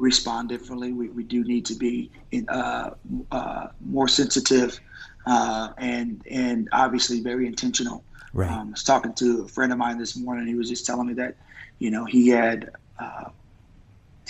respond 0.00 0.48
differently. 0.48 0.92
We, 0.92 1.08
we 1.10 1.22
do 1.22 1.44
need 1.44 1.66
to 1.66 1.74
be 1.74 2.10
in, 2.32 2.48
uh, 2.48 2.94
uh, 3.30 3.68
more 3.80 4.08
sensitive 4.08 4.80
uh, 5.26 5.68
and 5.78 6.24
and 6.30 6.68
obviously 6.72 7.20
very 7.20 7.46
intentional. 7.46 8.04
Right. 8.32 8.50
Um, 8.50 8.68
I 8.68 8.70
was 8.70 8.84
talking 8.84 9.12
to 9.14 9.44
a 9.44 9.48
friend 9.48 9.72
of 9.72 9.78
mine 9.78 9.98
this 9.98 10.16
morning. 10.16 10.46
He 10.46 10.54
was 10.54 10.68
just 10.68 10.86
telling 10.86 11.06
me 11.06 11.14
that, 11.14 11.36
you 11.78 11.90
know, 11.90 12.04
he 12.04 12.28
had 12.28 12.70
uh, 12.98 13.30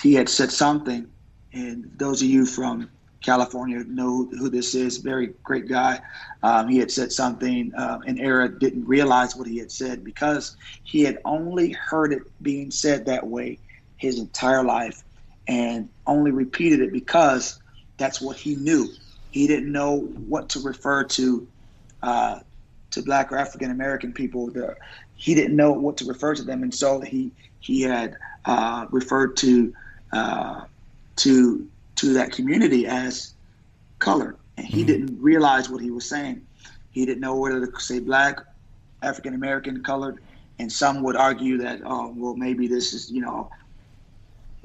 he 0.02 0.14
had 0.14 0.28
said 0.28 0.50
something, 0.50 1.06
and 1.52 1.90
those 1.96 2.22
of 2.22 2.28
you 2.28 2.46
from 2.46 2.90
California 3.22 3.84
know 3.86 4.28
who 4.38 4.48
this 4.48 4.74
is. 4.74 4.98
Very 4.98 5.34
great 5.44 5.68
guy. 5.68 6.00
Um, 6.42 6.68
he 6.68 6.78
had 6.78 6.90
said 6.90 7.12
something, 7.12 7.72
uh, 7.76 7.98
and 8.06 8.18
Era 8.18 8.48
didn't 8.58 8.86
realize 8.86 9.36
what 9.36 9.46
he 9.46 9.58
had 9.58 9.70
said 9.70 10.04
because 10.04 10.56
he 10.82 11.02
had 11.02 11.18
only 11.24 11.72
heard 11.72 12.12
it 12.12 12.22
being 12.42 12.70
said 12.70 13.06
that 13.06 13.26
way 13.26 13.58
his 13.98 14.18
entire 14.18 14.64
life, 14.64 15.04
and 15.50 15.88
only 16.06 16.30
repeated 16.30 16.80
it 16.80 16.92
because 16.92 17.60
that's 17.98 18.20
what 18.20 18.36
he 18.36 18.54
knew. 18.54 18.88
He 19.32 19.48
didn't 19.48 19.70
know 19.70 19.98
what 19.98 20.48
to 20.50 20.60
refer 20.60 21.04
to 21.04 21.46
uh, 22.02 22.38
to 22.92 23.02
Black 23.02 23.32
or 23.32 23.36
African 23.36 23.72
American 23.72 24.12
people. 24.12 24.48
The, 24.48 24.76
he 25.16 25.34
didn't 25.34 25.56
know 25.56 25.72
what 25.72 25.96
to 25.98 26.04
refer 26.04 26.36
to 26.36 26.42
them, 26.44 26.62
and 26.62 26.72
so 26.72 27.00
he 27.00 27.32
he 27.58 27.82
had 27.82 28.16
uh, 28.44 28.86
referred 28.90 29.36
to 29.38 29.74
uh, 30.12 30.64
to 31.16 31.68
to 31.96 32.12
that 32.14 32.30
community 32.30 32.86
as 32.86 33.34
color, 33.98 34.36
and 34.56 34.64
he 34.64 34.78
mm-hmm. 34.78 34.86
didn't 34.86 35.20
realize 35.20 35.68
what 35.68 35.82
he 35.82 35.90
was 35.90 36.08
saying. 36.08 36.46
He 36.92 37.04
didn't 37.04 37.20
know 37.20 37.34
whether 37.34 37.66
to 37.66 37.80
say 37.80 37.98
black, 37.98 38.38
African 39.02 39.34
American, 39.34 39.82
colored, 39.82 40.20
and 40.60 40.70
some 40.70 41.02
would 41.02 41.16
argue 41.16 41.58
that 41.58 41.80
oh 41.84 42.14
well 42.16 42.36
maybe 42.36 42.68
this 42.68 42.92
is 42.92 43.10
you 43.10 43.20
know 43.20 43.50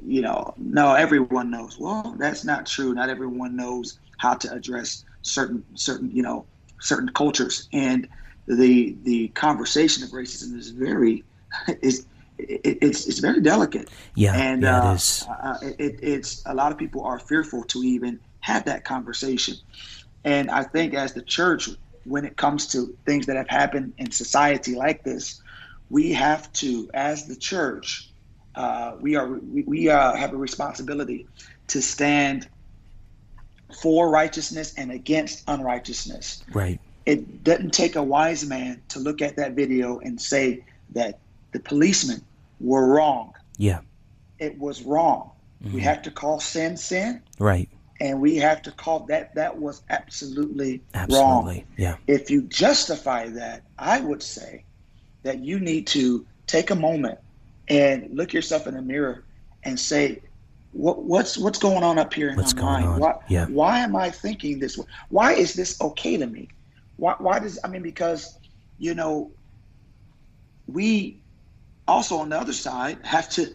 you 0.04 0.22
know 0.22 0.54
no 0.58 0.94
everyone 0.94 1.50
knows 1.50 1.78
well 1.80 2.16
that's 2.18 2.44
not 2.44 2.66
true 2.66 2.94
not 2.94 3.10
everyone 3.10 3.56
knows 3.56 4.00
how 4.18 4.34
to 4.34 4.52
address 4.52 5.04
certain 5.22 5.64
certain 5.76 6.10
you 6.12 6.22
know 6.22 6.46
certain 6.80 7.10
cultures 7.10 7.68
and 7.74 8.08
the 8.48 8.96
the 9.04 9.28
conversation 9.30 10.04
of 10.04 10.10
racism 10.12 10.58
is 10.58 10.70
very 10.72 11.24
is 11.82 12.06
it, 12.38 12.78
it's 12.82 13.08
it's 13.08 13.20
very 13.20 13.42
delicate. 13.42 13.90
Yeah, 14.16 14.36
and 14.36 14.62
yeah, 14.62 14.82
uh, 14.82 14.92
it 14.92 14.96
is. 14.96 15.28
Uh, 15.30 15.58
it, 15.62 16.00
it's 16.02 16.44
a 16.46 16.54
lot 16.54 16.72
of 16.72 16.78
people 16.78 17.04
are 17.04 17.20
fearful 17.20 17.64
to 17.66 17.84
even 17.84 18.20
have 18.40 18.66
that 18.66 18.84
conversation, 18.84 19.56
and 20.24 20.52
I 20.52 20.64
think 20.64 20.94
as 20.94 21.14
the 21.14 21.22
church, 21.22 21.70
when 22.04 22.26
it 22.26 22.38
comes 22.38 22.68
to 22.68 22.96
things 23.06 23.26
that 23.28 23.38
have 23.38 23.50
happened 23.50 23.94
in 23.98 24.12
society 24.12 24.76
like 24.76 25.04
this, 25.04 25.42
we 25.90 26.14
have 26.14 26.52
to, 26.54 26.90
as 26.94 27.26
the 27.26 27.36
church, 27.36 28.12
uh, 28.56 28.96
we 29.00 29.16
are 29.16 29.28
we, 29.28 29.64
we 29.64 29.90
uh, 29.90 30.16
have 30.16 30.34
a 30.34 30.38
responsibility 30.38 31.28
to 31.68 31.82
stand 31.82 32.48
for 33.82 34.10
righteousness 34.10 34.74
and 34.78 34.92
against 34.92 35.44
unrighteousness. 35.48 36.44
Right. 36.54 36.80
It 37.06 37.44
doesn't 37.44 37.74
take 37.74 37.96
a 37.96 38.04
wise 38.04 38.46
man 38.46 38.82
to 38.90 39.00
look 39.00 39.22
at 39.22 39.36
that 39.36 39.54
video 39.54 40.00
and 40.00 40.20
say 40.20 40.64
that 40.92 41.20
the 41.52 41.60
policemen 41.60 42.24
were 42.60 42.88
wrong. 42.88 43.34
Yeah. 43.58 43.82
It 44.40 44.58
was 44.58 44.84
wrong. 44.84 45.32
Mm-hmm. 45.64 45.76
We 45.76 45.82
have 45.82 46.02
to 46.04 46.12
call 46.12 46.40
sin 46.40 46.78
sin. 46.78 47.22
Right. 47.40 47.70
And 48.00 48.22
we 48.22 48.38
have 48.38 48.62
to 48.64 48.72
call 48.72 49.06
that 49.08 49.36
that 49.36 49.58
was 49.58 49.82
absolutely, 49.90 50.82
absolutely. 50.94 51.22
wrong. 51.24 51.64
Yeah. 51.78 51.96
If 52.08 52.30
you 52.30 52.42
justify 52.42 53.30
that, 53.30 53.64
I 53.80 54.02
would 54.02 54.22
say 54.22 54.66
that 55.24 55.40
you 55.40 55.60
need 55.60 55.88
to 55.88 56.26
take 56.46 56.72
a 56.72 56.76
moment 56.76 57.20
and 57.68 58.10
look 58.16 58.34
yourself 58.34 58.68
in 58.68 58.76
the 58.76 58.82
mirror 58.82 59.24
and 59.64 59.80
say, 59.80 60.22
what, 60.72 61.04
what's 61.04 61.38
what's 61.38 61.58
going 61.58 61.84
on 61.84 61.98
up 61.98 62.14
here 62.14 62.30
in 62.30 62.36
what's 62.36 62.54
my 62.54 62.62
mind? 62.62 62.86
On? 62.86 63.00
Why, 63.00 63.16
yeah. 63.30 63.46
why 63.46 63.80
am 63.80 63.96
I 63.96 64.10
thinking 64.10 64.60
this? 64.60 64.78
Why 65.10 65.34
is 65.34 65.54
this 65.54 65.80
okay 65.80 66.18
to 66.18 66.28
me? 66.28 66.50
Why, 66.98 67.16
why 67.18 67.40
does 67.40 67.60
I 67.64 67.70
mean 67.70 67.82
because 67.82 68.38
you 68.78 68.94
know 68.94 69.32
we 70.68 71.22
also 71.88 72.18
on 72.18 72.30
the 72.30 72.38
other 72.38 72.54
side 72.54 72.98
have 73.04 73.30
to 73.30 73.54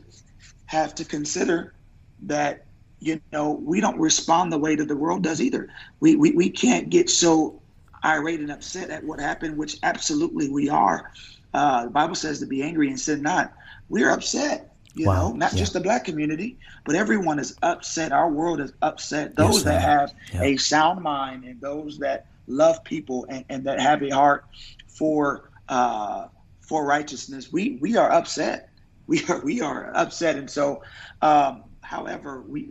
have 0.66 0.94
to 0.94 1.04
consider 1.04 1.74
that 2.22 2.64
you 3.00 3.20
know 3.32 3.52
we 3.52 3.80
don't 3.80 3.98
respond 3.98 4.52
the 4.52 4.58
way 4.58 4.76
that 4.76 4.88
the 4.88 4.96
world 4.96 5.22
does 5.22 5.40
either 5.40 5.68
we 6.00 6.16
we, 6.16 6.30
we 6.32 6.48
can't 6.48 6.90
get 6.90 7.10
so 7.10 7.60
irate 8.04 8.40
and 8.40 8.52
upset 8.52 8.90
at 8.90 9.02
what 9.04 9.18
happened 9.18 9.56
which 9.56 9.78
absolutely 9.82 10.48
we 10.48 10.68
are 10.68 11.10
uh, 11.54 11.84
the 11.84 11.90
bible 11.90 12.14
says 12.14 12.38
to 12.38 12.46
be 12.46 12.62
angry 12.62 12.88
and 12.88 13.00
sin 13.00 13.22
not 13.22 13.52
we're 13.90 14.10
upset 14.10 14.74
you 14.94 15.06
wow. 15.06 15.28
know 15.28 15.36
not 15.36 15.52
yeah. 15.52 15.58
just 15.58 15.74
the 15.74 15.80
black 15.80 16.04
community 16.04 16.58
but 16.84 16.96
everyone 16.96 17.38
is 17.38 17.54
upset 17.62 18.10
our 18.10 18.30
world 18.30 18.60
is 18.60 18.72
upset 18.80 19.36
those 19.36 19.56
yes, 19.56 19.62
that 19.64 19.82
have 19.82 20.14
yeah. 20.32 20.42
a 20.42 20.56
sound 20.56 21.02
mind 21.02 21.44
and 21.44 21.60
those 21.60 21.98
that 21.98 22.26
love 22.46 22.82
people 22.84 23.26
and, 23.28 23.44
and 23.48 23.64
that 23.64 23.78
have 23.78 24.02
a 24.02 24.10
heart 24.10 24.46
for 24.88 25.50
uh, 25.68 26.28
for 26.60 26.84
righteousness, 26.84 27.52
we 27.52 27.78
we 27.80 27.96
are 27.96 28.10
upset. 28.10 28.68
We 29.10 29.24
are 29.26 29.40
we 29.40 29.60
are 29.60 29.90
upset, 29.92 30.36
and 30.36 30.48
so, 30.48 30.84
um, 31.20 31.64
however, 31.80 32.42
we 32.42 32.68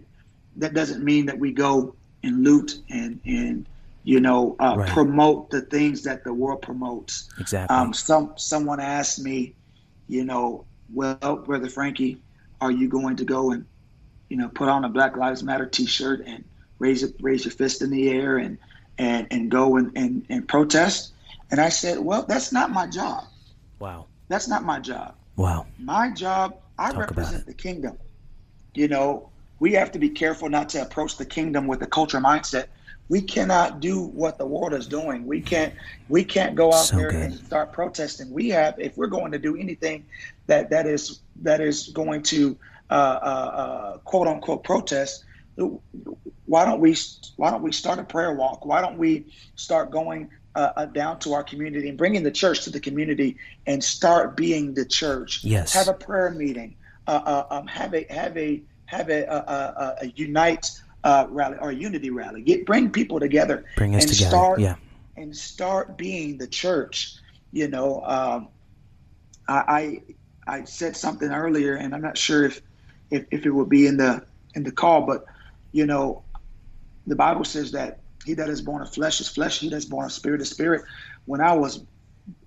that 0.56 0.74
doesn't 0.74 1.04
mean 1.04 1.26
that 1.26 1.38
we 1.38 1.52
go 1.52 1.96
and 2.24 2.46
loot 2.46 2.80
and 2.90 3.20
and 3.26 3.68
you 4.06 4.22
know 4.22 4.56
uh, 4.58 4.76
right. 4.78 4.90
promote 4.90 5.50
the 5.50 5.60
things 5.60 6.04
that 6.04 6.24
the 6.24 6.34
world 6.34 6.62
promotes. 6.62 7.28
Exactly. 7.42 7.76
Um, 7.76 7.94
some 7.94 8.36
someone 8.38 8.80
asked 8.80 9.20
me, 9.20 9.54
you 10.08 10.24
know, 10.24 10.64
well, 10.94 11.38
brother 11.46 11.70
Frankie, 11.70 12.22
are 12.62 12.72
you 12.72 12.88
going 12.88 13.16
to 13.18 13.26
go 13.26 13.52
and 13.52 13.66
you 14.30 14.38
know 14.38 14.50
put 14.50 14.70
on 14.70 14.86
a 14.86 14.90
Black 14.90 15.18
Lives 15.18 15.44
Matter 15.44 15.66
T-shirt 15.66 16.24
and 16.26 16.44
raise 16.80 17.04
it, 17.04 17.16
raise 17.20 17.46
your 17.46 17.52
fist 17.52 17.82
in 17.82 17.90
the 17.90 18.10
air 18.10 18.38
and 18.38 18.58
and 18.98 19.28
and 19.32 19.52
go 19.52 19.78
and, 19.78 19.92
and 19.96 20.26
and 20.30 20.48
protest? 20.48 21.14
And 21.52 21.60
I 21.60 21.70
said, 21.70 22.00
well, 22.00 22.26
that's 22.28 22.52
not 22.52 22.72
my 22.72 22.86
job. 22.88 23.26
Wow. 23.80 24.06
That's 24.28 24.48
not 24.48 24.64
my 24.64 24.80
job. 24.80 25.16
Wow. 25.36 25.66
My 25.80 26.12
job, 26.12 26.58
I 26.78 26.92
Talk 26.92 27.00
represent 27.00 27.46
the 27.46 27.54
kingdom. 27.54 27.98
You 28.76 28.88
know, 28.88 29.30
we 29.60 29.74
have 29.74 29.92
to 29.94 30.00
be 30.00 30.10
careful 30.10 30.50
not 30.50 30.70
to 30.70 30.82
approach 30.82 31.18
the 31.18 31.26
kingdom 31.26 31.66
with 31.66 31.82
a 31.82 31.88
culture 31.88 32.20
mindset. 32.20 32.68
We 33.10 33.22
cannot 33.22 33.80
do 33.80 34.00
what 34.00 34.38
the 34.38 34.46
world 34.46 34.74
is 34.74 34.88
doing. 34.88 35.26
We 35.26 35.42
can't 35.42 35.74
we 36.08 36.24
can't 36.24 36.56
go 36.56 36.72
out 36.72 36.86
so 36.86 36.98
there 36.98 37.12
good. 37.12 37.22
and 37.22 37.34
start 37.34 37.74
protesting. 37.74 38.32
We 38.32 38.50
have 38.50 38.80
if 38.80 38.96
we're 38.96 39.08
going 39.08 39.32
to 39.32 39.40
do 39.40 39.58
anything 39.58 40.06
that 40.48 40.70
that 40.70 40.86
is 40.86 41.20
that 41.42 41.60
is 41.60 41.88
going 41.90 42.22
to 42.24 42.56
uh, 42.90 42.94
uh, 42.94 42.96
uh, 42.96 43.98
quote 44.00 44.28
unquote 44.28 44.64
protest, 44.64 45.26
why 46.46 46.66
don't 46.66 46.80
we 46.80 46.96
why 47.36 47.50
don't 47.50 47.64
we 47.64 47.72
start 47.72 48.00
a 48.00 48.04
prayer 48.04 48.34
walk? 48.34 48.66
Why 48.66 48.80
don't 48.80 48.98
we 48.98 49.26
start 49.56 49.90
going 49.92 50.30
uh, 50.56 50.74
uh, 50.76 50.86
down 50.86 51.20
to 51.20 51.34
our 51.34 51.44
community 51.44 51.90
and 51.90 51.98
bringing 51.98 52.24
the 52.24 52.32
church 52.32 52.64
to 52.64 52.70
the 52.70 52.80
community 52.80 53.38
and 53.66 53.84
start 53.84 54.36
being 54.36 54.74
the 54.74 54.86
church. 54.86 55.44
Yes. 55.44 55.74
Have 55.74 55.88
a 55.88 55.94
prayer 55.94 56.32
meeting. 56.32 56.76
Uh, 57.08 57.22
uh 57.26 57.46
um, 57.50 57.68
have 57.68 57.94
a 57.94 58.06
have 58.10 58.38
a 58.38 58.62
have 58.86 59.10
a, 59.10 59.24
a, 59.24 60.06
a 60.06 60.08
unite 60.16 60.70
uh, 61.04 61.28
rally 61.30 61.58
or 61.60 61.72
unity 61.72 62.10
rally. 62.10 62.42
Get 62.42 62.66
bring 62.66 62.92
people 62.92 63.20
together. 63.20 63.66
Bring 63.78 63.96
us 63.96 64.04
and 64.04 64.14
together. 64.14 64.30
Start, 64.30 64.60
yeah. 64.60 64.76
And 65.18 65.36
start 65.36 65.98
being 65.98 66.38
the 66.38 66.48
church. 66.48 67.16
You 67.52 67.68
know, 67.68 68.02
um, 68.06 68.50
I, 69.48 70.02
I 70.48 70.56
I 70.60 70.64
said 70.66 70.96
something 70.96 71.30
earlier, 71.32 71.76
and 71.76 71.94
I'm 71.94 72.02
not 72.02 72.18
sure 72.18 72.46
if, 72.46 72.62
if 73.10 73.26
if 73.32 73.46
it 73.46 73.52
would 73.52 73.70
be 73.70 73.88
in 73.88 73.98
the 73.98 74.24
in 74.56 74.64
the 74.64 74.72
call, 74.72 75.02
but 75.02 75.26
you 75.72 75.86
know, 75.86 76.24
the 77.08 77.16
Bible 77.16 77.44
says 77.44 77.72
that 77.72 78.00
he 78.26 78.34
that 78.36 78.50
is 78.50 78.62
born 78.62 78.82
of 78.82 78.94
flesh 78.94 79.22
is 79.22 79.28
flesh. 79.28 79.60
He 79.60 79.70
that 79.70 79.76
is 79.76 79.86
born 79.86 80.06
of 80.06 80.12
spirit 80.12 80.42
is 80.42 80.50
spirit. 80.50 80.84
When 81.26 81.42
I 81.42 81.54
was 81.54 81.84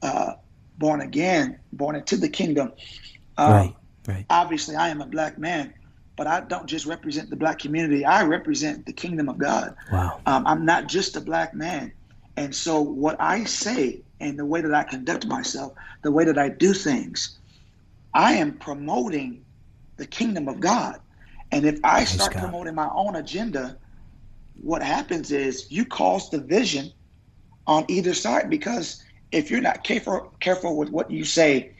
uh, 0.03 0.35
born 0.79 1.01
again, 1.01 1.59
born 1.73 1.97
into 1.97 2.17
the 2.17 2.29
kingdom, 2.29 2.73
uh, 3.37 3.49
right, 3.51 3.77
right. 4.07 4.27
Obviously, 4.31 4.77
I 4.77 4.89
am 4.89 5.01
a 5.01 5.07
black 5.07 5.39
man, 5.39 5.73
but 6.23 6.31
I 6.31 6.41
don't 6.43 6.69
just 6.69 6.87
represent 6.87 7.31
the 7.31 7.37
black 7.37 7.59
community. 7.59 8.05
I 8.05 8.23
represent 8.23 8.87
the 8.87 8.93
kingdom 8.93 9.29
of 9.29 9.39
God. 9.39 9.75
Wow. 9.91 10.21
Um, 10.25 10.47
I'm 10.47 10.65
not 10.65 10.87
just 10.87 11.17
a 11.17 11.21
black 11.21 11.53
man, 11.53 11.93
and 12.37 12.55
so 12.55 12.81
what 12.81 13.17
I 13.21 13.43
say 13.43 14.03
and 14.21 14.39
the 14.39 14.47
way 14.47 14.61
that 14.61 14.73
I 14.73 14.85
conduct 14.85 15.27
myself, 15.27 15.73
the 16.05 16.13
way 16.13 16.25
that 16.25 16.39
I 16.39 16.49
do 16.49 16.75
things, 16.75 17.41
I 18.15 18.35
am 18.35 18.57
promoting 18.57 19.45
the 19.97 20.07
kingdom 20.07 20.47
of 20.47 20.61
God. 20.61 21.01
And 21.51 21.67
if 21.67 21.81
I 21.83 22.05
start 22.05 22.37
promoting 22.37 22.77
my 22.77 22.89
own 22.95 23.17
agenda, 23.17 23.77
what 24.55 24.81
happens 24.81 25.33
is 25.33 25.67
you 25.71 25.85
cause 25.85 26.29
division 26.29 26.93
on 27.67 27.85
either 27.89 28.15
side 28.15 28.49
because 28.49 29.03
if 29.33 29.51
you're 29.51 29.61
not 29.61 29.83
careful 29.83 30.33
careful 30.39 30.77
with 30.77 30.91
what 30.91 31.11
you 31.11 31.25
say 31.25 31.73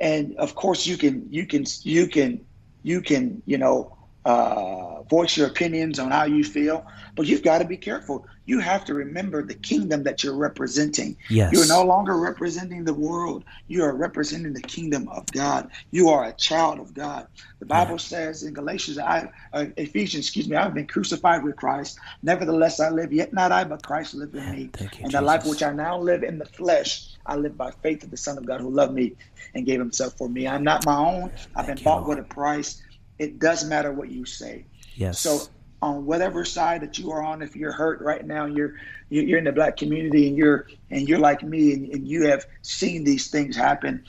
and 0.00 0.34
of 0.36 0.56
course 0.56 0.84
you 0.84 0.96
can 0.96 1.26
you 1.30 1.46
can 1.46 1.64
you 1.82 2.08
can 2.08 2.45
you 2.86 3.00
can 3.02 3.42
you 3.46 3.58
know 3.58 3.95
uh, 4.26 5.02
voice 5.04 5.36
your 5.36 5.46
opinions 5.46 6.00
on 6.00 6.10
how 6.10 6.24
you 6.24 6.42
feel, 6.42 6.84
but 7.14 7.26
you've 7.26 7.44
got 7.44 7.58
to 7.58 7.64
be 7.64 7.76
careful. 7.76 8.26
You 8.44 8.58
have 8.58 8.84
to 8.86 8.94
remember 8.94 9.44
the 9.44 9.54
kingdom 9.54 10.02
that 10.02 10.24
you're 10.24 10.36
representing. 10.36 11.16
Yes. 11.30 11.52
You're 11.52 11.68
no 11.68 11.84
longer 11.84 12.18
representing 12.18 12.84
the 12.84 12.94
world. 12.94 13.44
You 13.68 13.84
are 13.84 13.94
representing 13.94 14.52
the 14.52 14.62
kingdom 14.62 15.08
of 15.10 15.26
God. 15.26 15.70
You 15.92 16.08
are 16.08 16.24
a 16.24 16.32
child 16.32 16.80
of 16.80 16.92
God. 16.92 17.28
The 17.60 17.66
Bible 17.66 17.92
yeah. 17.92 17.98
says 17.98 18.42
in 18.42 18.52
Galatians, 18.52 18.98
I, 18.98 19.30
uh, 19.52 19.66
Ephesians, 19.76 20.24
excuse 20.26 20.48
me, 20.48 20.56
I've 20.56 20.74
been 20.74 20.88
crucified 20.88 21.44
with 21.44 21.54
Christ. 21.54 21.98
Nevertheless, 22.24 22.80
I 22.80 22.90
live, 22.90 23.12
yet 23.12 23.32
not 23.32 23.52
I, 23.52 23.62
but 23.62 23.84
Christ 23.84 24.14
live 24.14 24.34
in 24.34 24.50
me. 24.50 24.70
Thank 24.72 24.98
You, 24.98 25.04
and 25.04 25.12
Jesus. 25.12 25.20
the 25.20 25.24
life 25.24 25.46
which 25.46 25.62
I 25.62 25.72
now 25.72 25.98
live 25.98 26.24
in 26.24 26.38
the 26.38 26.46
flesh, 26.46 27.14
I 27.26 27.36
live 27.36 27.56
by 27.56 27.70
faith 27.70 28.02
of 28.02 28.10
the 28.10 28.16
Son 28.16 28.38
of 28.38 28.44
God 28.44 28.60
who 28.60 28.70
loved 28.70 28.92
me 28.92 29.14
and 29.54 29.64
gave 29.64 29.78
himself 29.78 30.16
for 30.18 30.28
me. 30.28 30.48
I'm 30.48 30.64
not 30.64 30.84
my 30.84 30.96
own. 30.96 31.30
I've 31.54 31.66
Thank 31.66 31.78
been 31.78 31.84
bought 31.84 32.06
Lord. 32.06 32.18
with 32.18 32.26
a 32.26 32.28
price 32.28 32.82
it 33.18 33.38
doesn't 33.38 33.68
matter 33.68 33.92
what 33.92 34.10
you 34.10 34.24
say. 34.24 34.66
Yes. 34.94 35.20
So 35.20 35.42
on 35.82 36.06
whatever 36.06 36.44
side 36.44 36.80
that 36.82 36.98
you 36.98 37.10
are 37.12 37.22
on, 37.22 37.42
if 37.42 37.54
you're 37.54 37.72
hurt 37.72 38.00
right 38.00 38.24
now, 38.26 38.46
you're 38.46 38.74
you're 39.08 39.38
in 39.38 39.44
the 39.44 39.52
black 39.52 39.76
community 39.76 40.28
and 40.28 40.36
you're 40.36 40.66
and 40.90 41.08
you're 41.08 41.18
like 41.18 41.42
me 41.42 41.72
and, 41.74 41.88
and 41.90 42.08
you 42.08 42.26
have 42.26 42.46
seen 42.62 43.04
these 43.04 43.28
things 43.28 43.56
happen. 43.56 44.04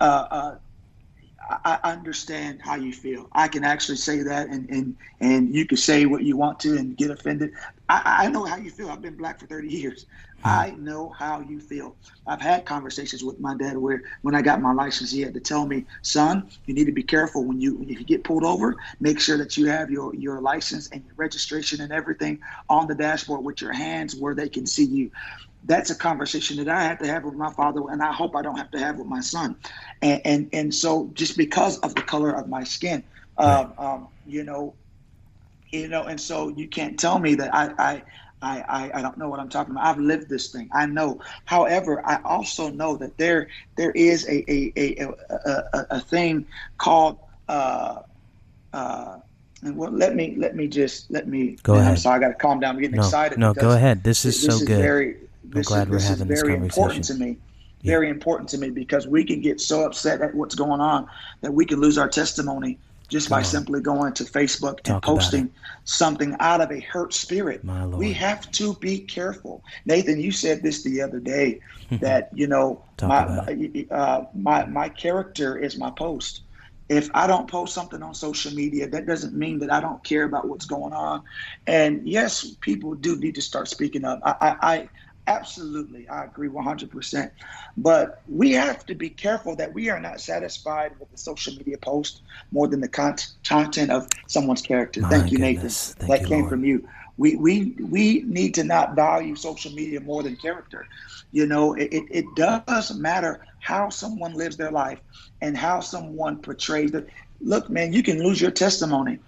Uh, 0.00 0.26
uh, 0.30 0.56
I 1.48 1.78
understand 1.84 2.60
how 2.62 2.76
you 2.76 2.92
feel. 2.92 3.28
I 3.32 3.48
can 3.48 3.64
actually 3.64 3.96
say 3.96 4.22
that, 4.22 4.48
and 4.48 4.68
and 4.70 4.96
and 5.20 5.54
you 5.54 5.66
can 5.66 5.76
say 5.76 6.06
what 6.06 6.22
you 6.22 6.36
want 6.36 6.60
to 6.60 6.76
and 6.76 6.96
get 6.96 7.10
offended. 7.10 7.50
I, 7.88 8.24
I 8.24 8.28
know 8.28 8.44
how 8.44 8.56
you 8.56 8.70
feel. 8.70 8.88
I've 8.88 9.02
been 9.02 9.16
black 9.16 9.40
for 9.40 9.46
30 9.46 9.68
years. 9.68 10.06
Hmm. 10.42 10.48
I 10.48 10.70
know 10.78 11.10
how 11.18 11.40
you 11.40 11.60
feel. 11.60 11.96
I've 12.26 12.40
had 12.40 12.64
conversations 12.64 13.22
with 13.24 13.38
my 13.40 13.56
dad 13.56 13.76
where 13.76 14.02
when 14.22 14.34
I 14.34 14.42
got 14.42 14.62
my 14.62 14.72
license, 14.72 15.10
he 15.10 15.20
had 15.20 15.34
to 15.34 15.40
tell 15.40 15.66
me, 15.66 15.84
"Son, 16.02 16.48
you 16.66 16.74
need 16.74 16.86
to 16.86 16.92
be 16.92 17.02
careful 17.02 17.44
when 17.44 17.60
you 17.60 17.84
if 17.88 17.98
you 17.98 18.04
get 18.04 18.24
pulled 18.24 18.44
over. 18.44 18.76
Make 19.00 19.20
sure 19.20 19.36
that 19.38 19.56
you 19.56 19.66
have 19.66 19.90
your 19.90 20.14
your 20.14 20.40
license 20.40 20.88
and 20.88 21.04
your 21.04 21.14
registration 21.16 21.80
and 21.80 21.92
everything 21.92 22.40
on 22.68 22.86
the 22.86 22.94
dashboard 22.94 23.44
with 23.44 23.60
your 23.60 23.72
hands 23.72 24.16
where 24.16 24.34
they 24.34 24.48
can 24.48 24.66
see 24.66 24.84
you." 24.84 25.10
That's 25.64 25.90
a 25.90 25.94
conversation 25.94 26.56
that 26.58 26.68
I 26.68 26.82
had 26.82 26.98
to 27.00 27.06
have 27.06 27.24
with 27.24 27.34
my 27.34 27.52
father, 27.52 27.80
and 27.90 28.02
I 28.02 28.12
hope 28.12 28.34
I 28.34 28.42
don't 28.42 28.56
have 28.56 28.70
to 28.72 28.78
have 28.78 28.98
with 28.98 29.06
my 29.06 29.20
son. 29.20 29.56
And 30.00 30.20
and, 30.24 30.50
and 30.52 30.74
so 30.74 31.10
just 31.14 31.36
because 31.36 31.78
of 31.78 31.94
the 31.94 32.02
color 32.02 32.30
of 32.30 32.48
my 32.48 32.64
skin, 32.64 33.04
um, 33.38 33.72
um, 33.78 34.08
you 34.26 34.42
know, 34.42 34.74
you 35.70 35.88
know, 35.88 36.04
and 36.04 36.20
so 36.20 36.48
you 36.48 36.68
can't 36.68 36.98
tell 36.98 37.18
me 37.18 37.34
that 37.36 37.54
I, 37.54 37.72
I 37.78 38.02
I, 38.42 38.64
I, 38.68 38.98
I, 38.98 39.02
don't 39.02 39.16
know 39.18 39.28
what 39.28 39.38
I'm 39.38 39.48
talking 39.48 39.70
about. 39.70 39.86
I've 39.86 40.00
lived 40.00 40.28
this 40.28 40.50
thing. 40.50 40.68
I 40.72 40.84
know. 40.84 41.20
However, 41.44 42.04
I 42.04 42.20
also 42.24 42.70
know 42.70 42.96
that 42.96 43.16
there 43.16 43.46
there 43.76 43.92
is 43.92 44.26
a 44.28 44.50
a, 44.50 44.72
a, 44.76 45.14
a, 45.30 45.86
a 45.90 46.00
thing 46.00 46.46
called 46.76 47.18
uh, 47.48 48.00
uh, 48.72 49.18
and 49.62 49.76
well, 49.76 49.90
let 49.90 50.16
me 50.16 50.34
let 50.36 50.56
me 50.56 50.66
just 50.66 51.10
let 51.10 51.28
me 51.28 51.56
go 51.62 51.74
ahead. 51.74 51.88
I'm 51.88 51.96
sorry, 51.96 52.16
I 52.16 52.18
got 52.20 52.28
to 52.28 52.34
calm 52.34 52.60
down. 52.60 52.74
I'm 52.74 52.80
getting 52.80 52.96
no, 52.96 53.02
excited. 53.02 53.38
No, 53.38 53.54
go 53.54 53.70
ahead. 53.70 54.02
This 54.02 54.24
is 54.24 54.42
this 54.42 54.46
so 54.46 54.62
is 54.62 54.68
good. 54.68 54.80
Very, 54.80 55.16
this 55.52 55.70
I'm 55.70 55.74
glad 55.74 55.82
is, 55.82 55.90
we're 55.90 55.96
this 55.98 56.08
having 56.08 56.30
is 56.30 56.40
very 56.40 56.54
conversation. 56.54 56.82
important 56.82 57.04
to 57.04 57.14
me. 57.14 57.38
Very 57.84 58.10
important 58.10 58.48
to 58.50 58.58
me 58.58 58.70
because 58.70 59.08
we 59.08 59.24
can 59.24 59.40
get 59.40 59.60
so 59.60 59.82
upset 59.82 60.20
at 60.20 60.32
what's 60.36 60.54
going 60.54 60.80
on 60.80 61.08
that 61.40 61.52
we 61.52 61.66
can 61.66 61.80
lose 61.80 61.98
our 61.98 62.08
testimony 62.08 62.78
just 63.12 63.28
Come 63.28 63.36
by 63.36 63.38
on. 63.40 63.44
simply 63.44 63.80
going 63.80 64.14
to 64.14 64.24
Facebook 64.24 64.80
and 64.88 65.02
posting 65.02 65.50
something 65.84 66.34
out 66.40 66.60
of 66.60 66.72
a 66.72 66.80
hurt 66.80 67.12
spirit. 67.12 67.62
We 67.98 68.12
have 68.14 68.50
to 68.52 68.74
be 68.74 69.00
careful. 69.00 69.62
Nathan, 69.84 70.18
you 70.18 70.32
said 70.32 70.62
this 70.62 70.82
the 70.82 71.02
other 71.02 71.20
day 71.20 71.60
that 71.90 72.30
you 72.32 72.46
know 72.46 72.82
my 73.02 73.24
uh, 73.90 74.24
my 74.34 74.64
my 74.64 74.88
character 74.88 75.58
is 75.58 75.76
my 75.76 75.90
post. 75.90 76.40
If 76.88 77.10
I 77.14 77.26
don't 77.26 77.48
post 77.48 77.74
something 77.74 78.02
on 78.02 78.14
social 78.14 78.52
media, 78.52 78.88
that 78.88 79.06
doesn't 79.06 79.34
mean 79.34 79.60
that 79.60 79.72
I 79.72 79.80
don't 79.80 80.02
care 80.04 80.24
about 80.24 80.48
what's 80.48 80.66
going 80.66 80.92
on. 80.92 81.22
And 81.66 82.06
yes, 82.06 82.56
people 82.60 82.94
do 82.94 83.16
need 83.16 83.34
to 83.36 83.42
start 83.42 83.68
speaking 83.68 84.04
up. 84.04 84.20
I, 84.24 84.34
I, 84.40 84.88
Absolutely, 85.28 86.08
I 86.08 86.24
agree 86.24 86.48
100%. 86.48 87.30
But 87.76 88.22
we 88.28 88.52
have 88.52 88.84
to 88.86 88.94
be 88.94 89.08
careful 89.08 89.54
that 89.56 89.72
we 89.72 89.88
are 89.88 90.00
not 90.00 90.20
satisfied 90.20 90.98
with 90.98 91.10
the 91.12 91.18
social 91.18 91.54
media 91.54 91.78
post 91.78 92.22
more 92.50 92.66
than 92.66 92.80
the 92.80 92.88
con- 92.88 93.16
content 93.46 93.92
of 93.92 94.08
someone's 94.26 94.62
character. 94.62 95.00
My 95.00 95.10
Thank 95.10 95.30
you, 95.30 95.38
goodness. 95.38 95.90
Nathan. 95.90 96.08
Thank 96.08 96.10
that 96.10 96.20
you, 96.22 96.26
came 96.26 96.40
Lord. 96.40 96.50
from 96.50 96.64
you. 96.64 96.88
We, 97.18 97.36
we, 97.36 97.76
we 97.78 98.22
need 98.22 98.54
to 98.54 98.64
not 98.64 98.96
value 98.96 99.36
social 99.36 99.70
media 99.72 100.00
more 100.00 100.24
than 100.24 100.34
character. 100.36 100.86
You 101.30 101.46
know, 101.46 101.74
it, 101.74 101.92
it, 101.92 102.04
it 102.10 102.24
does 102.34 102.92
matter 102.96 103.46
how 103.60 103.90
someone 103.90 104.34
lives 104.34 104.56
their 104.56 104.72
life 104.72 104.98
and 105.40 105.56
how 105.56 105.80
someone 105.80 106.38
portrays 106.38 106.92
it. 106.94 107.08
Look, 107.40 107.70
man, 107.70 107.92
you 107.92 108.02
can 108.02 108.20
lose 108.22 108.40
your 108.40 108.50
testimony 108.50 109.20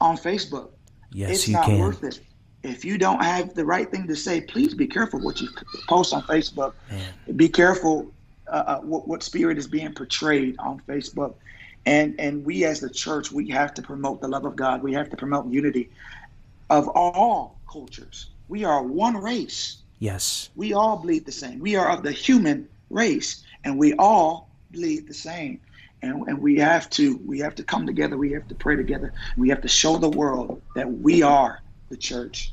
on 0.00 0.16
Facebook. 0.16 0.70
Yes, 1.12 1.30
it's 1.30 1.48
you 1.48 1.54
not 1.54 1.66
can. 1.66 1.78
worth 1.78 2.02
it 2.02 2.20
if 2.66 2.84
you 2.84 2.98
don't 2.98 3.22
have 3.22 3.54
the 3.54 3.64
right 3.64 3.90
thing 3.90 4.06
to 4.08 4.16
say, 4.16 4.40
please 4.40 4.74
be 4.74 4.86
careful 4.86 5.20
what 5.20 5.40
you 5.40 5.48
post 5.88 6.12
on 6.12 6.22
Facebook. 6.22 6.74
Man. 6.90 7.36
Be 7.36 7.48
careful 7.48 8.12
uh, 8.48 8.64
uh, 8.66 8.80
what, 8.80 9.08
what 9.08 9.22
spirit 9.22 9.58
is 9.58 9.66
being 9.66 9.92
portrayed 9.92 10.56
on 10.58 10.80
Facebook. 10.88 11.34
And 11.84 12.18
and 12.18 12.44
we 12.44 12.64
as 12.64 12.80
the 12.80 12.90
church, 12.90 13.30
we 13.30 13.48
have 13.50 13.72
to 13.74 13.82
promote 13.82 14.20
the 14.20 14.28
love 14.28 14.44
of 14.44 14.56
God. 14.56 14.82
We 14.82 14.92
have 14.94 15.08
to 15.10 15.16
promote 15.16 15.46
unity 15.46 15.90
of 16.68 16.88
all 16.88 17.60
cultures. 17.70 18.30
We 18.48 18.64
are 18.64 18.82
one 18.82 19.16
race. 19.16 19.78
Yes. 19.98 20.50
We 20.56 20.72
all 20.72 20.96
bleed 20.96 21.26
the 21.26 21.32
same. 21.32 21.60
We 21.60 21.76
are 21.76 21.88
of 21.88 22.02
the 22.02 22.12
human 22.12 22.68
race, 22.90 23.44
and 23.64 23.78
we 23.78 23.94
all 23.94 24.50
bleed 24.70 25.06
the 25.06 25.14
same. 25.14 25.60
And, 26.02 26.26
and 26.28 26.38
we 26.40 26.56
have 26.58 26.90
to 26.90 27.18
we 27.24 27.38
have 27.38 27.54
to 27.56 27.62
come 27.62 27.86
together. 27.86 28.16
We 28.16 28.32
have 28.32 28.48
to 28.48 28.54
pray 28.54 28.76
together. 28.76 29.12
We 29.36 29.48
have 29.50 29.62
to 29.62 29.68
show 29.68 29.96
the 29.96 30.10
world 30.10 30.60
that 30.74 30.90
we 30.90 31.22
are 31.22 31.60
the 31.88 31.96
church. 31.96 32.52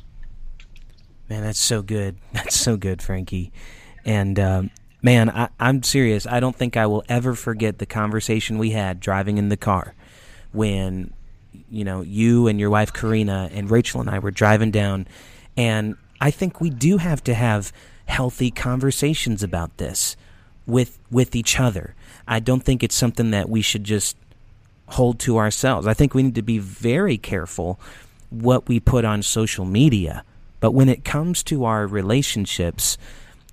Man, 1.29 1.43
that's 1.43 1.59
so 1.59 1.81
good. 1.81 2.17
That's 2.33 2.55
so 2.55 2.77
good, 2.77 3.01
Frankie. 3.01 3.51
And 4.05 4.37
um, 4.39 4.71
man, 5.01 5.29
I, 5.29 5.49
I'm 5.59 5.81
serious. 5.81 6.27
I 6.27 6.39
don't 6.39 6.55
think 6.55 6.75
I 6.75 6.85
will 6.85 7.03
ever 7.07 7.33
forget 7.33 7.77
the 7.77 7.85
conversation 7.85 8.57
we 8.57 8.71
had 8.71 8.99
driving 8.99 9.37
in 9.37 9.49
the 9.49 9.57
car 9.57 9.95
when 10.51 11.13
you 11.69 11.83
know 11.83 12.01
you 12.01 12.47
and 12.47 12.59
your 12.59 12.69
wife 12.69 12.91
Karina 12.91 13.49
and 13.53 13.71
Rachel 13.71 14.01
and 14.01 14.09
I 14.09 14.19
were 14.19 14.31
driving 14.31 14.71
down, 14.71 15.07
and 15.55 15.95
I 16.19 16.31
think 16.31 16.59
we 16.59 16.69
do 16.69 16.97
have 16.97 17.23
to 17.25 17.33
have 17.33 17.71
healthy 18.05 18.51
conversations 18.51 19.43
about 19.43 19.77
this 19.77 20.15
with 20.65 20.99
with 21.09 21.35
each 21.35 21.59
other. 21.59 21.95
I 22.27 22.39
don't 22.39 22.63
think 22.63 22.83
it's 22.83 22.95
something 22.95 23.31
that 23.31 23.49
we 23.49 23.61
should 23.61 23.83
just 23.83 24.17
hold 24.87 25.19
to 25.19 25.37
ourselves. 25.37 25.87
I 25.87 25.93
think 25.93 26.13
we 26.13 26.23
need 26.23 26.35
to 26.35 26.41
be 26.41 26.59
very 26.59 27.17
careful 27.17 27.79
what 28.29 28.67
we 28.67 28.79
put 28.79 29.05
on 29.05 29.21
social 29.21 29.65
media. 29.65 30.23
But 30.63 30.71
when 30.71 30.87
it 30.87 31.03
comes 31.03 31.43
to 31.43 31.65
our 31.65 31.85
relationships, 31.85 32.97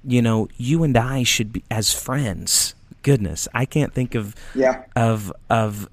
you 0.04 0.22
know, 0.22 0.46
you 0.56 0.84
and 0.84 0.96
I 0.96 1.24
should 1.24 1.52
be 1.52 1.64
as 1.68 1.92
friends. 1.92 2.76
Goodness, 3.02 3.48
I 3.52 3.64
can't 3.64 3.92
think 3.92 4.14
of 4.14 4.36
yeah. 4.54 4.84
of 4.94 5.32
of 5.50 5.88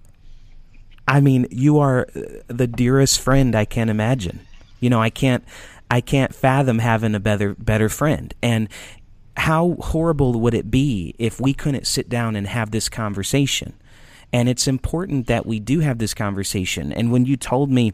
I 1.07 1.19
mean, 1.19 1.47
you 1.49 1.79
are 1.79 2.07
the 2.45 2.67
dearest 2.67 3.19
friend 3.19 3.55
I 3.55 3.65
can 3.65 3.89
imagine. 3.89 4.41
You 4.79 4.91
know, 4.91 5.01
I 5.01 5.09
can't 5.09 5.43
I 5.89 6.01
can't 6.01 6.35
fathom 6.35 6.77
having 6.77 7.15
a 7.15 7.19
better 7.19 7.55
better 7.55 7.89
friend. 7.89 8.31
And 8.43 8.69
how 9.37 9.75
horrible 9.79 10.39
would 10.39 10.53
it 10.53 10.69
be 10.69 11.15
if 11.17 11.41
we 11.41 11.55
couldn't 11.55 11.87
sit 11.87 12.09
down 12.09 12.35
and 12.35 12.45
have 12.45 12.69
this 12.69 12.89
conversation? 12.89 13.73
And 14.31 14.47
it's 14.47 14.67
important 14.67 15.25
that 15.25 15.47
we 15.47 15.59
do 15.59 15.79
have 15.79 15.97
this 15.97 16.13
conversation. 16.13 16.93
And 16.93 17.11
when 17.11 17.25
you 17.25 17.37
told 17.37 17.71
me 17.71 17.93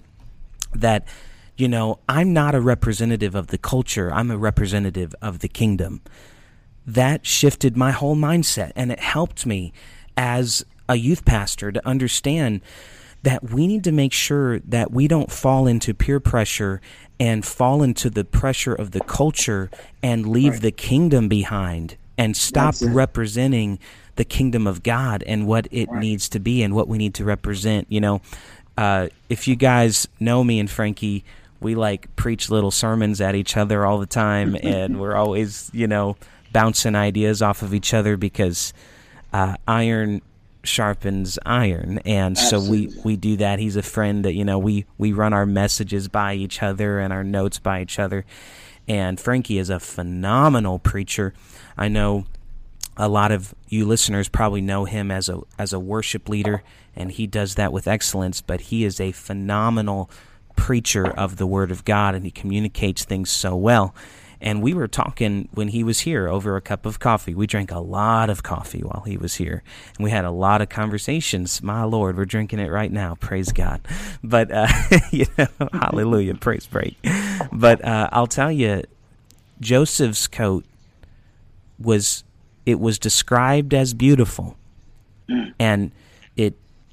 that 0.76 1.08
you 1.56 1.68
know 1.68 1.99
i'm 2.10 2.34
not 2.34 2.56
a 2.56 2.62
representative 2.62 3.36
of 3.36 3.47
the 3.47 3.58
culture 3.58 4.12
i'm 4.14 4.32
a 4.32 4.38
representative 4.38 5.14
of 5.22 5.39
the 5.39 5.47
kingdom 5.47 6.01
that 6.86 7.26
shifted 7.26 7.78
my 7.78 7.91
whole 7.91 8.16
mindset 8.16 8.72
and 8.76 8.91
it 8.91 8.99
helped 8.99 9.45
me 9.45 9.72
as 10.18 10.66
a 10.89 10.95
youth 10.95 11.24
pastor 11.26 11.72
to 11.72 11.86
understand 11.88 12.62
that 13.24 13.51
we 13.51 13.68
need 13.68 13.84
to 13.86 13.91
make 13.91 14.12
sure 14.12 14.60
that 14.60 14.91
we 14.91 15.08
don't 15.08 15.32
fall 15.32 15.66
into 15.66 15.93
peer 15.93 16.20
pressure 16.20 16.82
and 17.20 17.45
fall 17.45 17.82
into 17.82 18.10
the 18.10 18.26
pressure 18.26 18.74
of 18.76 18.91
the 18.91 18.99
culture 19.01 19.70
and 20.01 20.28
leave 20.28 20.54
Right. 20.54 20.62
the 20.64 20.72
kingdom 20.72 21.30
behind 21.30 21.95
and 22.18 22.36
stop 22.36 22.76
representing 22.82 23.80
the 24.18 24.26
kingdom 24.26 24.68
of 24.68 24.84
God 24.84 25.24
and 25.26 25.47
what 25.47 25.68
it 25.72 25.88
Right. 25.89 26.01
needs 26.01 26.28
to 26.30 26.39
be 26.39 26.62
and 26.64 26.76
what 26.76 26.89
we 26.89 26.97
need 26.97 27.14
to 27.14 27.24
represent. 27.24 27.88
You 27.89 28.01
know, 28.01 28.22
uh, 28.78 29.08
if 29.30 29.47
you 29.47 29.56
guys 29.56 30.06
know 30.20 30.43
me 30.43 30.60
and 30.60 30.70
Frankie, 30.70 31.24
we 31.64 31.76
like 31.76 32.14
preach 32.16 32.49
little 32.49 32.72
sermons 32.72 33.22
at 33.22 33.36
each 33.36 33.57
other 33.57 33.86
all 33.86 33.99
the 33.99 34.05
time, 34.05 34.55
and 34.64 34.99
we're 34.99 35.16
always, 35.16 35.70
you 35.74 35.88
know, 35.88 36.18
bouncing 36.51 36.95
ideas 36.95 37.41
off 37.41 37.61
of 37.61 37.74
each 37.74 37.93
other 37.93 38.18
because 38.18 38.74
uh, 39.32 39.55
iron 39.68 40.22
sharpens 40.64 41.38
iron, 41.45 41.99
and 41.99 42.38
so 42.38 42.61
we 42.61 42.89
we 43.03 43.16
do 43.16 43.38
that. 43.38 43.59
He's 43.59 43.76
a 43.76 43.84
friend 43.84 44.24
that 44.26 44.34
you 44.34 44.45
know 44.45 44.57
we 44.57 44.86
we 44.97 45.11
run 45.11 45.34
our 45.34 45.45
messages 45.45 46.07
by 46.07 46.36
each 46.36 46.64
other 46.64 46.99
and 46.99 47.11
our 47.11 47.24
notes 47.24 47.59
by 47.59 47.82
each 47.82 47.99
other. 47.99 48.26
And 48.88 49.20
Frankie 49.20 49.59
is 49.59 49.70
a 49.70 49.80
phenomenal 49.80 50.78
preacher. 50.80 51.34
I 51.78 51.88
know 51.88 52.26
a 52.97 53.07
lot 53.07 53.32
of 53.32 53.55
you 53.70 53.86
listeners 53.86 54.28
probably 54.28 54.61
know 54.61 54.86
him 54.86 55.11
as 55.11 55.30
a 55.30 55.41
as 55.57 55.74
a 55.74 55.80
worship 55.80 56.30
leader, 56.30 56.64
and 56.95 57.11
he 57.11 57.28
does 57.28 57.55
that 57.55 57.74
with 57.74 57.88
excellence. 57.88 58.41
But 58.41 58.61
he 58.61 58.84
is 58.84 58.99
a 58.99 59.11
phenomenal 59.11 60.09
preacher 60.56 61.06
of 61.06 61.38
the 61.38 61.47
Word 61.47 61.72
of 61.72 61.86
God, 61.86 62.16
and 62.16 62.26
he 62.26 62.32
communicates 62.32 63.04
things 63.04 63.30
so 63.30 63.56
well. 63.56 63.93
And 64.43 64.62
we 64.62 64.74
were 64.74 64.89
talking 64.89 65.47
when 65.54 65.70
he 65.70 65.86
was 65.86 66.01
here 66.01 66.28
over 66.28 66.58
a 66.58 66.62
cup 66.62 66.86
of 66.86 66.99
coffee. 66.99 67.34
We 67.34 67.47
drank 67.47 67.72
a 67.72 67.80
lot 67.80 68.30
of 68.30 68.43
coffee 68.43 68.82
while 68.82 69.04
he 69.08 69.16
was 69.16 69.36
here. 69.36 69.64
And 69.97 70.04
we 70.04 70.12
had 70.12 70.26
a 70.26 70.32
lot 70.32 70.62
of 70.62 70.68
conversations. 70.68 71.64
My 71.64 71.86
Lord, 71.86 72.18
we're 72.18 72.26
drinking 72.26 72.60
it 72.60 72.70
right 72.70 72.91
now. 72.91 73.16
Praise 73.16 73.54
God. 73.54 73.80
But, 74.22 74.51
uh, 74.51 74.68
you 75.12 75.28
know, 75.38 75.47
hallelujah. 75.72 76.36
Praise 76.36 76.66
break. 76.66 76.97
But 77.54 77.86
uh, 77.86 78.10
I'll 78.12 78.28
tell 78.28 78.51
you, 78.51 78.84
Joseph's 79.62 80.28
coat 80.28 80.66
was, 81.80 82.26
it 82.66 82.82
was 82.82 82.99
described 82.99 83.74
as 83.74 83.93
beautiful. 83.93 84.58
And 85.58 85.93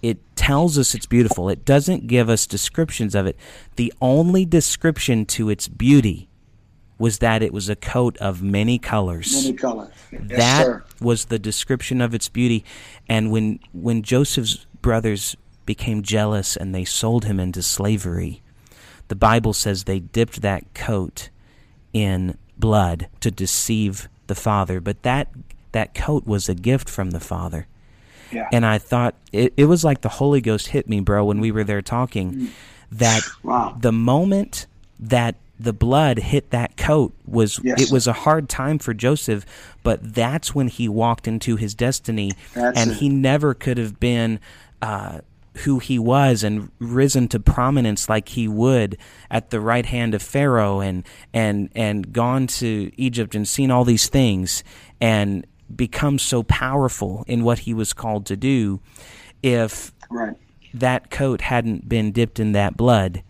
it 0.02 0.18
tells 0.36 0.78
us 0.78 0.94
it's 0.94 1.06
beautiful. 1.06 1.48
It 1.48 1.64
doesn't 1.64 2.06
give 2.06 2.28
us 2.28 2.46
descriptions 2.46 3.14
of 3.14 3.26
it. 3.26 3.36
The 3.76 3.92
only 4.00 4.44
description 4.44 5.26
to 5.26 5.50
its 5.50 5.68
beauty 5.68 6.28
was 6.98 7.18
that 7.18 7.42
it 7.42 7.52
was 7.52 7.68
a 7.68 7.76
coat 7.76 8.16
of 8.18 8.42
many 8.42 8.78
colors. 8.78 9.32
Many 9.32 9.56
colors. 9.56 9.92
Yes, 10.12 10.22
that 10.28 10.66
sir. 10.66 10.84
was 11.00 11.26
the 11.26 11.38
description 11.38 12.00
of 12.00 12.14
its 12.14 12.28
beauty. 12.28 12.64
And 13.08 13.30
when 13.30 13.58
when 13.72 14.02
Joseph's 14.02 14.66
brothers 14.82 15.36
became 15.64 16.02
jealous 16.02 16.56
and 16.56 16.74
they 16.74 16.84
sold 16.84 17.24
him 17.24 17.40
into 17.40 17.62
slavery, 17.62 18.42
the 19.08 19.16
Bible 19.16 19.54
says 19.54 19.84
they 19.84 20.00
dipped 20.00 20.42
that 20.42 20.74
coat 20.74 21.30
in 21.92 22.36
blood 22.58 23.08
to 23.20 23.30
deceive 23.30 24.08
the 24.26 24.34
father. 24.34 24.78
But 24.80 25.02
that 25.02 25.28
that 25.72 25.94
coat 25.94 26.26
was 26.26 26.48
a 26.48 26.54
gift 26.54 26.88
from 26.88 27.12
the 27.12 27.20
father. 27.20 27.66
Yeah. 28.32 28.48
And 28.52 28.64
I 28.66 28.78
thought 28.78 29.14
it, 29.32 29.52
it 29.56 29.64
was 29.66 29.84
like 29.84 30.00
the 30.02 30.08
Holy 30.08 30.40
Ghost 30.40 30.68
hit 30.68 30.88
me, 30.88 31.00
bro, 31.00 31.24
when 31.24 31.40
we 31.40 31.50
were 31.50 31.64
there 31.64 31.82
talking. 31.82 32.50
That 32.92 33.22
Wow. 33.42 33.76
the 33.80 33.92
moment 33.92 34.66
that 34.98 35.36
the 35.58 35.72
blood 35.72 36.18
hit 36.18 36.50
that 36.50 36.76
coat 36.76 37.12
was 37.26 37.60
Yes. 37.62 37.82
it 37.82 37.92
was 37.92 38.06
a 38.06 38.12
hard 38.12 38.48
time 38.48 38.78
for 38.78 38.94
Joseph, 38.94 39.44
but 39.82 40.14
that's 40.14 40.54
when 40.54 40.68
he 40.68 40.88
walked 40.88 41.28
into 41.28 41.56
his 41.56 41.74
destiny, 41.74 42.32
That's 42.54 42.78
and 42.78 42.90
it. 42.92 42.96
he 42.96 43.08
never 43.08 43.54
could 43.54 43.78
have 43.78 44.00
been. 44.00 44.40
Uh, 44.82 45.20
who 45.64 45.80
he 45.80 45.98
was 45.98 46.44
and 46.44 46.70
risen 46.78 47.26
to 47.26 47.40
prominence 47.40 48.08
like 48.08 48.28
he 48.30 48.46
would 48.46 48.96
at 49.32 49.50
the 49.50 49.60
right 49.60 49.84
hand 49.84 50.14
of 50.14 50.22
Pharaoh 50.22 50.80
and 50.80 51.02
and 51.34 51.68
and 51.74 52.12
gone 52.12 52.46
to 52.46 52.92
Egypt 52.96 53.34
and 53.34 53.46
seen 53.46 53.70
all 53.70 53.84
these 53.84 54.08
things 54.08 54.62
and 55.00 55.44
become 55.74 56.18
so 56.18 56.42
powerful 56.42 57.24
in 57.26 57.44
what 57.44 57.60
he 57.60 57.74
was 57.74 57.92
called 57.92 58.26
to 58.26 58.36
do 58.36 58.80
if 59.42 59.92
Right. 60.10 60.36
that 60.74 61.10
coat 61.10 61.40
hadn't 61.42 61.88
been 61.88 62.12
dipped 62.12 62.40
in 62.40 62.52
that 62.52 62.76
blood. 62.76 63.22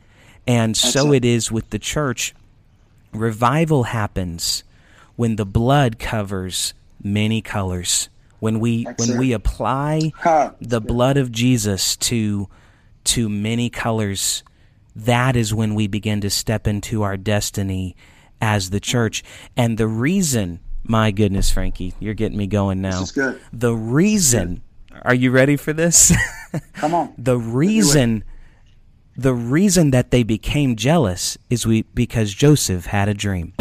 And 0.47 0.77
so 0.77 1.13
it. 1.13 1.19
it 1.19 1.29
is 1.29 1.53
with 1.53 1.71
the 1.71 1.79
church. 1.79 2.35
Revival 3.13 3.85
happens 3.85 4.65
when 5.17 5.37
the 5.37 5.45
blood 5.47 5.99
covers 5.99 6.75
many 7.03 7.41
colors. 7.43 8.09
When 8.39 8.59
we 8.59 8.85
That's 8.85 9.07
when 9.07 9.17
it. 9.17 9.21
we 9.21 9.33
apply 9.33 10.13
the 10.61 10.81
blood 10.81 11.17
of 11.19 11.31
Jesus 11.31 11.97
to 11.97 12.49
to 13.05 13.29
many 13.29 13.69
colors, 13.71 14.43
that 14.97 15.37
is 15.37 15.53
when 15.55 15.75
we 15.75 15.87
begin 15.87 16.21
to 16.23 16.31
step 16.31 16.67
into 16.67 17.03
our 17.03 17.17
destiny 17.17 17.97
as 18.41 18.71
the 18.71 18.81
church. 18.81 19.23
And 19.57 19.77
the 19.77 19.89
reason, 19.89 20.61
my 20.85 21.11
goodness, 21.11 21.51
Frankie, 21.51 21.95
you're 22.01 22.15
getting 22.15 22.39
me 22.39 22.47
going 22.47 22.81
now. 22.81 23.01
This 23.01 23.11
is 23.11 23.13
good. 23.13 23.41
The 23.53 23.75
reason, 23.75 24.63
are 25.03 25.15
you 25.15 25.31
ready 25.31 25.57
for 25.57 25.73
this? 25.73 26.13
Come 26.75 26.95
on. 26.95 27.15
the 27.17 27.39
reason 27.39 28.25
the 29.17 29.35
reason 29.35 29.91
that 29.91 30.11
they 30.11 30.23
became 30.23 30.77
jealous 30.77 31.37
is 31.51 31.67
we 31.67 31.83
because 31.95 32.33
Joseph 32.33 32.87
had 32.87 33.09
a 33.09 33.15
dream. 33.15 33.53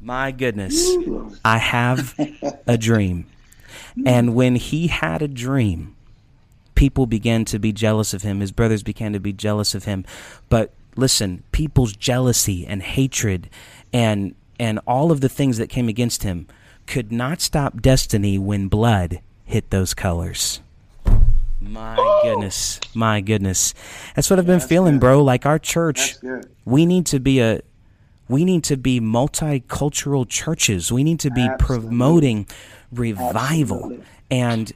My 0.00 0.30
goodness. 0.30 0.80
Ooh. 0.90 1.34
I 1.44 1.58
have 1.58 2.14
a 2.66 2.78
dream. 2.78 3.26
And 4.06 4.34
when 4.34 4.56
he 4.56 4.86
had 4.86 5.20
a 5.20 5.28
dream, 5.28 5.96
people 6.74 7.06
began 7.06 7.44
to 7.46 7.58
be 7.58 7.72
jealous 7.72 8.14
of 8.14 8.22
him. 8.22 8.40
His 8.40 8.50
brothers 8.50 8.82
began 8.82 9.12
to 9.12 9.20
be 9.20 9.34
jealous 9.34 9.74
of 9.74 9.84
him. 9.84 10.06
But 10.48 10.72
listen, 10.96 11.42
people's 11.52 11.94
jealousy 11.94 12.66
and 12.66 12.82
hatred 12.82 13.50
and 13.92 14.34
and 14.58 14.78
all 14.86 15.10
of 15.10 15.20
the 15.20 15.28
things 15.28 15.58
that 15.58 15.68
came 15.68 15.88
against 15.88 16.22
him 16.22 16.46
could 16.86 17.12
not 17.12 17.40
stop 17.40 17.80
destiny 17.80 18.38
when 18.38 18.68
blood 18.68 19.20
hit 19.44 19.70
those 19.70 19.94
colors. 19.94 20.60
My 21.60 22.20
goodness. 22.22 22.80
My 22.94 23.20
goodness. 23.20 23.72
That's 24.14 24.28
what 24.28 24.38
I've 24.38 24.46
been 24.46 24.58
That's 24.58 24.68
feeling, 24.68 24.94
good. 24.94 25.00
bro. 25.00 25.22
Like 25.22 25.46
our 25.46 25.58
church 25.58 26.16
we 26.64 26.86
need 26.86 27.06
to 27.06 27.20
be 27.20 27.40
a 27.40 27.60
we 28.28 28.44
need 28.44 28.64
to 28.64 28.76
be 28.76 29.00
multicultural 29.00 30.28
churches. 30.28 30.90
We 30.90 31.04
need 31.04 31.20
to 31.20 31.30
be 31.30 31.42
Absolutely. 31.42 31.88
promoting 31.88 32.46
revival. 32.90 33.92
Absolutely. 33.92 34.04
And 34.30 34.72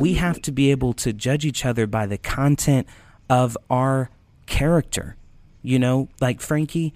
we 0.00 0.14
have 0.14 0.42
to 0.42 0.52
be 0.52 0.70
able 0.70 0.92
to 0.94 1.12
judge 1.12 1.46
each 1.46 1.64
other 1.64 1.86
by 1.86 2.06
the 2.06 2.18
content 2.18 2.86
of 3.30 3.56
our 3.70 4.10
character. 4.46 5.16
You 5.62 5.78
know, 5.78 6.08
like 6.20 6.40
Frankie, 6.40 6.92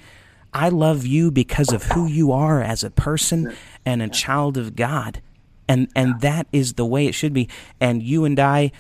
I 0.53 0.69
love 0.69 1.07
you 1.07 1.31
because 1.31 1.73
of 1.73 1.85
who 1.85 2.07
you 2.07 2.33
are 2.33 2.63
as 2.63 2.85
a 2.85 2.91
person 2.91 3.55
and 3.87 4.03
a 4.03 4.09
child 4.09 4.57
of 4.57 4.77
God. 4.77 5.23
And 5.69 5.89
and 5.95 6.21
that 6.21 6.47
is 6.53 6.75
the 6.75 6.85
way 6.85 7.07
it 7.07 7.13
should 7.13 7.33
be. 7.33 7.49
And 7.81 8.03
you 8.03 8.25
and 8.25 8.39
I 8.39 8.73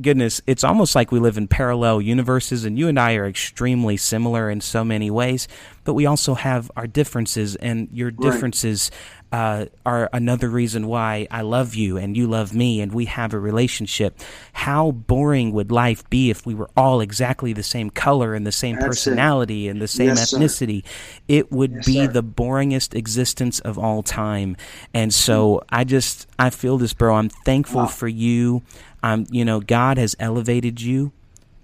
goodness, 0.00 0.40
it's 0.46 0.64
almost 0.64 0.94
like 0.94 1.12
we 1.12 1.20
live 1.20 1.38
in 1.38 1.46
parallel 1.48 2.00
universes 2.00 2.64
and 2.64 2.78
you 2.78 2.88
and 2.88 2.98
I 2.98 3.14
are 3.14 3.26
extremely 3.26 3.96
similar 3.96 4.50
in 4.50 4.60
so 4.60 4.84
many 4.84 5.10
ways, 5.10 5.46
but 5.84 5.94
we 5.94 6.06
also 6.06 6.34
have 6.34 6.70
our 6.76 6.86
differences 6.86 7.54
and 7.56 7.88
your 7.92 8.10
differences 8.10 8.90
uh, 9.32 9.66
are 9.84 10.08
another 10.12 10.48
reason 10.48 10.86
why 10.86 11.26
I 11.30 11.40
love 11.42 11.74
you 11.74 11.96
and 11.96 12.16
you 12.16 12.28
love 12.28 12.54
me 12.54 12.80
and 12.80 12.92
we 12.92 13.06
have 13.06 13.34
a 13.34 13.38
relationship. 13.38 14.18
How 14.52 14.92
boring 14.92 15.52
would 15.52 15.72
life 15.72 16.08
be 16.08 16.30
if 16.30 16.46
we 16.46 16.54
were 16.54 16.70
all 16.76 17.00
exactly 17.00 17.52
the 17.52 17.64
same 17.64 17.90
color 17.90 18.34
and 18.34 18.46
the 18.46 18.52
same 18.52 18.74
That's 18.76 18.84
it. 18.84 18.88
personality 18.88 19.66
and 19.68 19.82
the 19.82 19.88
same 19.88 20.08
Yes, 20.10 20.30
sir. 20.30 20.38
ethnicity? 20.38 20.84
It 21.26 21.50
would 21.50 21.72
Yes, 21.72 21.86
be 21.86 22.06
sir. 22.06 22.12
the 22.12 22.22
boringest 22.22 22.94
existence 22.94 23.58
of 23.60 23.76
all 23.76 24.02
time. 24.04 24.56
And 24.92 25.12
so 25.12 25.62
I 25.68 25.82
just 25.84 26.28
I 26.38 26.50
feel 26.50 26.78
this, 26.78 26.92
bro. 26.94 27.14
I'm 27.16 27.28
thankful 27.28 27.82
Wow. 27.82 27.86
for 27.88 28.08
you. 28.08 28.62
I'm 29.02 29.26
you 29.30 29.44
know, 29.44 29.60
God 29.60 29.83
has 29.92 30.16
elevated 30.18 30.80
you 30.80 31.12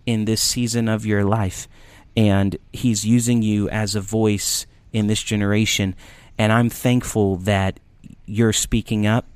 in 0.07 0.25
this 0.25 0.41
season 0.41 0.89
of 0.89 1.07
your 1.07 1.25
life 1.25 1.69
and 2.17 2.57
he's 2.73 3.05
using 3.05 3.43
you 3.43 3.69
as 3.69 3.95
a 3.95 4.01
voice 4.01 4.67
in 4.93 5.07
this 5.07 5.23
generation. 5.23 5.95
And 6.39 6.53
I'm 6.53 6.69
thankful 6.69 7.37
that 7.37 7.81
you're 8.27 8.53
speaking 8.53 9.07
up 9.07 9.27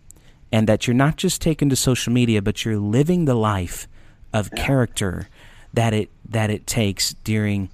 and 0.52 0.68
that 0.68 0.86
you're 0.86 0.94
not 0.94 1.16
just 1.16 1.40
taken 1.40 1.68
to 1.68 1.76
social 1.76 2.12
media 2.12 2.40
but 2.42 2.64
you're 2.64 2.78
living 2.78 3.24
the 3.24 3.34
life 3.34 3.88
of 4.32 4.50
character 4.52 5.28
that 5.72 5.92
it 5.92 6.10
that 6.28 6.50
it 6.50 6.66
takes 6.66 7.14
during 7.24 7.70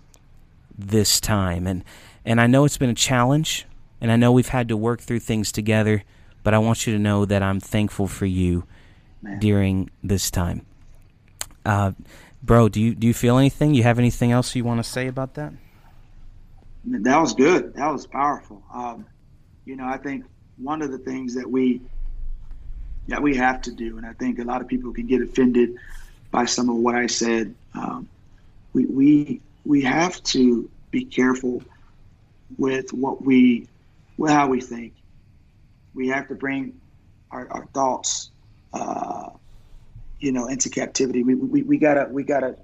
this 0.78 1.20
time. 1.20 1.66
And 1.66 1.84
and 2.24 2.40
I 2.40 2.46
know 2.46 2.64
it's 2.64 2.78
been 2.78 2.90
a 2.90 2.94
challenge 2.94 3.66
and 4.00 4.12
I 4.12 4.16
know 4.16 4.32
we've 4.32 4.48
had 4.48 4.68
to 4.68 4.76
work 4.76 5.00
through 5.00 5.20
things 5.20 5.52
together 5.52 6.02
but 6.42 6.54
I 6.54 6.58
want 6.58 6.86
you 6.86 6.92
to 6.92 6.98
know 6.98 7.24
that 7.24 7.42
I'm 7.42 7.60
thankful 7.60 8.06
for 8.06 8.26
you 8.26 8.64
during 9.38 9.90
this 10.02 10.30
time. 10.30 10.64
Uh, 11.64 11.92
bro, 12.42 12.68
do 12.68 12.80
you 12.80 12.94
do 12.94 13.06
you 13.06 13.14
feel 13.14 13.38
anything? 13.38 13.74
You 13.74 13.82
have 13.82 13.98
anything 13.98 14.32
else 14.32 14.54
you 14.54 14.64
want 14.64 14.82
to 14.82 14.88
say 14.88 15.06
about 15.06 15.34
that? 15.34 15.52
That 16.84 17.20
was 17.20 17.34
good. 17.34 17.74
That 17.74 17.92
was 17.92 18.06
powerful. 18.06 18.62
Um, 18.72 19.06
you 19.64 19.76
know, 19.76 19.86
I 19.86 19.98
think 19.98 20.24
one 20.56 20.82
of 20.82 20.90
the 20.90 20.98
things 20.98 21.34
that 21.34 21.50
we 21.50 21.80
that 23.08 23.22
we 23.22 23.36
have 23.36 23.60
to 23.62 23.72
do, 23.72 23.98
and 23.98 24.06
I 24.06 24.12
think 24.14 24.38
a 24.38 24.44
lot 24.44 24.60
of 24.60 24.68
people 24.68 24.92
can 24.92 25.06
get 25.06 25.20
offended 25.20 25.76
by 26.30 26.44
some 26.44 26.70
of 26.70 26.76
what 26.76 26.94
I 26.94 27.06
said. 27.06 27.54
Um, 27.74 28.08
we 28.72 28.86
we 28.86 29.40
we 29.64 29.82
have 29.82 30.22
to 30.24 30.70
be 30.90 31.04
careful 31.04 31.62
with 32.56 32.92
what 32.92 33.22
we 33.22 33.68
with 34.16 34.30
how 34.30 34.48
we 34.48 34.60
think. 34.60 34.94
We 35.94 36.08
have 36.08 36.28
to 36.28 36.34
bring 36.34 36.80
our, 37.30 37.48
our 37.50 37.66
thoughts, 37.66 38.30
uh, 38.72 39.30
you 40.20 40.32
know, 40.32 40.46
into 40.46 40.70
captivity. 40.70 41.22
We, 41.22 41.34
we 41.34 41.62
we 41.62 41.78
gotta 41.78 42.08
we 42.10 42.22
gotta 42.22 42.56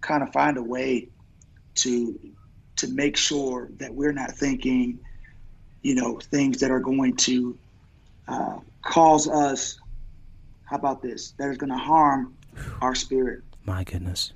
kind 0.00 0.22
of 0.22 0.32
find 0.32 0.56
a 0.56 0.62
way 0.62 1.08
to 1.76 2.18
to 2.76 2.88
make 2.88 3.16
sure 3.16 3.70
that 3.78 3.94
we're 3.94 4.12
not 4.12 4.32
thinking, 4.32 4.98
you 5.82 5.94
know, 5.94 6.18
things 6.18 6.60
that 6.60 6.70
are 6.70 6.80
going 6.80 7.16
to 7.16 7.56
uh, 8.26 8.58
cause 8.82 9.28
us. 9.28 9.78
How 10.64 10.76
about 10.76 11.02
this? 11.02 11.32
That 11.38 11.50
is 11.50 11.56
going 11.56 11.70
to 11.70 11.78
harm 11.78 12.34
our 12.82 12.94
spirit. 12.94 13.42
My 13.64 13.84
goodness. 13.84 14.32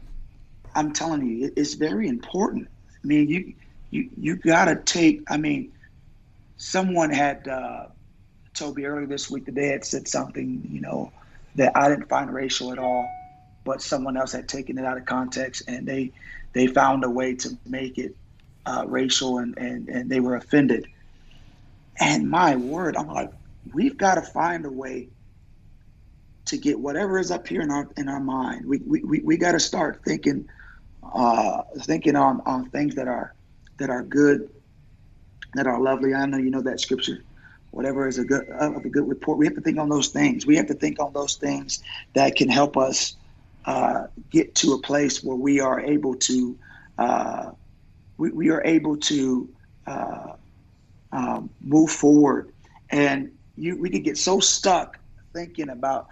I'm 0.75 0.93
telling 0.93 1.27
you, 1.27 1.53
it's 1.57 1.75
very 1.75 2.09
important. 2.09 2.69
I 3.03 3.07
mean, 3.07 3.29
you 3.29 3.55
you 3.91 4.11
you 4.17 4.37
got 4.37 4.67
to 4.67 4.77
take. 4.77 5.23
I 5.29 5.37
mean, 5.37 5.73
someone 6.57 7.11
had 7.11 7.49
uh, 7.49 7.87
me 8.75 8.85
earlier 8.85 9.07
this 9.07 9.31
week 9.31 9.47
that 9.47 9.55
they 9.55 9.69
had 9.69 9.85
said 9.85 10.09
something, 10.09 10.69
you 10.71 10.81
know, 10.81 11.13
that 11.57 11.73
I 11.77 11.89
didn't 11.89 12.09
find 12.09 12.33
racial 12.33 12.73
at 12.73 12.79
all, 12.79 13.17
but 13.65 13.83
someone 13.83 14.17
else 14.17 14.33
had 14.33 14.49
taken 14.49 14.79
it 14.79 14.85
out 14.85 14.99
of 14.99 15.07
context 15.07 15.65
and 15.69 15.87
they 15.87 16.13
they 16.55 16.67
found 16.69 17.05
a 17.05 17.11
way 17.11 17.37
to 17.37 17.51
make 17.67 17.99
it 17.99 18.17
uh, 18.67 18.85
racial 18.87 19.39
and, 19.39 19.57
and 19.59 19.89
and 19.89 20.11
they 20.11 20.21
were 20.21 20.37
offended. 20.37 20.89
And 22.01 22.31
my 22.31 22.57
word, 22.57 22.97
I'm 22.97 23.09
like, 23.09 23.31
we've 23.75 23.99
got 23.99 24.17
to 24.17 24.23
find 24.23 24.67
a 24.67 24.73
way 24.73 25.11
to 26.47 26.59
get 26.59 26.81
whatever 26.81 27.19
is 27.19 27.31
up 27.31 27.47
here 27.49 27.63
in 27.63 27.71
our 27.71 27.89
in 27.97 28.09
our 28.09 28.21
mind. 28.21 28.67
We 28.67 28.79
we, 28.87 29.03
we, 29.05 29.21
we 29.21 29.37
got 29.37 29.53
to 29.53 29.61
start 29.61 30.03
thinking 30.05 30.49
uh, 31.15 31.63
thinking 31.83 32.17
on 32.17 32.43
on 32.47 32.71
things 32.71 32.97
that 32.97 33.09
are 33.09 33.35
that 33.79 33.91
are 33.91 34.05
good, 34.05 34.51
that 35.55 35.67
are 35.67 35.81
lovely. 35.81 36.15
I 36.15 36.27
know 36.27 36.39
you 36.39 36.51
know 36.51 36.63
that 36.63 36.81
scripture. 36.81 37.25
Whatever 37.79 38.09
is 38.09 38.19
a 38.19 38.25
good 38.25 38.49
of 38.49 38.85
a 38.85 38.89
good 38.89 39.09
report, 39.09 39.39
we 39.39 39.47
have 39.47 39.55
to 39.55 39.61
think 39.61 39.79
on 39.79 39.89
those 39.89 40.09
things. 40.09 40.45
We 40.45 40.57
have 40.57 40.67
to 40.67 40.75
think 40.75 40.99
on 40.99 41.13
those 41.13 41.37
things 41.37 41.81
that 42.15 42.35
can 42.35 42.49
help 42.49 42.77
us 42.77 43.15
uh, 43.67 44.09
get 44.31 44.57
to 44.57 44.73
a 44.73 44.81
place 44.81 45.23
where 45.23 45.37
we 45.37 45.61
are 45.61 45.79
able 45.79 46.17
to 46.17 46.59
uh, 46.99 47.53
we, 48.17 48.33
we 48.33 48.51
are 48.51 48.65
able 48.65 48.97
to 48.97 49.49
uh, 49.87 50.33
um, 51.13 51.51
move 51.61 51.93
forward. 51.93 52.53
And 52.91 53.31
you, 53.57 53.81
we 53.81 53.91
could 53.91 54.03
get 54.03 54.19
so 54.19 54.41
stuck 54.41 54.99
thinking 55.33 55.69
about 55.69 56.09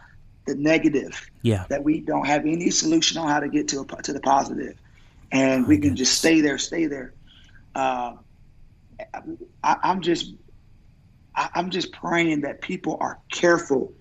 the 0.47 0.55
negative 0.55 1.21
yeah. 1.43 1.65
that 1.69 1.83
we 1.83 1.99
don't 1.99 2.29
have 2.29 2.43
any 2.43 2.71
solution 2.71 3.19
on 3.19 3.27
how 3.29 3.41
to 3.41 3.49
get 3.49 3.67
to 3.67 3.81
a, 3.81 4.03
to 4.03 4.13
the 4.13 4.21
positive, 4.21 4.77
and 5.33 5.65
oh, 5.65 5.69
we 5.69 5.79
can 5.79 5.97
just 5.97 6.17
stay 6.17 6.41
there, 6.41 6.59
stay 6.59 6.87
there. 6.87 7.13
Uh, 7.75 8.13
I, 9.65 9.77
am 9.83 10.01
just 10.01 10.33
I, 11.37 11.51
am 11.55 11.71
just 11.71 11.93
praying 11.93 12.41
that 12.43 12.61
people 12.61 12.97
are 13.01 13.19
careful 13.31 13.93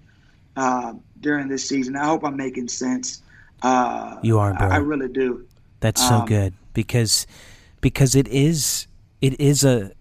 uh, 0.55 0.93
during 1.19 1.47
this 1.47 1.67
season. 1.67 1.95
I 1.95 2.05
hope 2.05 2.23
I'm 2.23 2.37
making 2.37 2.67
sense. 2.67 3.21
Uh, 3.61 4.17
you 4.21 4.39
are, 4.39 4.53
bro. 4.53 4.67
I, 4.67 4.75
I 4.75 4.77
really 4.77 5.09
do. 5.09 5.45
That's 5.79 6.05
so 6.05 6.15
um, 6.15 6.25
good 6.25 6.53
because 6.73 7.27
because 7.81 8.15
it 8.15 8.27
is 8.27 8.87
it 9.21 9.39
is 9.39 9.63
a, 9.63 9.91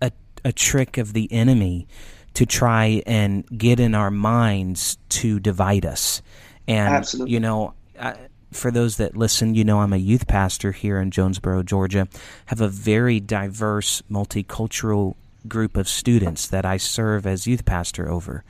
a 0.00 0.12
a 0.44 0.52
trick 0.52 0.98
of 0.98 1.12
the 1.12 1.30
enemy 1.32 1.86
to 2.34 2.46
try 2.46 3.02
and 3.06 3.46
get 3.58 3.80
in 3.80 3.94
our 3.94 4.10
minds 4.10 4.98
to 5.08 5.40
divide 5.40 5.84
us. 5.84 6.22
And, 6.68 6.94
Absolutely. 6.94 7.32
you 7.32 7.40
know, 7.40 7.74
I, 8.00 8.16
for 8.52 8.70
those 8.70 8.96
that 8.98 9.16
listen, 9.16 9.54
you 9.54 9.64
know 9.64 9.80
I'm 9.80 9.92
a 9.92 9.98
youth 9.98 10.26
pastor 10.26 10.72
here 10.72 11.00
in 11.00 11.10
Jonesboro, 11.10 11.62
Georgia. 11.62 12.08
Have 12.46 12.60
a 12.60 12.68
very 12.68 13.20
diverse, 13.20 14.02
multicultural 14.10 15.14
group 15.48 15.76
of 15.76 15.88
students 15.88 16.46
that 16.48 16.64
I 16.64 16.76
serve 16.76 17.26
as 17.26 17.46
youth 17.46 17.64
pastor 17.64 18.08
over. 18.08 18.44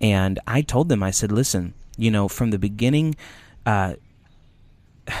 And 0.00 0.38
I 0.46 0.62
told 0.62 0.88
them, 0.88 1.02
I 1.02 1.10
said, 1.10 1.32
listen, 1.32 1.74
you 1.96 2.10
know, 2.10 2.28
from 2.28 2.50
the 2.50 2.58
beginning, 2.58 3.16
uh, 3.64 3.94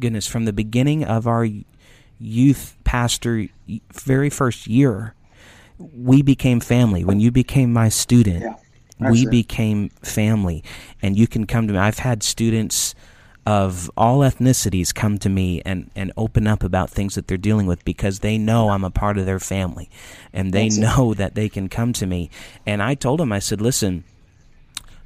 goodness, 0.00 0.26
from 0.26 0.44
the 0.44 0.52
beginning 0.52 1.04
of 1.04 1.26
our 1.26 1.46
youth 2.18 2.76
pastor 2.84 3.46
very 3.92 4.30
first 4.30 4.66
year, 4.66 5.14
we 5.78 6.22
became 6.22 6.60
family. 6.60 7.04
When 7.04 7.20
you 7.20 7.30
became 7.30 7.72
my 7.72 7.88
student, 7.88 8.42
yeah, 8.42 9.10
we 9.10 9.22
it. 9.22 9.30
became 9.30 9.88
family. 10.02 10.62
And 11.02 11.16
you 11.16 11.26
can 11.26 11.46
come 11.46 11.66
to 11.66 11.72
me. 11.72 11.78
I've 11.78 11.98
had 11.98 12.22
students 12.22 12.94
of 13.46 13.90
all 13.96 14.20
ethnicities 14.20 14.94
come 14.94 15.18
to 15.18 15.28
me 15.28 15.60
and, 15.64 15.90
and 15.94 16.12
open 16.16 16.46
up 16.46 16.62
about 16.62 16.88
things 16.90 17.14
that 17.14 17.28
they're 17.28 17.36
dealing 17.36 17.66
with 17.66 17.84
because 17.84 18.20
they 18.20 18.38
know 18.38 18.70
I'm 18.70 18.84
a 18.84 18.90
part 18.90 19.18
of 19.18 19.26
their 19.26 19.40
family 19.40 19.90
and 20.32 20.52
they 20.52 20.68
That's 20.68 20.78
know 20.78 21.12
it. 21.12 21.18
that 21.18 21.34
they 21.34 21.48
can 21.48 21.68
come 21.68 21.92
to 21.94 22.06
me. 22.06 22.30
And 22.66 22.82
I 22.82 22.94
told 22.94 23.20
them, 23.20 23.32
I 23.32 23.40
said, 23.40 23.60
listen, 23.60 24.04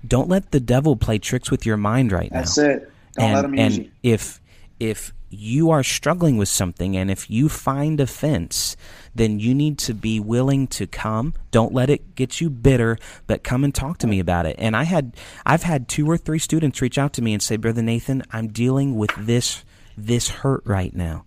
don't 0.07 0.28
let 0.28 0.53
the 0.53 0.61
devil 0.61 0.95
play 0.97 1.18
tricks 1.18 1.51
with 1.51 1.66
your 1.66 1.76
mind 1.76 2.12
right 2.12 2.30
That's 2.30 2.57
now. 2.57 2.64
That's 2.64 2.82
it. 2.84 2.93
Don't 3.14 3.24
and, 3.24 3.34
let 3.34 3.45
him 3.45 3.59
and 3.59 3.74
use 3.74 3.86
you. 3.86 3.91
if 4.03 4.41
if 4.78 5.12
you 5.31 5.70
are 5.70 5.83
struggling 5.83 6.37
with 6.37 6.49
something 6.49 6.97
and 6.97 7.11
if 7.11 7.31
you 7.31 7.49
find 7.49 8.01
offense, 8.01 8.76
then 9.14 9.39
you 9.39 9.55
need 9.55 9.79
to 9.79 9.95
be 9.95 10.20
willing 10.20 10.66
to 10.68 10.87
come. 10.87 11.35
Don't 11.51 11.74
let 11.74 11.91
it 11.91 12.14
get 12.14 12.41
you 12.41 12.51
bitter, 12.51 12.99
but 13.26 13.45
come 13.45 13.64
and 13.64 13.74
talk 13.74 13.99
to 13.99 14.07
me 14.07 14.20
about 14.20 14.47
it. 14.47 14.57
And 14.59 14.76
I 14.76 14.85
had 14.85 15.16
I've 15.45 15.62
had 15.64 15.89
two 15.89 16.11
or 16.11 16.16
three 16.16 16.39
students 16.39 16.81
reach 16.81 16.99
out 16.99 17.12
to 17.14 17.22
me 17.22 17.33
and 17.33 17.43
say, 17.43 17.57
"Brother 17.57 17.83
Nathan, 17.83 18.22
I'm 18.31 18.49
dealing 18.49 18.97
with 18.97 19.11
this 19.18 19.64
this 19.97 20.29
hurt 20.29 20.62
right 20.64 20.95
now." 20.95 21.24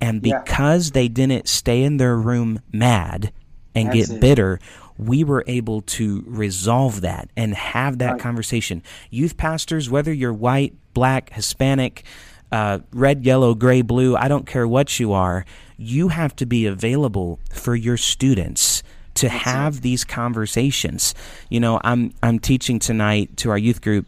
And 0.00 0.22
because 0.22 0.88
yeah. 0.88 0.94
they 0.94 1.08
didn't 1.08 1.48
stay 1.48 1.82
in 1.82 1.98
their 1.98 2.16
room 2.16 2.60
mad 2.72 3.32
and 3.74 3.88
That's 3.88 4.08
get 4.08 4.16
it. 4.16 4.20
bitter, 4.20 4.60
we 4.96 5.22
were 5.24 5.44
able 5.46 5.82
to 5.82 6.24
resolve 6.26 7.02
that 7.02 7.30
and 7.36 7.54
have 7.54 7.98
that 7.98 8.12
right. 8.12 8.20
conversation. 8.20 8.82
Youth 9.10 9.36
pastors, 9.36 9.88
whether 9.88 10.12
you're 10.12 10.32
white, 10.32 10.74
black, 10.92 11.32
Hispanic, 11.32 12.04
uh, 12.50 12.80
red, 12.92 13.24
yellow, 13.24 13.54
gray, 13.54 13.82
blue, 13.82 14.16
I 14.16 14.28
don't 14.28 14.46
care 14.46 14.66
what 14.66 14.98
you 14.98 15.12
are, 15.12 15.44
you 15.76 16.08
have 16.08 16.34
to 16.36 16.46
be 16.46 16.66
available 16.66 17.38
for 17.50 17.74
your 17.74 17.96
students 17.96 18.82
to 19.14 19.28
have 19.28 19.80
these 19.80 20.04
conversations. 20.04 21.14
You 21.48 21.60
know, 21.60 21.80
I'm 21.82 22.14
I'm 22.22 22.38
teaching 22.38 22.78
tonight 22.78 23.36
to 23.38 23.50
our 23.50 23.58
youth 23.58 23.80
group 23.80 24.06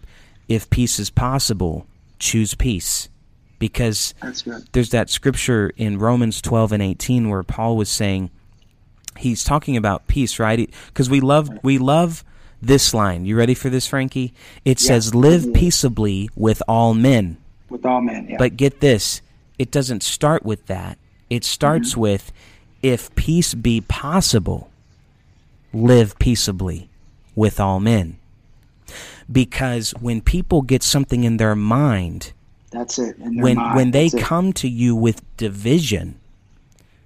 if 0.49 0.70
peace 0.70 0.99
is 0.99 1.11
possible, 1.11 1.86
choose 2.18 2.55
peace. 2.55 3.09
Because 3.59 4.14
there's 4.72 4.88
that 4.91 5.11
scripture 5.11 5.70
in 5.76 5.99
Romans 5.99 6.41
12 6.41 6.72
and 6.72 6.82
18 6.82 7.28
where 7.28 7.43
Paul 7.43 7.76
was 7.76 7.91
saying 7.91 8.30
he's 9.18 9.45
talking 9.45 9.76
about 9.76 10.07
peace, 10.07 10.38
right? 10.38 10.70
Because 10.86 11.11
we 11.11 11.20
love 11.20 11.51
we 11.62 11.76
love 11.76 12.24
this 12.62 12.95
line. 12.95 13.26
You 13.26 13.36
ready 13.36 13.55
for 13.55 13.68
this, 13.68 13.86
Frankie? 13.86 14.32
It 14.64 14.80
yeah. 14.80 14.88
says, 14.88 15.14
"Live 15.14 15.53
peaceably 15.53 16.30
with 16.34 16.62
all 16.68 16.95
men." 16.95 17.36
With 17.70 17.86
all 17.86 18.00
men. 18.00 18.28
Yeah. 18.28 18.36
But 18.38 18.56
get 18.56 18.80
this, 18.80 19.22
it 19.58 19.70
doesn't 19.70 20.02
start 20.02 20.44
with 20.44 20.66
that. 20.66 20.98
It 21.28 21.44
starts 21.44 21.92
mm-hmm. 21.92 22.00
with, 22.00 22.32
if 22.82 23.14
peace 23.14 23.54
be 23.54 23.80
possible, 23.80 24.70
live 25.72 26.18
peaceably 26.18 26.88
with 27.34 27.60
all 27.60 27.80
men. 27.80 28.18
Because 29.30 29.92
when 30.00 30.20
people 30.20 30.62
get 30.62 30.82
something 30.82 31.22
in 31.24 31.36
their 31.36 31.54
mind, 31.54 32.32
that's 32.70 32.98
it. 32.98 33.16
when 33.18 33.56
mind, 33.56 33.76
when 33.76 33.90
they 33.92 34.10
come 34.10 34.48
it. 34.48 34.56
to 34.56 34.68
you 34.68 34.96
with 34.96 35.22
division, 35.36 36.18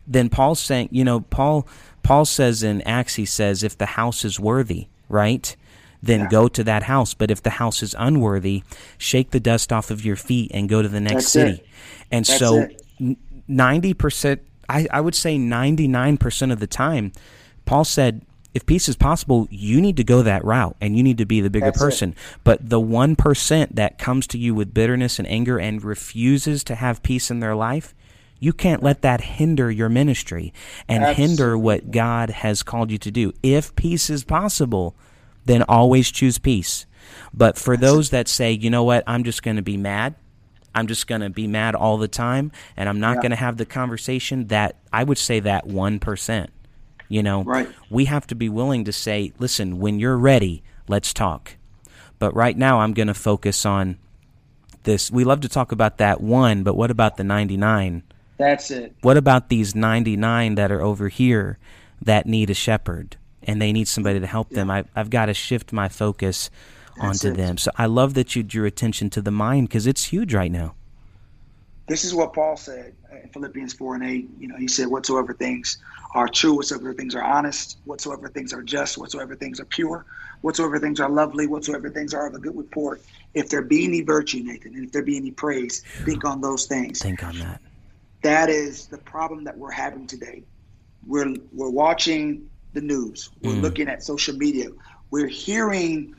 then 0.06 0.30
Paul's 0.30 0.60
saying, 0.60 0.88
you 0.90 1.04
know, 1.04 1.20
Paul 1.20 1.66
Paul 2.02 2.24
says 2.24 2.62
in 2.62 2.82
Acts, 2.82 3.16
he 3.16 3.24
says, 3.24 3.62
if 3.62 3.76
the 3.76 3.86
house 3.86 4.24
is 4.24 4.38
worthy, 4.38 4.88
right? 5.08 5.56
Then 6.06 6.20
yeah. 6.20 6.28
go 6.28 6.48
to 6.48 6.64
that 6.64 6.84
house. 6.84 7.14
But 7.14 7.30
if 7.30 7.42
the 7.42 7.50
house 7.50 7.82
is 7.82 7.94
unworthy, 7.98 8.62
shake 8.98 9.30
the 9.30 9.40
dust 9.40 9.72
off 9.72 9.90
of 9.90 10.04
your 10.04 10.16
feet 10.16 10.50
and 10.54 10.68
go 10.68 10.82
to 10.82 10.88
the 10.88 11.00
next 11.00 11.14
That's 11.14 11.28
city. 11.28 11.52
It. 11.52 11.66
And 12.10 12.24
That's 12.24 12.38
so, 12.38 12.68
ninety 13.48 13.94
percent, 13.94 14.42
I, 14.68 14.86
I 14.90 15.00
would 15.00 15.14
say 15.14 15.38
ninety 15.38 15.88
nine 15.88 16.16
percent 16.16 16.52
of 16.52 16.60
the 16.60 16.66
time, 16.66 17.12
Paul 17.64 17.84
said, 17.84 18.22
if 18.54 18.66
peace 18.66 18.88
is 18.88 18.94
possible, 18.94 19.48
you 19.50 19.80
need 19.80 19.96
to 19.96 20.04
go 20.04 20.22
that 20.22 20.44
route 20.44 20.76
and 20.80 20.96
you 20.96 21.02
need 21.02 21.18
to 21.18 21.26
be 21.26 21.40
the 21.40 21.50
bigger 21.50 21.66
That's 21.66 21.78
person. 21.78 22.10
It. 22.10 22.18
But 22.44 22.70
the 22.70 22.80
1% 22.80 23.74
that 23.74 23.98
comes 23.98 24.28
to 24.28 24.38
you 24.38 24.54
with 24.54 24.72
bitterness 24.72 25.18
and 25.18 25.26
anger 25.26 25.58
and 25.58 25.82
refuses 25.82 26.62
to 26.64 26.76
have 26.76 27.02
peace 27.02 27.32
in 27.32 27.40
their 27.40 27.56
life, 27.56 27.94
you 28.38 28.52
can't 28.52 28.82
let 28.82 29.02
that 29.02 29.22
hinder 29.22 29.72
your 29.72 29.88
ministry 29.88 30.52
and 30.88 31.02
Absolutely. 31.02 31.28
hinder 31.28 31.58
what 31.58 31.90
God 31.90 32.30
has 32.30 32.62
called 32.62 32.92
you 32.92 32.98
to 32.98 33.10
do. 33.10 33.32
If 33.42 33.74
peace 33.74 34.08
is 34.08 34.22
possible, 34.22 34.94
then 35.44 35.62
always 35.62 36.10
choose 36.10 36.38
peace. 36.38 36.86
But 37.32 37.58
for 37.58 37.76
those 37.76 38.10
that 38.10 38.28
say, 38.28 38.52
you 38.52 38.70
know 38.70 38.84
what, 38.84 39.04
I'm 39.06 39.24
just 39.24 39.42
going 39.42 39.56
to 39.56 39.62
be 39.62 39.76
mad, 39.76 40.14
I'm 40.74 40.86
just 40.86 41.06
going 41.06 41.20
to 41.20 41.30
be 41.30 41.46
mad 41.46 41.74
all 41.74 41.98
the 41.98 42.08
time, 42.08 42.50
and 42.76 42.88
I'm 42.88 43.00
not 43.00 43.16
yeah. 43.16 43.22
going 43.22 43.30
to 43.30 43.36
have 43.36 43.56
the 43.56 43.66
conversation, 43.66 44.48
that 44.48 44.76
I 44.92 45.04
would 45.04 45.18
say 45.18 45.40
that 45.40 45.66
1%. 45.66 46.48
You 47.08 47.22
know, 47.22 47.44
right. 47.44 47.68
we 47.90 48.06
have 48.06 48.26
to 48.28 48.34
be 48.34 48.48
willing 48.48 48.84
to 48.84 48.92
say, 48.92 49.32
listen, 49.38 49.78
when 49.78 50.00
you're 50.00 50.16
ready, 50.16 50.62
let's 50.88 51.12
talk. 51.12 51.56
But 52.18 52.34
right 52.34 52.56
now, 52.56 52.80
I'm 52.80 52.94
going 52.94 53.08
to 53.08 53.14
focus 53.14 53.66
on 53.66 53.98
this. 54.84 55.10
We 55.10 55.24
love 55.24 55.40
to 55.40 55.48
talk 55.48 55.70
about 55.70 55.98
that 55.98 56.20
one, 56.20 56.62
but 56.62 56.74
what 56.74 56.90
about 56.90 57.16
the 57.16 57.24
99? 57.24 58.02
That's 58.36 58.70
it. 58.70 58.94
What 59.02 59.16
about 59.16 59.48
these 59.48 59.74
99 59.74 60.54
that 60.54 60.72
are 60.72 60.80
over 60.80 61.08
here 61.08 61.58
that 62.02 62.26
need 62.26 62.50
a 62.50 62.54
shepherd? 62.54 63.16
And 63.46 63.60
they 63.60 63.72
need 63.72 63.88
somebody 63.88 64.20
to 64.20 64.26
help 64.26 64.48
yeah. 64.50 64.56
them, 64.56 64.70
I, 64.70 64.84
I've 64.94 65.10
got 65.10 65.26
to 65.26 65.34
shift 65.34 65.72
my 65.72 65.88
focus 65.88 66.50
That's 66.96 67.24
onto 67.24 67.34
it. 67.34 67.36
them. 67.36 67.58
So 67.58 67.70
I 67.76 67.86
love 67.86 68.14
that 68.14 68.34
you 68.36 68.42
drew 68.42 68.66
attention 68.66 69.10
to 69.10 69.22
the 69.22 69.30
mind 69.30 69.68
because 69.68 69.86
it's 69.86 70.04
huge 70.04 70.34
right 70.34 70.50
now. 70.50 70.74
This 71.86 72.04
is 72.04 72.14
what 72.14 72.32
Paul 72.32 72.56
said 72.56 72.94
in 73.22 73.28
Philippians 73.28 73.74
4 73.74 73.96
and 73.96 74.04
8. 74.04 74.28
You 74.38 74.48
know, 74.48 74.56
he 74.56 74.68
said, 74.68 74.88
Whatsoever 74.88 75.34
things 75.34 75.78
are 76.14 76.28
true, 76.28 76.54
whatsoever 76.54 76.94
things 76.94 77.14
are 77.14 77.22
honest, 77.22 77.78
whatsoever 77.84 78.28
things 78.28 78.52
are 78.52 78.62
just, 78.62 78.96
whatsoever 78.96 79.34
things 79.36 79.60
are 79.60 79.66
pure, 79.66 80.06
whatsoever 80.40 80.78
things 80.78 80.98
are 80.98 81.10
lovely, 81.10 81.46
whatsoever 81.46 81.90
things 81.90 82.14
are 82.14 82.26
of 82.26 82.34
a 82.34 82.38
good 82.38 82.56
report. 82.56 83.02
If 83.34 83.50
there 83.50 83.60
be 83.60 83.84
any 83.84 84.00
virtue, 84.00 84.42
Nathan, 84.42 84.74
and 84.74 84.84
if 84.84 84.92
there 84.92 85.02
be 85.02 85.16
any 85.16 85.32
praise, 85.32 85.82
think 86.04 86.24
on 86.24 86.40
those 86.40 86.66
things. 86.66 87.02
Think 87.02 87.22
on 87.22 87.38
that. 87.40 87.60
That 88.22 88.48
is 88.48 88.86
the 88.86 88.98
problem 88.98 89.44
that 89.44 89.58
we're 89.58 89.70
having 89.70 90.06
today. 90.06 90.42
We're 91.06 91.34
we're 91.52 91.68
watching 91.68 92.48
the 92.74 92.80
news. 92.80 93.30
We're 93.42 93.54
Mm. 93.54 93.62
looking 93.62 93.88
at 93.88 94.02
social 94.02 94.36
media. 94.36 94.68
We're 95.10 95.28
hearing, 95.28 96.14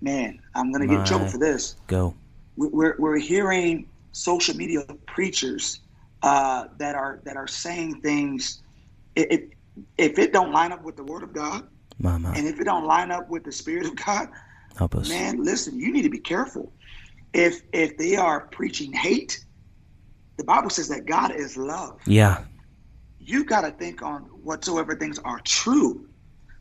man, 0.00 0.40
I'm 0.54 0.72
going 0.72 0.80
to 0.82 0.88
get 0.88 1.00
in 1.00 1.04
trouble 1.04 1.26
for 1.28 1.38
this. 1.38 1.76
Go. 1.86 2.14
We- 2.56 2.68
We're, 2.68 2.96
we're 2.98 3.18
hearing 3.18 3.86
social 4.12 4.56
media 4.56 4.84
preachers 5.06 5.80
uh, 6.22 6.64
that 6.78 6.96
are 6.96 7.20
that 7.24 7.36
are 7.36 7.46
saying 7.46 8.00
things. 8.00 8.60
If, 9.14 9.26
if 9.30 9.42
if 9.96 10.18
it 10.18 10.32
don't 10.32 10.50
line 10.52 10.72
up 10.72 10.82
with 10.82 10.96
the 10.96 11.04
Word 11.04 11.22
of 11.22 11.32
God, 11.32 11.62
Mama, 12.00 12.32
and 12.34 12.48
if 12.48 12.58
it 12.58 12.64
don't 12.64 12.84
line 12.86 13.12
up 13.12 13.28
with 13.30 13.44
the 13.44 13.52
Spirit 13.52 13.86
of 13.86 13.94
God, 13.94 14.28
help 14.76 14.96
us. 14.96 15.08
man, 15.08 15.44
listen, 15.44 15.78
you 15.78 15.92
need 15.92 16.02
to 16.02 16.08
be 16.10 16.18
careful. 16.18 16.72
If 17.32 17.62
if 17.72 17.96
they 17.98 18.16
are 18.16 18.48
preaching 18.48 18.92
hate, 18.92 19.44
the 20.38 20.44
Bible 20.44 20.70
says 20.70 20.88
that 20.88 21.06
God 21.06 21.30
is 21.30 21.56
love. 21.56 22.00
Yeah. 22.06 22.42
You 23.28 23.44
got 23.44 23.60
to 23.60 23.70
think 23.70 24.00
on 24.00 24.22
whatsoever 24.42 24.96
things 24.96 25.18
are 25.18 25.38
true, 25.40 26.08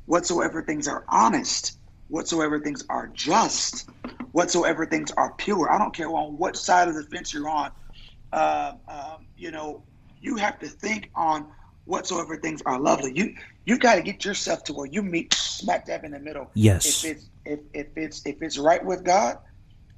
whatsoever 0.06 0.62
things 0.62 0.86
are 0.90 1.06
honest, 1.08 1.80
whatsoever 2.10 2.60
things 2.60 2.84
are 2.90 3.08
just, 3.08 3.90
whatsoever 4.34 4.86
things 4.86 5.10
are 5.12 5.34
pure. 5.36 5.72
I 5.72 5.78
don't 5.78 5.94
care 5.94 6.10
on 6.10 6.38
what 6.38 6.58
side 6.58 6.90
of 6.90 6.96
the 6.96 7.04
fence 7.04 7.34
you're 7.34 7.48
on. 7.48 7.72
Uh, 8.34 8.74
um, 8.90 9.28
you 9.38 9.52
know, 9.52 9.82
you 10.20 10.36
have 10.36 10.60
to 10.60 10.68
think 10.68 11.10
on 11.16 11.48
whatsoever 11.86 12.36
things 12.36 12.62
are 12.66 12.78
lovely. 12.78 13.14
You 13.16 13.34
you 13.64 13.80
got 13.80 13.96
to 13.96 14.02
get 14.02 14.26
yourself 14.26 14.66
to 14.66 14.74
where 14.74 14.88
you 14.88 15.02
meet 15.02 15.34
smack 15.36 15.86
dab 15.86 16.04
in 16.04 16.12
the 16.12 16.20
middle. 16.20 16.52
Yes. 16.54 17.06
If 17.06 17.12
it's 17.12 17.30
if, 17.46 17.60
if 17.74 17.88
it's 17.96 18.26
if 18.26 18.42
it's 18.42 18.58
right 18.58 18.84
with 18.84 19.06
God, 19.06 19.38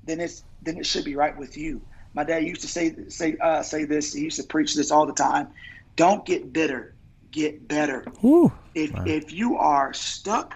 then 0.03 0.19
it's 0.19 0.43
then 0.61 0.77
it 0.77 0.85
should 0.85 1.05
be 1.05 1.15
right 1.15 1.35
with 1.35 1.57
you. 1.57 1.81
My 2.13 2.23
dad 2.23 2.43
used 2.43 2.61
to 2.61 2.67
say 2.67 2.95
say 3.07 3.37
uh, 3.41 3.63
say 3.63 3.85
this. 3.85 4.13
He 4.13 4.21
used 4.21 4.37
to 4.37 4.43
preach 4.43 4.75
this 4.75 4.91
all 4.91 5.07
the 5.07 5.13
time. 5.13 5.47
Don't 5.95 6.25
get 6.25 6.53
bitter, 6.53 6.95
get 7.31 7.67
better. 7.67 8.05
Woo. 8.21 8.51
If 8.73 8.93
Wow. 8.93 9.03
if 9.05 9.33
you 9.33 9.57
are 9.57 9.93
stuck 9.93 10.55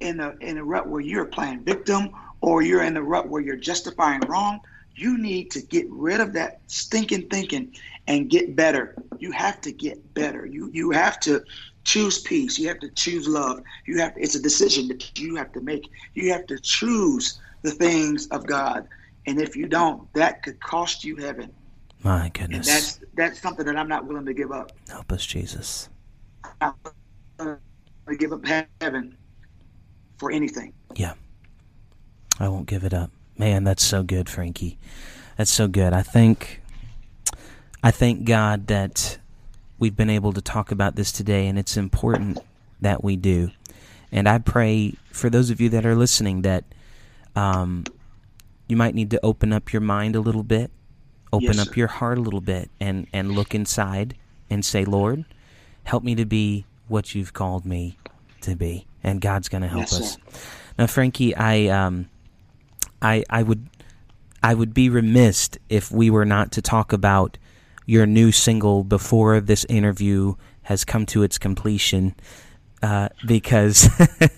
in 0.00 0.20
a 0.20 0.34
in 0.40 0.58
a 0.58 0.64
rut 0.64 0.88
where 0.88 1.00
you're 1.00 1.26
playing 1.26 1.64
victim 1.64 2.10
or 2.40 2.62
you're 2.62 2.82
in 2.82 2.96
a 2.96 3.02
rut 3.02 3.28
where 3.28 3.42
you're 3.42 3.56
justifying 3.56 4.20
wrong, 4.22 4.60
you 4.94 5.18
need 5.18 5.50
to 5.52 5.62
get 5.62 5.86
rid 5.90 6.20
of 6.20 6.32
that 6.34 6.60
stinking 6.66 7.28
thinking 7.28 7.72
and 8.06 8.30
get 8.30 8.56
better. 8.56 8.94
You 9.18 9.32
have 9.32 9.60
to 9.62 9.72
get 9.72 10.14
better. 10.14 10.46
You 10.46 10.70
you 10.72 10.90
have 10.90 11.20
to 11.20 11.42
choose 11.84 12.20
peace. 12.20 12.58
You 12.58 12.68
have 12.68 12.80
to 12.80 12.90
choose 12.90 13.28
love. 13.28 13.60
You 13.86 14.00
have 14.00 14.12
it's 14.16 14.34
a 14.34 14.42
decision 14.42 14.88
that 14.88 15.18
you 15.18 15.36
have 15.36 15.52
to 15.52 15.60
make. 15.60 15.88
You 16.14 16.32
have 16.32 16.46
to 16.46 16.58
choose 16.58 17.38
the 17.62 17.70
things 17.70 18.26
of 18.28 18.46
God. 18.46 18.86
And 19.26 19.40
if 19.40 19.56
you 19.56 19.66
don't, 19.66 20.12
that 20.14 20.42
could 20.42 20.60
cost 20.60 21.04
you 21.04 21.16
heaven. 21.16 21.52
My 22.02 22.24
And 22.26 22.34
goodness. 22.34 22.66
that's 22.66 23.00
that's 23.14 23.40
something 23.42 23.66
that 23.66 23.76
I'm 23.76 23.88
not 23.88 24.06
willing 24.06 24.26
to 24.26 24.34
give 24.34 24.52
up. 24.52 24.72
Help 24.88 25.12
us, 25.12 25.24
Jesus. 25.26 25.88
I'm 26.60 26.74
not 26.84 26.94
willing 27.38 27.58
to 28.08 28.16
give 28.16 28.32
up 28.32 28.46
heaven 28.80 29.16
for 30.18 30.30
anything. 30.32 30.72
Yeah. 30.94 31.14
I 32.40 32.48
won't 32.48 32.66
give 32.66 32.84
it 32.84 32.94
up. 32.94 33.10
Man, 33.38 33.64
that's 33.64 33.84
so 33.84 34.02
good, 34.02 34.28
Frankie. 34.28 34.78
That's 35.36 35.50
so 35.50 35.68
good. 35.68 35.92
I 35.92 36.02
think 36.02 36.60
I 37.82 37.90
thank 37.90 38.24
God 38.24 38.66
that 38.68 39.18
we've 39.78 39.96
been 39.96 40.10
able 40.10 40.32
to 40.32 40.40
talk 40.42 40.70
about 40.72 40.96
this 40.96 41.12
today 41.12 41.46
and 41.48 41.58
it's 41.58 41.76
important 41.76 42.38
that 42.80 43.02
we 43.04 43.16
do. 43.16 43.50
And 44.12 44.28
I 44.28 44.38
pray 44.38 44.94
for 45.10 45.30
those 45.30 45.50
of 45.50 45.60
you 45.60 45.68
that 45.70 45.86
are 45.86 45.96
listening 45.96 46.42
that 46.42 46.64
um, 47.34 47.84
you 48.68 48.76
might 48.76 48.94
need 48.94 49.10
to 49.12 49.20
open 49.24 49.52
up 49.52 49.72
your 49.72 49.80
mind 49.82 50.16
a 50.16 50.20
little 50.20 50.42
bit, 50.42 50.70
open 51.32 51.56
Yes, 51.56 51.68
up 51.68 51.76
your 51.76 51.88
heart 51.88 52.18
a 52.18 52.20
little 52.20 52.40
bit 52.40 52.70
and 52.80 53.06
and 53.12 53.32
look 53.32 53.54
inside 53.54 54.16
and 54.50 54.64
say, 54.64 54.84
"Lord, 54.84 55.24
help 55.84 56.02
me 56.04 56.14
to 56.14 56.24
be 56.24 56.66
what 56.88 57.14
you've 57.14 57.32
called 57.32 57.64
me 57.64 57.98
to 58.42 58.54
be." 58.56 58.86
And 59.02 59.20
God's 59.20 59.48
going 59.48 59.62
to 59.62 59.68
help 59.68 59.90
Yes, 59.90 60.00
us. 60.00 60.12
sir. 60.14 60.20
Now, 60.78 60.86
Frankie, 60.86 61.34
I 61.34 61.66
um, 61.68 62.08
I 63.00 63.24
I 63.30 63.42
would 63.42 63.68
I 64.42 64.54
would 64.54 64.74
be 64.74 64.88
remiss 64.88 65.50
if 65.68 65.90
we 65.90 66.10
were 66.10 66.24
not 66.24 66.52
to 66.52 66.62
talk 66.62 66.92
about 66.92 67.38
your 67.86 68.06
new 68.06 68.30
single 68.32 68.84
before 68.84 69.40
this 69.40 69.64
interview 69.68 70.34
has 70.62 70.84
come 70.84 71.06
to 71.06 71.22
its 71.22 71.38
completion. 71.38 72.14
Uh, 72.82 73.08
because 73.24 73.88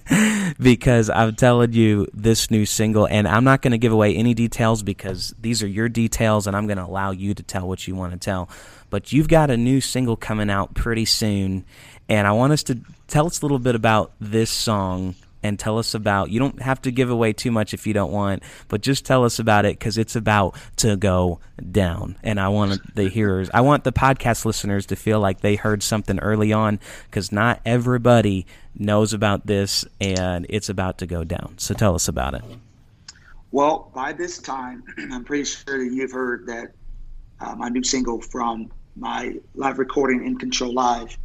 because 0.60 1.08
I'm 1.08 1.34
telling 1.34 1.72
you 1.72 2.06
this 2.12 2.50
new 2.50 2.66
single, 2.66 3.06
and 3.06 3.26
I'm 3.26 3.44
not 3.44 3.62
going 3.62 3.70
to 3.72 3.78
give 3.78 3.92
away 3.92 4.14
any 4.14 4.34
details 4.34 4.82
because 4.82 5.34
these 5.40 5.62
are 5.62 5.66
your 5.66 5.88
details, 5.88 6.46
and 6.46 6.54
I'm 6.54 6.66
going 6.66 6.76
to 6.76 6.84
allow 6.84 7.10
you 7.10 7.32
to 7.32 7.42
tell 7.42 7.66
what 7.66 7.88
you 7.88 7.94
want 7.94 8.12
to 8.12 8.18
tell. 8.18 8.50
But 8.90 9.12
you've 9.12 9.28
got 9.28 9.50
a 9.50 9.56
new 9.56 9.80
single 9.80 10.16
coming 10.16 10.50
out 10.50 10.74
pretty 10.74 11.06
soon, 11.06 11.64
and 12.06 12.26
I 12.26 12.32
want 12.32 12.52
us 12.52 12.62
to 12.64 12.80
tell 13.08 13.26
us 13.26 13.40
a 13.40 13.44
little 13.46 13.58
bit 13.58 13.74
about 13.74 14.12
this 14.20 14.50
song 14.50 15.14
and 15.44 15.58
tell 15.58 15.78
us 15.78 15.94
about. 15.94 16.30
You 16.30 16.40
don't 16.40 16.60
have 16.62 16.82
to 16.82 16.90
give 16.90 17.10
away 17.10 17.34
too 17.34 17.52
much 17.52 17.74
if 17.74 17.86
you 17.86 17.92
don't 17.92 18.10
want, 18.10 18.42
but 18.68 18.80
just 18.80 19.04
tell 19.04 19.24
us 19.24 19.38
about 19.38 19.66
it 19.66 19.78
because 19.78 19.98
it's 19.98 20.16
about 20.16 20.56
to 20.76 20.96
go 20.96 21.38
down. 21.70 22.16
And 22.24 22.40
I 22.40 22.48
want 22.48 22.96
the 22.96 23.08
hearers, 23.08 23.50
I 23.52 23.60
want 23.60 23.84
the 23.84 23.92
podcast 23.92 24.46
listeners 24.46 24.86
to 24.86 24.96
feel 24.96 25.20
like 25.20 25.42
they 25.42 25.54
heard 25.54 25.82
something 25.82 26.18
early 26.18 26.52
on 26.52 26.80
because 27.04 27.30
not 27.30 27.60
everybody 27.66 28.46
knows 28.74 29.12
about 29.12 29.46
this 29.46 29.84
and 30.00 30.46
it's 30.48 30.70
about 30.70 30.98
to 30.98 31.06
go 31.06 31.22
down. 31.22 31.54
So 31.58 31.74
tell 31.74 31.94
us 31.94 32.08
about 32.08 32.34
it. 32.34 32.42
Well, 33.52 33.92
by 33.94 34.14
this 34.14 34.38
time, 34.38 34.82
I'm 35.12 35.24
pretty 35.24 35.44
sure 35.44 35.84
that 35.84 35.94
you've 35.94 36.10
heard 36.10 36.46
that 36.46 36.72
uh, 37.38 37.54
my 37.54 37.68
new 37.68 37.84
single 37.84 38.20
from 38.20 38.72
my 38.96 39.36
live 39.54 39.78
recording 39.78 40.24
in 40.24 40.38
Control 40.38 40.72
Live 40.72 41.18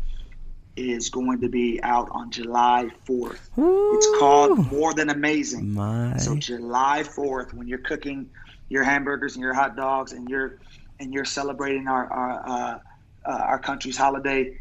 is 0.79 1.09
going 1.09 1.41
to 1.41 1.49
be 1.49 1.79
out 1.83 2.07
on 2.11 2.31
July 2.31 2.89
4th. 3.07 3.49
It's 3.57 4.07
called 4.19 4.71
More 4.71 4.93
Than 4.93 5.09
Amazing. 5.09 5.73
My 5.73 6.17
So 6.17 6.35
July 6.35 7.03
4th, 7.03 7.53
when 7.53 7.67
you're 7.67 7.79
cooking 7.79 8.27
your 8.69 8.83
hamburgers 8.83 9.35
and 9.35 9.43
your 9.43 9.53
hot 9.53 9.75
dogs 9.75 10.13
and 10.13 10.29
you're 10.29 10.59
and 10.99 11.13
you're 11.13 11.25
celebrating 11.25 11.87
our 11.87 12.05
our, 12.11 12.31
uh, 12.47 12.79
uh, 13.25 13.43
our 13.51 13.59
country's 13.59 13.97
holiday, 13.97 14.53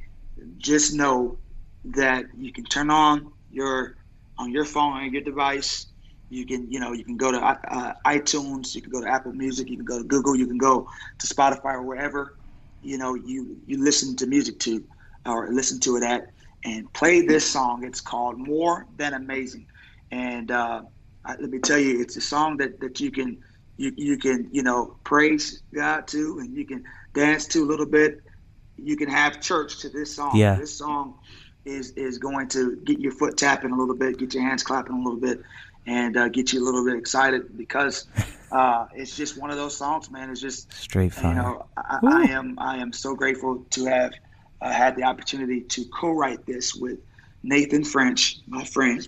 just 0.57 0.95
know 0.95 1.39
that 1.85 2.25
you 2.37 2.53
can 2.53 2.64
turn 2.64 2.91
on 2.91 3.33
your 3.51 3.95
on 4.39 4.51
your 4.51 4.64
phone 4.64 4.93
on 4.95 5.12
your 5.12 5.23
device. 5.23 5.87
You 6.31 6.47
can 6.47 6.71
you 6.71 6.81
know 6.81 6.93
you 6.93 7.05
can 7.05 7.16
go 7.16 7.31
to 7.33 7.39
uh, 7.39 7.93
iTunes, 8.07 8.75
you 8.75 8.83
can 8.83 8.91
go 8.91 9.01
to 9.01 9.09
Apple 9.09 9.33
Music, 9.33 9.69
you 9.71 9.77
can 9.77 9.87
go 9.87 9.99
to 9.99 10.05
Google, 10.05 10.35
you 10.37 10.47
can 10.47 10.59
go 10.59 10.89
to 11.19 11.27
Spotify 11.27 11.75
or 11.75 11.83
wherever 11.83 12.35
you 12.81 12.99
know 12.99 13.14
you 13.14 13.59
you 13.66 13.83
listen 13.83 14.16
to 14.16 14.27
music 14.27 14.59
to 14.61 14.85
or 15.29 15.53
listen 15.53 15.79
to 15.81 15.97
it 15.97 16.03
at 16.03 16.33
and 16.64 16.93
play 16.93 17.20
this 17.20 17.49
song. 17.49 17.85
It's 17.85 18.01
called 18.01 18.39
More 18.39 18.87
Than 18.97 19.14
Amazing, 19.14 19.66
and 20.11 20.51
uh, 20.51 20.83
I, 21.24 21.37
let 21.41 21.51
me 21.51 21.59
tell 21.59 21.79
you, 21.79 22.01
it's 22.01 22.16
a 22.16 22.20
song 22.20 22.57
that, 22.57 22.81
that 22.81 23.01
you 23.01 23.11
can 23.11 23.39
you, 23.76 23.93
you 23.97 24.18
can 24.18 24.49
you 24.53 24.62
know 24.62 24.97
praise 25.05 25.62
God 25.74 26.07
to, 26.09 26.39
and 26.41 26.57
you 26.57 26.64
can 26.64 26.85
dance 27.14 27.47
to 27.49 27.62
a 27.62 27.66
little 27.66 27.87
bit. 27.87 28.22
You 28.76 28.97
can 28.97 29.09
have 29.09 29.41
church 29.41 29.81
to 29.81 29.89
this 29.89 30.14
song. 30.14 30.37
Yeah. 30.37 30.57
This 30.57 30.76
song 30.76 31.14
is 31.64 31.93
is 31.93 32.18
going 32.18 32.49
to 32.49 32.76
get 32.85 32.99
your 32.99 33.12
foot 33.12 33.37
tapping 33.37 33.72
a 33.72 33.76
little 33.76 33.95
bit, 33.95 34.18
get 34.18 34.35
your 34.35 34.43
hands 34.43 34.62
clapping 34.62 34.95
a 34.95 34.99
little 34.99 35.20
bit, 35.20 35.41
and 35.87 36.16
uh, 36.16 36.29
get 36.29 36.53
you 36.53 36.62
a 36.62 36.64
little 36.64 36.85
bit 36.85 36.97
excited 36.97 37.57
because 37.57 38.07
uh, 38.53 38.87
it's 38.95 39.16
just 39.16 39.39
one 39.39 39.51
of 39.51 39.57
those 39.57 39.76
songs, 39.76 40.11
man. 40.11 40.31
It's 40.31 40.41
just 40.41 40.72
straight 40.72 41.12
you 41.22 41.35
know 41.35 41.66
I, 41.76 41.99
I 42.03 42.22
am 42.31 42.59
I 42.59 42.79
am 42.79 42.93
so 42.93 43.14
grateful 43.14 43.64
to 43.70 43.87
have 43.87 44.12
uh, 44.61 44.73
had 44.73 44.97
the 44.97 45.05
opportunity 45.05 45.61
to 45.63 45.85
co-write 45.87 46.45
this 46.47 46.75
with 46.75 46.99
Nathan 47.43 47.85
French, 47.85 48.39
my 48.47 48.65
friend 48.65 49.07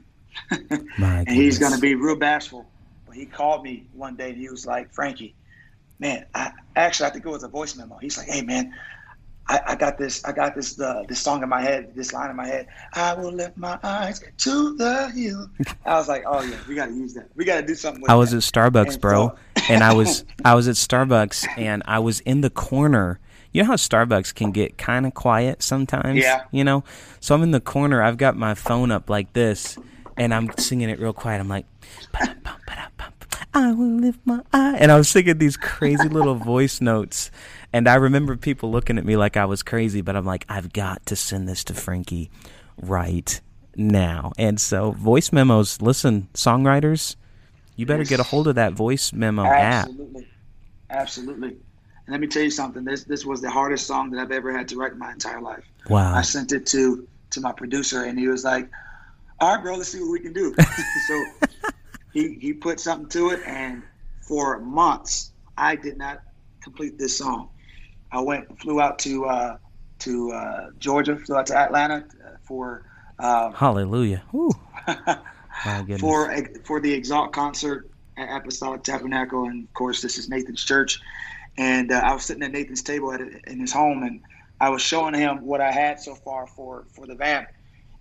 My 0.99 1.19
and 1.21 1.29
he's 1.31 1.59
going 1.59 1.73
to 1.73 1.81
be 1.81 1.95
real 1.95 2.17
bashful. 2.17 2.67
But 3.07 3.17
he 3.17 3.27
called 3.27 3.65
me 3.65 3.87
one 3.93 4.15
day 4.17 4.31
and 4.31 4.39
he 4.39 4.49
was 4.49 4.65
like, 4.67 4.93
Frankie, 4.95 5.35
man, 5.99 6.25
I 6.35 6.53
actually 6.77 7.07
I 7.09 7.11
think 7.11 7.27
it 7.27 7.29
was 7.29 7.43
a 7.43 7.49
voice 7.49 7.77
memo. 7.77 7.99
He's 7.99 8.17
like, 8.17 8.29
hey 8.29 8.43
man, 8.43 8.73
I, 9.49 9.61
I 9.69 9.75
got 9.75 9.99
this, 9.99 10.25
I 10.25 10.33
got 10.33 10.55
this 10.55 10.79
uh, 10.81 11.03
this 11.09 11.19
song 11.21 11.43
in 11.43 11.49
my 11.49 11.61
head, 11.61 11.93
this 11.97 12.13
line 12.13 12.31
in 12.31 12.37
my 12.37 12.47
head. 12.47 12.69
I 12.95 13.15
will 13.15 13.33
lift 13.33 13.57
my 13.57 13.79
eyes 13.83 14.23
to 14.39 14.77
the 14.77 15.09
hill. 15.11 15.51
I 15.85 15.95
was 15.95 16.09
like, 16.09 16.23
oh 16.27 16.43
yeah, 16.43 16.57
we 16.69 16.77
got 16.77 16.87
to 16.87 16.95
use 16.95 17.15
that. 17.15 17.29
We 17.35 17.45
got 17.45 17.61
to 17.61 17.67
do 17.67 17.75
something 17.75 18.03
with 18.03 18.11
I 18.11 18.15
was 18.15 18.31
that. 18.31 18.37
at 18.37 18.43
Starbucks, 18.73 18.93
And 18.93 19.01
bro, 19.01 19.37
so- 19.57 19.63
and 19.69 19.83
I 19.83 19.93
was 19.93 20.25
I 20.45 20.55
was 20.55 20.69
at 20.69 20.77
Starbucks 20.77 21.47
and 21.59 21.83
I 21.87 21.99
was 21.99 22.21
in 22.21 22.41
the 22.41 22.51
corner. 22.51 23.19
You 23.53 23.63
know 23.63 23.69
how 23.69 23.75
Starbucks 23.75 24.35
can 24.35 24.53
get 24.53 24.79
kind 24.79 25.07
of 25.07 25.15
quiet 25.15 25.63
sometimes. 25.63 26.21
Yeah. 26.21 26.45
You 26.51 26.65
know, 26.65 26.85
so 27.19 27.35
I'm 27.35 27.43
in 27.43 27.51
the 27.51 27.61
corner. 27.61 28.03
I've 28.03 28.17
got 28.17 28.37
my 28.37 28.55
phone 28.55 28.91
up 28.91 29.11
like 29.11 29.33
this, 29.33 29.77
and 30.17 30.33
I'm 30.33 30.51
singing 30.57 30.89
it 30.89 31.01
real 31.01 31.13
quiet. 31.13 31.41
I'm 31.41 31.49
like, 31.49 31.67
"Ba-da-bum, 32.13 32.57
ba-da-bum, 32.67 33.13
I 33.53 33.73
will 33.73 33.97
lift 33.97 34.21
my 34.25 34.43
eye, 34.53 34.77
and 34.79 34.93
I 34.93 34.97
was 34.97 35.09
singing 35.09 35.39
these 35.39 35.57
crazy 35.57 36.09
little 36.09 36.35
voice 36.53 36.81
notes. 36.81 37.31
And 37.73 37.89
I 37.89 37.97
remember 37.97 38.37
people 38.37 38.71
looking 38.71 38.99
at 38.99 39.05
me 39.05 39.17
like 39.17 39.37
I 39.37 39.45
was 39.45 39.63
crazy, 39.63 40.01
but 40.01 40.17
I'm 40.17 40.25
like, 40.27 40.45
I've 40.49 40.73
got 40.73 41.05
to 41.07 41.17
send 41.17 41.49
this 41.49 41.65
to 41.65 41.75
Frankie 41.75 42.31
right 42.81 43.41
now. 43.77 44.33
And 44.39 44.61
so, 44.61 44.93
voice 44.93 45.33
memos. 45.33 45.81
Listen, 45.81 46.29
songwriters, 46.35 47.17
you 47.77 47.87
better 47.87 48.05
get 48.05 48.21
a 48.21 48.25
hold 48.25 48.49
of 48.49 48.57
that 48.57 48.73
voice 48.73 49.13
memo 49.13 49.45
app. 49.45 49.87
Absolutely, 49.89 50.29
absolutely. 50.91 51.57
And 52.07 52.13
let 52.13 52.21
me 52.21 52.27
tell 52.27 52.43
you 52.43 52.51
something. 52.51 52.85
This 52.85 53.05
this 53.05 53.25
was 53.25 53.41
the 53.41 53.51
hardest 53.51 53.87
song 53.87 54.11
that 54.11 54.21
I've 54.21 54.33
ever 54.33 54.57
had 54.57 54.69
to 54.69 54.77
write 54.77 54.93
in 54.93 54.99
my 54.99 55.13
entire 55.13 55.41
life. 55.41 55.65
Wow. 55.89 56.15
I 56.15 56.23
sent 56.23 56.53
it 56.53 56.67
to 56.67 57.07
to 57.31 57.41
my 57.41 57.53
producer, 57.53 58.05
and 58.05 58.19
he 58.19 58.29
was 58.29 58.45
like, 58.45 58.69
"All 59.41 59.55
right, 59.55 59.63
bro, 59.63 59.77
let's 59.77 59.91
see 59.91 60.01
what 60.01 60.11
we 60.11 60.21
can 60.21 60.33
do." 60.33 60.55
so 61.09 61.25
he 62.13 62.35
he 62.41 62.53
put 62.53 62.81
something 62.81 63.09
to 63.11 63.31
it, 63.31 63.41
and 63.47 63.83
for 64.21 64.61
months 64.61 65.33
I 65.57 65.77
did 65.77 65.99
not 65.99 66.23
complete 66.63 66.99
this 66.99 67.19
song. 67.19 67.49
I 68.13 68.21
went 68.21 68.61
flew 68.61 68.81
out 68.81 68.99
to 69.01 69.27
uh, 69.27 69.57
to 70.01 70.33
uh, 70.33 70.71
Georgia, 70.79 71.17
flew 71.17 71.37
out 71.37 71.47
to 71.47 71.57
Atlanta 71.57 71.97
uh, 71.97 72.37
for 72.43 72.85
uh, 73.19 73.53
Hallelujah. 73.53 74.23
for 76.01 76.35
for 76.65 76.81
the 76.81 76.93
Exalt 76.93 77.33
concert 77.33 77.91
at 78.17 78.37
Apostolic 78.37 78.83
Tabernacle, 78.83 79.45
and 79.45 79.65
of 79.65 79.75
course 79.75 80.03
this 80.03 80.19
is 80.19 80.29
Nathan's 80.29 80.65
church. 80.65 81.01
And 81.61 81.93
uh, 81.93 82.01
I 82.03 82.15
was 82.15 82.25
sitting 82.25 82.43
at 82.43 82.53
Nathan's 82.53 82.83
table 82.83 83.13
at, 83.13 83.21
in 83.21 83.61
his 83.61 83.71
home, 83.71 84.03
and 84.03 84.23
I 84.61 84.71
was 84.71 84.81
showing 84.81 85.13
him 85.13 85.45
what 85.45 85.61
I 85.61 85.71
had 85.71 86.01
so 86.01 86.15
far 86.15 86.47
for 86.47 86.87
for 86.95 87.07
the 87.07 87.15
vamp, 87.15 87.49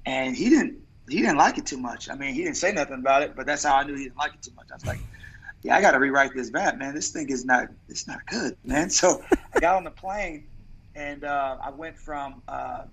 and 0.06 0.34
he 0.34 0.50
didn't 0.50 0.78
he 1.10 1.20
didn't 1.20 1.36
like 1.36 1.58
it 1.58 1.66
too 1.66 1.78
much. 1.78 2.10
I 2.10 2.16
mean, 2.16 2.34
he 2.34 2.44
didn't 2.44 2.56
say 2.56 2.72
nothing 2.72 3.00
about 3.00 3.22
it, 3.22 3.36
but 3.36 3.46
that's 3.46 3.66
how 3.66 3.76
I 3.76 3.84
knew 3.84 3.96
he 3.96 4.06
didn't 4.06 4.18
like 4.18 4.34
it 4.34 4.42
too 4.42 4.54
much. 4.56 4.68
I 4.72 4.76
was 4.76 4.86
like, 4.86 5.02
yeah, 5.62 5.76
I 5.76 5.82
got 5.82 5.92
to 5.92 6.00
rewrite 6.00 6.34
this 6.34 6.50
vamp, 6.50 6.78
man. 6.78 6.96
This 6.96 7.10
thing 7.10 7.30
is 7.30 7.44
not 7.44 7.68
it's 7.90 8.08
not 8.08 8.26
good, 8.28 8.56
man. 8.64 8.90
So 9.02 9.22
I 9.54 9.60
got 9.60 9.76
on 9.76 9.84
the 9.84 9.92
plane, 9.92 10.48
and 10.96 11.26
uh, 11.26 11.58
I 11.62 11.70
went 11.72 11.98
from 11.98 12.42
uh, 12.48 12.84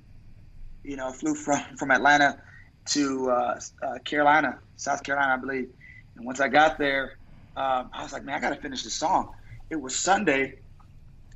you 0.82 0.96
know 0.96 1.12
flew 1.12 1.36
from 1.36 1.60
from 1.76 1.92
Atlanta 1.92 2.40
to 2.86 3.30
uh, 3.30 3.60
uh, 3.84 3.98
Carolina, 4.04 4.58
South 4.74 5.04
Carolina, 5.04 5.34
I 5.34 5.36
believe. 5.36 5.68
And 6.16 6.26
once 6.26 6.40
I 6.40 6.48
got 6.48 6.76
there, 6.76 7.12
um, 7.54 7.88
I 7.92 8.02
was 8.02 8.12
like, 8.12 8.24
man, 8.24 8.34
I 8.34 8.40
got 8.40 8.50
to 8.50 8.60
finish 8.60 8.82
this 8.82 8.94
song. 8.94 9.30
It 9.70 9.80
was 9.80 9.96
Sunday, 9.96 10.54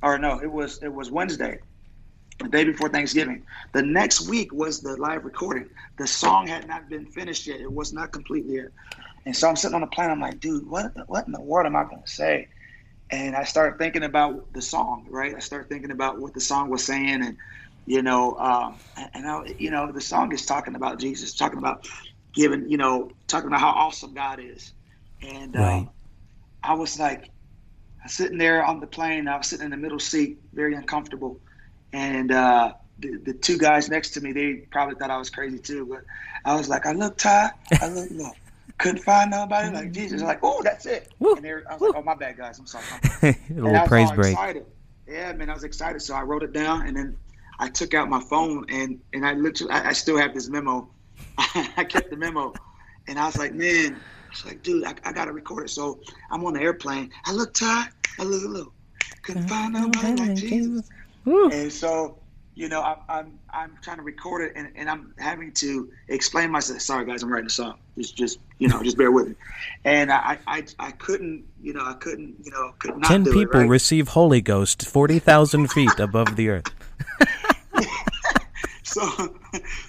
or 0.01 0.17
no, 0.17 0.39
it 0.41 0.51
was 0.51 0.79
it 0.81 0.93
was 0.93 1.11
Wednesday, 1.11 1.59
the 2.39 2.49
day 2.49 2.63
before 2.63 2.89
Thanksgiving. 2.89 3.43
The 3.73 3.83
next 3.83 4.27
week 4.29 4.53
was 4.53 4.81
the 4.81 4.95
live 4.97 5.25
recording. 5.25 5.67
The 5.97 6.07
song 6.07 6.47
had 6.47 6.67
not 6.67 6.89
been 6.89 7.05
finished 7.05 7.47
yet. 7.47 7.59
It 7.61 7.71
was 7.71 7.93
not 7.93 8.11
complete 8.11 8.45
yet. 8.47 8.67
And 9.25 9.35
so 9.35 9.49
I'm 9.49 9.55
sitting 9.55 9.75
on 9.75 9.81
the 9.81 9.87
plane. 9.87 10.09
I'm 10.09 10.21
like, 10.21 10.39
dude, 10.39 10.67
what 10.67 10.93
what 11.07 11.25
in 11.27 11.33
the 11.33 11.41
world 11.41 11.67
am 11.67 11.75
I 11.75 11.83
going 11.83 12.03
to 12.03 12.09
say? 12.09 12.47
And 13.11 13.35
I 13.35 13.43
started 13.43 13.77
thinking 13.77 14.03
about 14.03 14.53
the 14.53 14.61
song, 14.61 15.05
right? 15.09 15.35
I 15.35 15.39
started 15.39 15.67
thinking 15.69 15.91
about 15.91 16.19
what 16.19 16.33
the 16.33 16.39
song 16.39 16.69
was 16.69 16.85
saying, 16.85 17.21
and 17.23 17.37
you 17.85 18.01
know, 18.01 18.35
um, 18.37 18.79
and 19.13 19.27
I, 19.27 19.43
you 19.59 19.71
know, 19.71 19.91
the 19.91 20.01
song 20.01 20.31
is 20.33 20.45
talking 20.45 20.75
about 20.75 20.99
Jesus, 20.99 21.33
talking 21.33 21.59
about 21.59 21.85
giving, 22.33 22.69
you 22.69 22.77
know, 22.77 23.11
talking 23.27 23.47
about 23.47 23.59
how 23.59 23.71
awesome 23.71 24.13
God 24.13 24.39
is. 24.39 24.73
And 25.21 25.55
uh, 25.55 25.59
right. 25.59 25.89
I 26.63 26.75
was 26.75 26.99
like, 26.99 27.29
sitting 28.07 28.37
there 28.37 28.63
on 28.63 28.79
the 28.79 28.87
plane. 28.87 29.27
I 29.27 29.37
was 29.37 29.47
sitting 29.47 29.65
in 29.65 29.71
the 29.71 29.77
middle 29.77 29.99
seat, 29.99 30.39
very 30.53 30.75
uncomfortable, 30.75 31.39
and 31.93 32.31
uh, 32.31 32.73
the, 32.99 33.17
the 33.17 33.33
two 33.33 33.57
guys 33.57 33.89
next 33.89 34.11
to 34.11 34.21
me, 34.21 34.31
they 34.31 34.53
probably 34.71 34.95
thought 34.95 35.09
I 35.09 35.17
was 35.17 35.29
crazy 35.29 35.59
too. 35.59 35.85
But 35.85 36.03
I 36.45 36.55
was 36.55 36.69
like, 36.69 36.85
I 36.85 36.93
look 36.93 37.17
Ty, 37.17 37.51
I 37.79 37.87
look 37.89 38.09
look. 38.11 38.35
Couldn't 38.77 39.03
find 39.03 39.29
nobody 39.29 39.69
like 39.71 39.91
Jesus. 39.91 40.21
like, 40.21 40.39
oh, 40.41 40.61
that's 40.63 40.85
it. 40.85 41.13
Woo, 41.19 41.35
and 41.35 41.45
I 41.45 41.73
was 41.73 41.81
woo. 41.81 41.89
like, 41.89 41.97
oh, 41.97 42.03
my 42.03 42.15
bad, 42.15 42.37
guys. 42.37 42.57
I'm 42.57 42.65
sorry. 42.65 42.85
a 43.21 43.35
little 43.53 43.87
praise 43.87 44.11
break. 44.11 44.31
Excited. 44.31 44.65
Yeah, 45.07 45.33
man, 45.33 45.49
I 45.49 45.53
was 45.53 45.63
excited. 45.63 46.01
So 46.01 46.15
I 46.15 46.23
wrote 46.23 46.41
it 46.41 46.53
down, 46.53 46.87
and 46.87 46.95
then 46.95 47.17
I 47.59 47.69
took 47.69 47.93
out 47.93 48.09
my 48.09 48.21
phone, 48.21 48.65
and 48.69 48.99
and 49.13 49.25
I 49.25 49.33
literally, 49.33 49.73
I, 49.73 49.89
I 49.89 49.93
still 49.93 50.17
have 50.17 50.33
this 50.33 50.49
memo. 50.49 50.89
I 51.37 51.85
kept 51.87 52.09
the 52.09 52.17
memo, 52.17 52.53
and 53.07 53.19
I 53.19 53.25
was 53.25 53.37
like, 53.37 53.53
man, 53.53 54.01
She's 54.33 54.45
like, 54.45 54.63
dude, 54.63 54.85
I, 54.85 54.95
I 55.03 55.11
got 55.11 55.25
to 55.25 55.33
record 55.33 55.65
it. 55.65 55.69
So 55.69 55.99
I'm 56.29 56.45
on 56.45 56.53
the 56.53 56.61
airplane. 56.61 57.11
I 57.25 57.33
look 57.33 57.53
tired. 57.53 57.89
I 58.19 58.23
look 58.23 58.43
a 58.43 58.47
little. 58.47 58.73
Couldn't 59.23 59.47
find 59.47 59.73
nobody 59.73 60.15
like 60.15 60.35
Jesus. 60.35 60.89
And 61.25 61.71
so, 61.71 62.17
you 62.55 62.69
know, 62.69 62.81
I, 62.81 62.97
I'm 63.07 63.39
I'm 63.53 63.77
trying 63.81 63.97
to 63.97 64.03
record 64.03 64.41
it, 64.41 64.53
and, 64.55 64.69
and 64.75 64.89
I'm 64.89 65.13
having 65.17 65.51
to 65.53 65.89
explain 66.07 66.51
myself. 66.51 66.81
Sorry, 66.81 67.05
guys, 67.05 67.23
I'm 67.23 67.31
writing 67.31 67.47
a 67.47 67.51
song. 67.51 67.75
Just 67.97 68.17
just 68.17 68.39
you 68.57 68.67
know, 68.67 68.81
just 68.83 68.97
bear 68.97 69.11
with 69.11 69.29
me. 69.29 69.35
And 69.85 70.11
I 70.11 70.37
I, 70.47 70.65
I 70.79 70.91
couldn't 70.91 71.45
you 71.61 71.73
know 71.73 71.85
I 71.85 71.93
couldn't 71.93 72.35
you 72.43 72.51
know 72.51 72.73
could 72.79 72.97
not 72.97 73.07
ten 73.07 73.25
people 73.25 73.41
it, 73.41 73.63
right? 73.63 73.69
receive 73.69 74.09
Holy 74.09 74.41
Ghost 74.41 74.85
forty 74.87 75.19
thousand 75.19 75.67
feet 75.67 75.99
above 75.99 76.35
the 76.35 76.49
earth. 76.49 76.73
so 78.91 79.35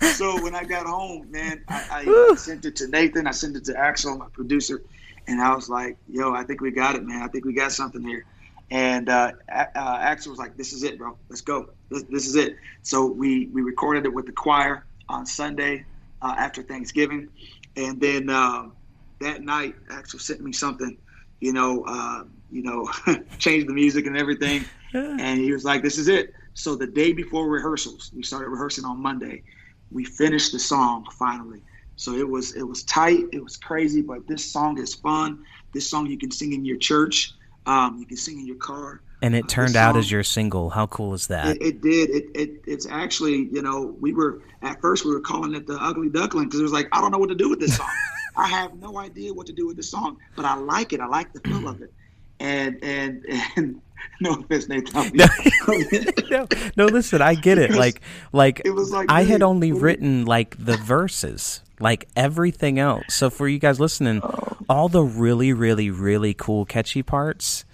so 0.12 0.42
when 0.42 0.54
I 0.54 0.64
got 0.64 0.86
home, 0.86 1.30
man, 1.30 1.64
I, 1.68 2.30
I 2.30 2.34
sent 2.36 2.64
it 2.64 2.76
to 2.76 2.88
Nathan. 2.88 3.26
I 3.26 3.32
sent 3.32 3.56
it 3.56 3.64
to 3.66 3.76
Axel, 3.76 4.16
my 4.16 4.28
producer, 4.32 4.82
and 5.26 5.40
I 5.40 5.54
was 5.54 5.68
like, 5.68 5.96
"Yo, 6.08 6.32
I 6.32 6.44
think 6.44 6.60
we 6.60 6.70
got 6.70 6.96
it, 6.96 7.04
man. 7.04 7.22
I 7.22 7.28
think 7.28 7.44
we 7.44 7.52
got 7.52 7.72
something 7.72 8.02
here." 8.02 8.24
And 8.70 9.08
uh, 9.08 9.32
uh, 9.50 9.98
Axel 10.00 10.30
was 10.30 10.38
like, 10.38 10.56
"This 10.56 10.72
is 10.72 10.82
it, 10.82 10.98
bro. 10.98 11.16
Let's 11.28 11.42
go. 11.42 11.70
This, 11.90 12.04
this, 12.04 12.26
is 12.26 12.36
it." 12.36 12.56
So 12.82 13.06
we 13.06 13.46
we 13.46 13.62
recorded 13.62 14.06
it 14.06 14.14
with 14.14 14.26
the 14.26 14.32
choir 14.32 14.86
on 15.08 15.26
Sunday 15.26 15.84
uh, 16.22 16.34
after 16.38 16.62
Thanksgiving, 16.62 17.28
and 17.76 18.00
then 18.00 18.30
um, 18.30 18.72
that 19.20 19.42
night, 19.42 19.74
Axel 19.90 20.18
sent 20.18 20.40
me 20.40 20.52
something, 20.52 20.96
you 21.40 21.52
know, 21.52 21.84
uh, 21.86 22.24
you 22.50 22.62
know, 22.62 22.88
changed 23.38 23.68
the 23.68 23.74
music 23.74 24.06
and 24.06 24.16
everything, 24.16 24.64
and 24.94 25.40
he 25.40 25.52
was 25.52 25.64
like, 25.64 25.82
"This 25.82 25.98
is 25.98 26.08
it." 26.08 26.34
So 26.54 26.74
the 26.74 26.86
day 26.86 27.12
before 27.12 27.48
rehearsals, 27.48 28.10
we 28.14 28.22
started 28.22 28.48
rehearsing 28.48 28.84
on 28.84 29.00
Monday. 29.00 29.42
We 29.90 30.04
finished 30.04 30.52
the 30.52 30.58
song 30.58 31.06
finally. 31.18 31.62
So 31.96 32.14
it 32.14 32.28
was 32.28 32.54
it 32.54 32.62
was 32.62 32.82
tight, 32.84 33.24
it 33.32 33.42
was 33.42 33.56
crazy, 33.56 34.02
but 34.02 34.26
this 34.26 34.44
song 34.44 34.78
is 34.78 34.94
fun. 34.94 35.44
This 35.72 35.88
song 35.88 36.06
you 36.06 36.18
can 36.18 36.30
sing 36.30 36.52
in 36.52 36.64
your 36.64 36.78
church, 36.78 37.34
um, 37.66 37.98
you 37.98 38.06
can 38.06 38.16
sing 38.16 38.38
in 38.38 38.46
your 38.46 38.56
car. 38.56 39.02
And 39.22 39.36
it 39.36 39.48
turned 39.48 39.76
out 39.76 39.96
as 39.96 40.10
your 40.10 40.24
single. 40.24 40.68
How 40.70 40.88
cool 40.88 41.14
is 41.14 41.28
that? 41.28 41.56
It, 41.56 41.62
it 41.62 41.80
did. 41.80 42.10
It, 42.10 42.24
it 42.34 42.50
it's 42.66 42.86
actually 42.86 43.48
you 43.52 43.62
know 43.62 43.96
we 44.00 44.12
were 44.12 44.42
at 44.62 44.80
first 44.80 45.04
we 45.04 45.12
were 45.12 45.20
calling 45.20 45.54
it 45.54 45.66
the 45.66 45.74
Ugly 45.74 46.08
Duckling 46.08 46.46
because 46.46 46.58
it 46.58 46.64
was 46.64 46.72
like 46.72 46.88
I 46.92 47.00
don't 47.00 47.12
know 47.12 47.18
what 47.18 47.28
to 47.28 47.36
do 47.36 47.48
with 47.48 47.60
this 47.60 47.76
song. 47.76 47.88
I 48.36 48.48
have 48.48 48.74
no 48.80 48.98
idea 48.98 49.32
what 49.32 49.46
to 49.46 49.52
do 49.52 49.66
with 49.66 49.76
this 49.76 49.90
song, 49.90 50.16
but 50.34 50.44
I 50.44 50.56
like 50.56 50.92
it. 50.92 51.00
I 51.00 51.06
like 51.06 51.32
the 51.32 51.40
feel 51.40 51.68
of 51.68 51.82
it, 51.82 51.92
and 52.40 52.82
and 52.82 53.24
and 53.56 53.80
no 54.20 54.34
offense, 54.34 54.68
Nathan. 54.68 55.12
no, 56.30 56.46
no, 56.76 56.86
listen, 56.86 57.22
I 57.22 57.34
get 57.34 57.58
it. 57.58 57.64
it 57.64 57.68
was, 57.70 57.78
like, 57.78 58.00
like, 58.32 58.62
it 58.64 58.70
was 58.70 58.90
like 58.90 59.10
I 59.10 59.22
had 59.22 59.42
only 59.42 59.72
written 59.72 60.24
like 60.24 60.56
the 60.62 60.76
verses, 60.76 61.62
like 61.80 62.08
everything 62.16 62.78
else. 62.78 63.04
So 63.14 63.30
for 63.30 63.48
you 63.48 63.58
guys 63.58 63.80
listening, 63.80 64.20
oh. 64.22 64.56
all 64.68 64.88
the 64.88 65.02
really, 65.02 65.52
really, 65.52 65.90
really 65.90 66.34
cool, 66.34 66.64
catchy 66.64 67.02
parts, 67.02 67.64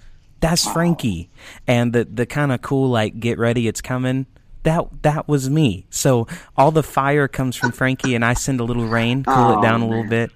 that's 0.40 0.66
wow. 0.66 0.72
Frankie, 0.72 1.30
and 1.66 1.92
the 1.92 2.04
the 2.04 2.26
kind 2.26 2.52
of 2.52 2.62
cool 2.62 2.88
like 2.88 3.18
get 3.20 3.38
ready, 3.38 3.68
it's 3.68 3.80
coming. 3.80 4.26
That 4.62 5.02
that 5.02 5.28
was 5.28 5.48
me. 5.48 5.86
So 5.90 6.26
all 6.56 6.70
the 6.70 6.82
fire 6.82 7.28
comes 7.28 7.56
from 7.56 7.72
Frankie, 7.72 8.14
and 8.14 8.24
I 8.24 8.34
send 8.34 8.60
a 8.60 8.64
little 8.64 8.86
rain, 8.86 9.24
cool 9.24 9.34
oh, 9.34 9.58
it 9.58 9.62
down 9.62 9.80
man. 9.80 9.88
a 9.88 9.90
little 9.90 10.08
bit. 10.08 10.30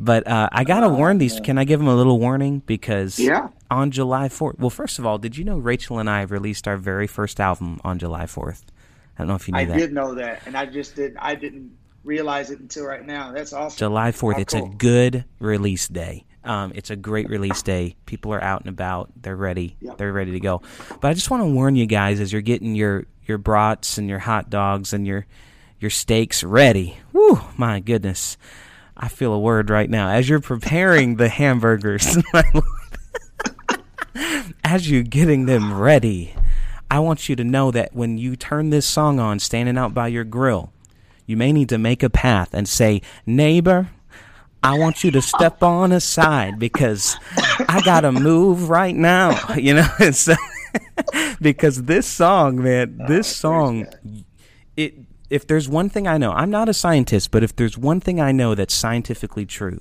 But 0.00 0.26
uh, 0.26 0.48
I 0.52 0.64
gotta 0.64 0.86
oh, 0.86 0.94
warn 0.94 1.18
these. 1.18 1.40
Can 1.40 1.58
I 1.58 1.64
give 1.64 1.80
them 1.80 1.88
a 1.88 1.96
little 1.96 2.18
warning? 2.18 2.62
Because 2.66 3.18
yeah 3.18 3.48
on 3.70 3.90
July 3.90 4.28
4th. 4.28 4.58
Well, 4.58 4.70
first 4.70 4.98
of 4.98 5.06
all, 5.06 5.18
did 5.18 5.36
you 5.36 5.44
know 5.44 5.58
Rachel 5.58 5.98
and 5.98 6.08
I 6.08 6.22
released 6.22 6.66
our 6.66 6.76
very 6.76 7.06
first 7.06 7.40
album 7.40 7.80
on 7.84 7.98
July 7.98 8.24
4th? 8.24 8.62
I 9.16 9.22
don't 9.22 9.28
know 9.28 9.34
if 9.34 9.48
you 9.48 9.54
knew 9.54 9.60
I 9.60 9.64
that. 9.66 9.74
I 9.74 9.78
did 9.78 9.92
know 9.92 10.14
that, 10.14 10.42
and 10.46 10.56
I 10.56 10.66
just 10.66 10.94
didn't. 10.94 11.18
I 11.18 11.34
didn't 11.34 11.76
realize 12.04 12.50
it 12.50 12.60
until 12.60 12.84
right 12.84 13.04
now. 13.04 13.32
That's 13.32 13.52
awesome. 13.52 13.76
July 13.76 14.12
4th. 14.12 14.36
Oh, 14.36 14.40
it's 14.40 14.54
cool. 14.54 14.66
a 14.66 14.74
good 14.74 15.24
release 15.40 15.88
day. 15.88 16.24
Um, 16.44 16.72
it's 16.74 16.90
a 16.90 16.96
great 16.96 17.28
release 17.28 17.62
day. 17.62 17.96
People 18.06 18.32
are 18.32 18.42
out 18.42 18.60
and 18.60 18.70
about. 18.70 19.10
They're 19.20 19.36
ready. 19.36 19.76
Yep. 19.80 19.98
They're 19.98 20.12
ready 20.12 20.32
to 20.32 20.40
go. 20.40 20.62
But 21.00 21.08
I 21.08 21.14
just 21.14 21.30
want 21.30 21.42
to 21.42 21.48
warn 21.48 21.74
you 21.76 21.86
guys 21.86 22.20
as 22.20 22.32
you're 22.32 22.42
getting 22.42 22.74
your 22.74 23.06
your 23.26 23.38
brats 23.38 23.98
and 23.98 24.08
your 24.08 24.20
hot 24.20 24.48
dogs 24.48 24.92
and 24.92 25.06
your 25.06 25.26
your 25.80 25.90
steaks 25.90 26.44
ready. 26.44 26.96
Whew, 27.10 27.40
my 27.56 27.80
goodness. 27.80 28.38
I 28.98 29.08
feel 29.08 29.32
a 29.32 29.38
word 29.38 29.70
right 29.70 29.88
now. 29.88 30.10
As 30.10 30.28
you're 30.28 30.40
preparing 30.40 31.16
the 31.16 31.28
hamburgers, 31.28 32.18
as 34.64 34.90
you're 34.90 35.02
getting 35.02 35.46
them 35.46 35.78
ready, 35.78 36.34
I 36.90 36.98
want 37.00 37.28
you 37.28 37.36
to 37.36 37.44
know 37.44 37.70
that 37.70 37.94
when 37.94 38.18
you 38.18 38.34
turn 38.34 38.70
this 38.70 38.86
song 38.86 39.20
on, 39.20 39.38
standing 39.38 39.78
out 39.78 39.94
by 39.94 40.08
your 40.08 40.24
grill, 40.24 40.72
you 41.26 41.36
may 41.36 41.52
need 41.52 41.68
to 41.68 41.78
make 41.78 42.02
a 42.02 42.10
path 42.10 42.50
and 42.52 42.68
say, 42.68 43.02
Neighbor, 43.26 43.90
I 44.62 44.78
want 44.78 45.04
you 45.04 45.10
to 45.12 45.22
step 45.22 45.62
on 45.62 45.92
aside 45.92 46.58
because 46.58 47.16
I 47.68 47.80
got 47.84 48.00
to 48.00 48.12
move 48.12 48.70
right 48.70 48.96
now. 48.96 49.38
You 49.58 49.74
know, 49.74 49.88
so, 50.12 50.34
because 51.40 51.84
this 51.84 52.06
song, 52.06 52.62
man, 52.62 52.96
this 53.08 53.28
oh, 53.28 53.50
song, 53.50 53.80
it. 53.80 54.24
If 55.30 55.46
there's 55.46 55.68
one 55.68 55.90
thing 55.90 56.06
I 56.06 56.16
know, 56.16 56.32
I'm 56.32 56.50
not 56.50 56.70
a 56.70 56.74
scientist, 56.74 57.30
but 57.30 57.42
if 57.42 57.54
there's 57.54 57.76
one 57.76 58.00
thing 58.00 58.18
I 58.18 58.32
know 58.32 58.54
that's 58.54 58.74
scientifically 58.74 59.44
true, 59.44 59.80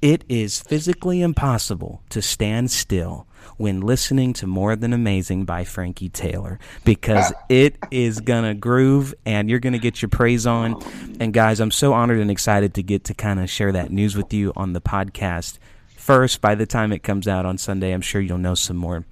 it 0.00 0.24
is 0.28 0.60
physically 0.60 1.20
impossible 1.20 2.02
to 2.10 2.22
stand 2.22 2.70
still 2.70 3.26
when 3.56 3.80
listening 3.80 4.32
to 4.34 4.46
More 4.46 4.76
Than 4.76 4.92
Amazing 4.92 5.44
by 5.44 5.64
Frankie 5.64 6.08
Taylor 6.08 6.58
because 6.84 7.32
ah. 7.32 7.44
it 7.48 7.76
is 7.90 8.20
going 8.20 8.44
to 8.44 8.54
groove 8.54 9.14
and 9.26 9.50
you're 9.50 9.58
going 9.58 9.72
to 9.72 9.78
get 9.80 10.00
your 10.00 10.08
praise 10.08 10.46
on. 10.46 10.80
And 11.18 11.34
guys, 11.34 11.58
I'm 11.58 11.72
so 11.72 11.92
honored 11.92 12.20
and 12.20 12.30
excited 12.30 12.74
to 12.74 12.82
get 12.82 13.04
to 13.04 13.14
kind 13.14 13.40
of 13.40 13.50
share 13.50 13.72
that 13.72 13.90
news 13.90 14.16
with 14.16 14.32
you 14.32 14.52
on 14.54 14.74
the 14.74 14.80
podcast. 14.80 15.58
First, 15.96 16.40
by 16.40 16.54
the 16.54 16.66
time 16.66 16.92
it 16.92 17.02
comes 17.02 17.26
out 17.26 17.46
on 17.46 17.58
Sunday, 17.58 17.92
I'm 17.92 18.00
sure 18.00 18.20
you'll 18.20 18.38
know 18.38 18.54
some 18.54 18.76
more 18.76 19.04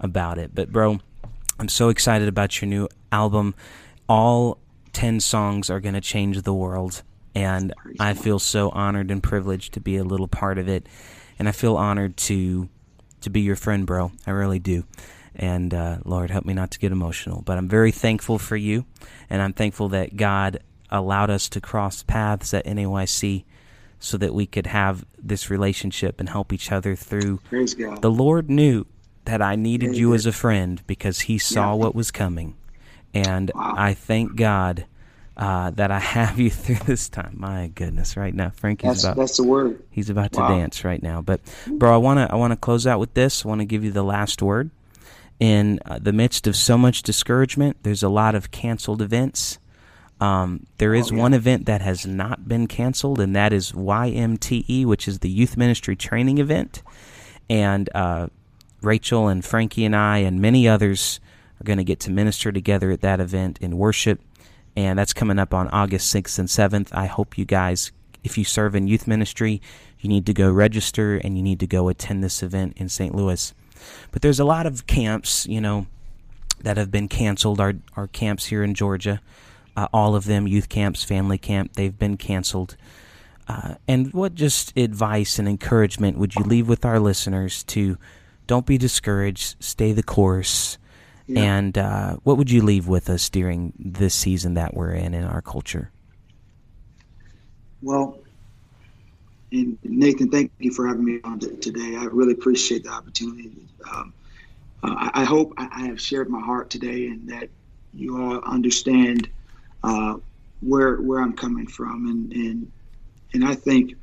about 0.00 0.38
it. 0.38 0.54
But, 0.54 0.72
bro, 0.72 0.98
I'm 1.58 1.68
so 1.68 1.90
excited 1.90 2.26
about 2.26 2.60
your 2.60 2.68
new 2.68 2.88
album. 3.12 3.54
All 4.08 4.58
10 4.98 5.20
songs 5.20 5.70
are 5.70 5.78
going 5.78 5.94
to 5.94 6.00
change 6.00 6.42
the 6.42 6.52
world. 6.52 7.02
And 7.32 7.72
I 8.00 8.14
feel 8.14 8.40
so 8.40 8.70
honored 8.70 9.12
and 9.12 9.22
privileged 9.22 9.74
to 9.74 9.80
be 9.80 9.96
a 9.96 10.02
little 10.02 10.26
part 10.26 10.58
of 10.58 10.68
it. 10.68 10.88
And 11.38 11.48
I 11.48 11.52
feel 11.52 11.76
honored 11.76 12.16
to 12.16 12.68
to 13.20 13.30
be 13.30 13.42
your 13.42 13.54
friend, 13.54 13.86
bro. 13.86 14.10
I 14.26 14.32
really 14.32 14.58
do. 14.58 14.82
And 15.36 15.72
uh, 15.72 15.98
Lord, 16.04 16.32
help 16.32 16.44
me 16.44 16.52
not 16.52 16.72
to 16.72 16.80
get 16.80 16.90
emotional. 16.90 17.42
But 17.42 17.58
I'm 17.58 17.68
very 17.68 17.92
thankful 17.92 18.40
for 18.40 18.56
you. 18.56 18.86
And 19.30 19.40
I'm 19.40 19.52
thankful 19.52 19.88
that 19.90 20.16
God 20.16 20.64
allowed 20.90 21.30
us 21.30 21.48
to 21.50 21.60
cross 21.60 22.02
paths 22.02 22.52
at 22.52 22.66
NAYC 22.66 23.44
so 24.00 24.16
that 24.16 24.34
we 24.34 24.46
could 24.46 24.66
have 24.66 25.04
this 25.16 25.48
relationship 25.48 26.18
and 26.18 26.28
help 26.28 26.52
each 26.52 26.72
other 26.72 26.96
through. 26.96 27.38
The 28.00 28.10
Lord 28.10 28.50
knew 28.50 28.84
that 29.26 29.40
I 29.40 29.54
needed 29.54 29.96
you 29.96 30.12
as 30.12 30.26
a 30.26 30.32
friend 30.32 30.82
because 30.88 31.20
He 31.20 31.38
saw 31.38 31.70
yeah. 31.70 31.74
what 31.74 31.94
was 31.94 32.10
coming. 32.10 32.56
And 33.14 33.50
wow. 33.54 33.74
I 33.76 33.94
thank 33.94 34.36
God 34.36 34.86
uh, 35.36 35.70
that 35.70 35.90
I 35.90 35.98
have 36.16 36.38
you 36.38 36.50
through 36.50 36.84
this 36.86 37.08
time. 37.08 37.34
My 37.36 37.68
goodness, 37.74 38.16
right 38.16 38.34
now, 38.34 38.50
Frankie's 38.50 38.88
that's, 38.88 39.04
about 39.04 39.16
that's 39.16 39.36
the 39.36 39.44
word. 39.44 39.82
He's 39.90 40.10
about 40.10 40.34
wow. 40.34 40.48
to 40.48 40.54
dance 40.54 40.84
right 40.84 41.02
now. 41.02 41.22
But 41.22 41.40
bro, 41.66 41.94
I 41.94 41.96
want 41.96 42.18
to 42.18 42.32
I 42.32 42.36
want 42.36 42.52
to 42.52 42.56
close 42.56 42.86
out 42.86 42.98
with 42.98 43.14
this. 43.14 43.44
I 43.44 43.48
want 43.48 43.60
to 43.60 43.64
give 43.64 43.84
you 43.84 43.92
the 43.92 44.02
last 44.02 44.42
word. 44.42 44.70
In 45.40 45.78
uh, 45.86 46.00
the 46.00 46.12
midst 46.12 46.48
of 46.48 46.56
so 46.56 46.76
much 46.76 47.04
discouragement, 47.04 47.76
there's 47.84 48.02
a 48.02 48.08
lot 48.08 48.34
of 48.34 48.50
canceled 48.50 49.00
events. 49.00 49.60
Um, 50.20 50.66
there 50.78 50.96
is 50.96 51.12
oh, 51.12 51.14
yeah. 51.14 51.22
one 51.22 51.32
event 51.32 51.66
that 51.66 51.80
has 51.80 52.04
not 52.04 52.48
been 52.48 52.66
canceled, 52.66 53.20
and 53.20 53.36
that 53.36 53.52
is 53.52 53.70
YMTE, 53.70 54.84
which 54.84 55.06
is 55.06 55.20
the 55.20 55.30
Youth 55.30 55.56
Ministry 55.56 55.94
Training 55.94 56.38
Event. 56.38 56.82
And 57.48 57.88
uh, 57.94 58.26
Rachel 58.82 59.28
and 59.28 59.44
Frankie 59.44 59.84
and 59.84 59.94
I 59.94 60.18
and 60.18 60.40
many 60.40 60.66
others 60.66 61.20
are 61.60 61.64
going 61.64 61.78
to 61.78 61.84
get 61.84 62.00
to 62.00 62.10
minister 62.10 62.52
together 62.52 62.90
at 62.90 63.00
that 63.00 63.20
event 63.20 63.58
in 63.60 63.78
worship 63.78 64.20
and 64.78 64.96
that's 64.96 65.12
coming 65.12 65.40
up 65.40 65.52
on 65.52 65.66
August 65.70 66.14
6th 66.14 66.38
and 66.38 66.46
7th. 66.46 66.94
I 66.94 67.06
hope 67.06 67.36
you 67.36 67.44
guys, 67.44 67.90
if 68.22 68.38
you 68.38 68.44
serve 68.44 68.76
in 68.76 68.86
youth 68.86 69.08
ministry, 69.08 69.60
you 69.98 70.08
need 70.08 70.24
to 70.26 70.32
go 70.32 70.52
register 70.52 71.16
and 71.16 71.36
you 71.36 71.42
need 71.42 71.58
to 71.58 71.66
go 71.66 71.88
attend 71.88 72.22
this 72.22 72.44
event 72.44 72.74
in 72.76 72.88
St. 72.88 73.12
Louis. 73.12 73.52
But 74.12 74.22
there's 74.22 74.38
a 74.38 74.44
lot 74.44 74.66
of 74.66 74.86
camps, 74.86 75.46
you 75.46 75.60
know, 75.60 75.88
that 76.60 76.76
have 76.76 76.92
been 76.92 77.08
canceled. 77.08 77.60
Our 77.60 77.74
our 77.96 78.06
camps 78.06 78.46
here 78.46 78.62
in 78.62 78.74
Georgia, 78.74 79.20
uh, 79.76 79.88
all 79.92 80.14
of 80.14 80.26
them, 80.26 80.46
youth 80.46 80.68
camps, 80.68 81.02
family 81.02 81.38
camp, 81.38 81.72
they've 81.72 81.98
been 81.98 82.16
canceled. 82.16 82.76
Uh, 83.48 83.74
and 83.88 84.12
what 84.12 84.36
just 84.36 84.76
advice 84.76 85.40
and 85.40 85.48
encouragement 85.48 86.18
would 86.18 86.36
you 86.36 86.44
leave 86.44 86.68
with 86.68 86.84
our 86.84 87.00
listeners 87.00 87.64
to 87.64 87.98
don't 88.46 88.64
be 88.66 88.78
discouraged, 88.78 89.56
stay 89.58 89.92
the 89.92 90.04
course, 90.04 90.77
yeah. 91.28 91.58
And 91.58 91.76
uh, 91.76 92.16
what 92.22 92.38
would 92.38 92.50
you 92.50 92.62
leave 92.62 92.88
with 92.88 93.10
us 93.10 93.28
during 93.28 93.74
this 93.78 94.14
season 94.14 94.54
that 94.54 94.74
we're 94.74 94.92
in 94.92 95.12
in 95.12 95.24
our 95.24 95.42
culture? 95.42 95.92
Well, 97.82 98.18
and 99.52 99.78
Nathan, 99.82 100.30
thank 100.30 100.50
you 100.58 100.72
for 100.72 100.86
having 100.86 101.04
me 101.04 101.20
on 101.24 101.38
today. 101.38 101.96
I 101.96 102.04
really 102.04 102.32
appreciate 102.32 102.84
the 102.84 102.90
opportunity. 102.90 103.52
Um, 103.94 104.12
uh, 104.82 105.10
I 105.12 105.24
hope 105.24 105.52
I 105.58 105.86
have 105.86 106.00
shared 106.00 106.30
my 106.30 106.40
heart 106.40 106.70
today 106.70 107.08
and 107.08 107.28
that 107.28 107.48
you 107.92 108.22
all 108.22 108.38
understand 108.40 109.28
uh, 109.82 110.14
where 110.60 110.96
where 110.96 111.20
I'm 111.20 111.34
coming 111.34 111.66
from, 111.66 112.06
and 112.06 112.32
and 112.32 112.72
and 113.34 113.44
I 113.44 113.54
think 113.54 113.94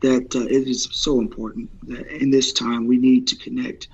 that 0.00 0.34
uh, 0.34 0.40
it 0.40 0.68
is 0.68 0.88
so 0.92 1.20
important 1.20 1.70
that 1.88 2.06
in 2.08 2.30
this 2.30 2.52
time 2.52 2.86
we 2.86 2.96
need 2.96 3.26
to 3.28 3.36
connect 3.36 3.88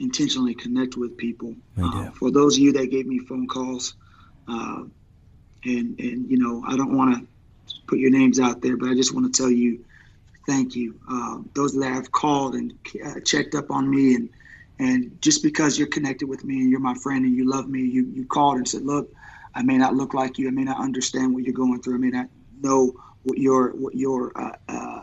intentionally 0.00 0.54
connect 0.54 0.96
with 0.96 1.16
people. 1.16 1.54
Uh, 1.78 2.10
for 2.12 2.30
those 2.30 2.56
of 2.56 2.62
you 2.62 2.72
that 2.72 2.90
gave 2.90 3.06
me 3.06 3.18
phone 3.18 3.46
calls, 3.46 3.94
uh, 4.48 4.82
and 5.64 5.98
and 6.00 6.30
you 6.30 6.38
know, 6.38 6.64
I 6.66 6.76
don't 6.76 6.96
want 6.96 7.16
to 7.16 7.74
put 7.86 7.98
your 7.98 8.10
names 8.10 8.40
out 8.40 8.62
there, 8.62 8.76
but 8.76 8.88
I 8.88 8.94
just 8.94 9.14
want 9.14 9.32
to 9.32 9.42
tell 9.42 9.50
you, 9.50 9.84
thank 10.46 10.74
you. 10.74 10.98
Uh, 11.10 11.38
those 11.54 11.74
that 11.74 11.92
have 11.92 12.10
called 12.12 12.54
and 12.54 12.72
uh, 13.04 13.20
checked 13.24 13.54
up 13.54 13.70
on 13.70 13.88
me, 13.90 14.14
and 14.14 14.28
and 14.78 15.12
just 15.20 15.42
because 15.42 15.78
you're 15.78 15.88
connected 15.88 16.28
with 16.28 16.44
me 16.44 16.60
and 16.60 16.70
you're 16.70 16.80
my 16.80 16.94
friend 16.94 17.24
and 17.24 17.36
you 17.36 17.48
love 17.48 17.68
me, 17.68 17.80
you 17.80 18.06
you 18.12 18.26
called 18.26 18.56
and 18.56 18.66
said, 18.66 18.82
look, 18.82 19.10
I 19.54 19.62
may 19.62 19.76
not 19.76 19.94
look 19.94 20.14
like 20.14 20.38
you, 20.38 20.48
I 20.48 20.52
may 20.52 20.64
not 20.64 20.80
understand 20.80 21.34
what 21.34 21.44
you're 21.44 21.52
going 21.54 21.82
through, 21.82 21.96
I 21.96 21.98
may 21.98 22.10
not 22.10 22.26
know 22.60 22.92
what 23.22 23.38
your 23.38 23.70
what 23.70 23.94
your 23.94 24.32
uh, 24.40 24.56
uh, 24.68 25.00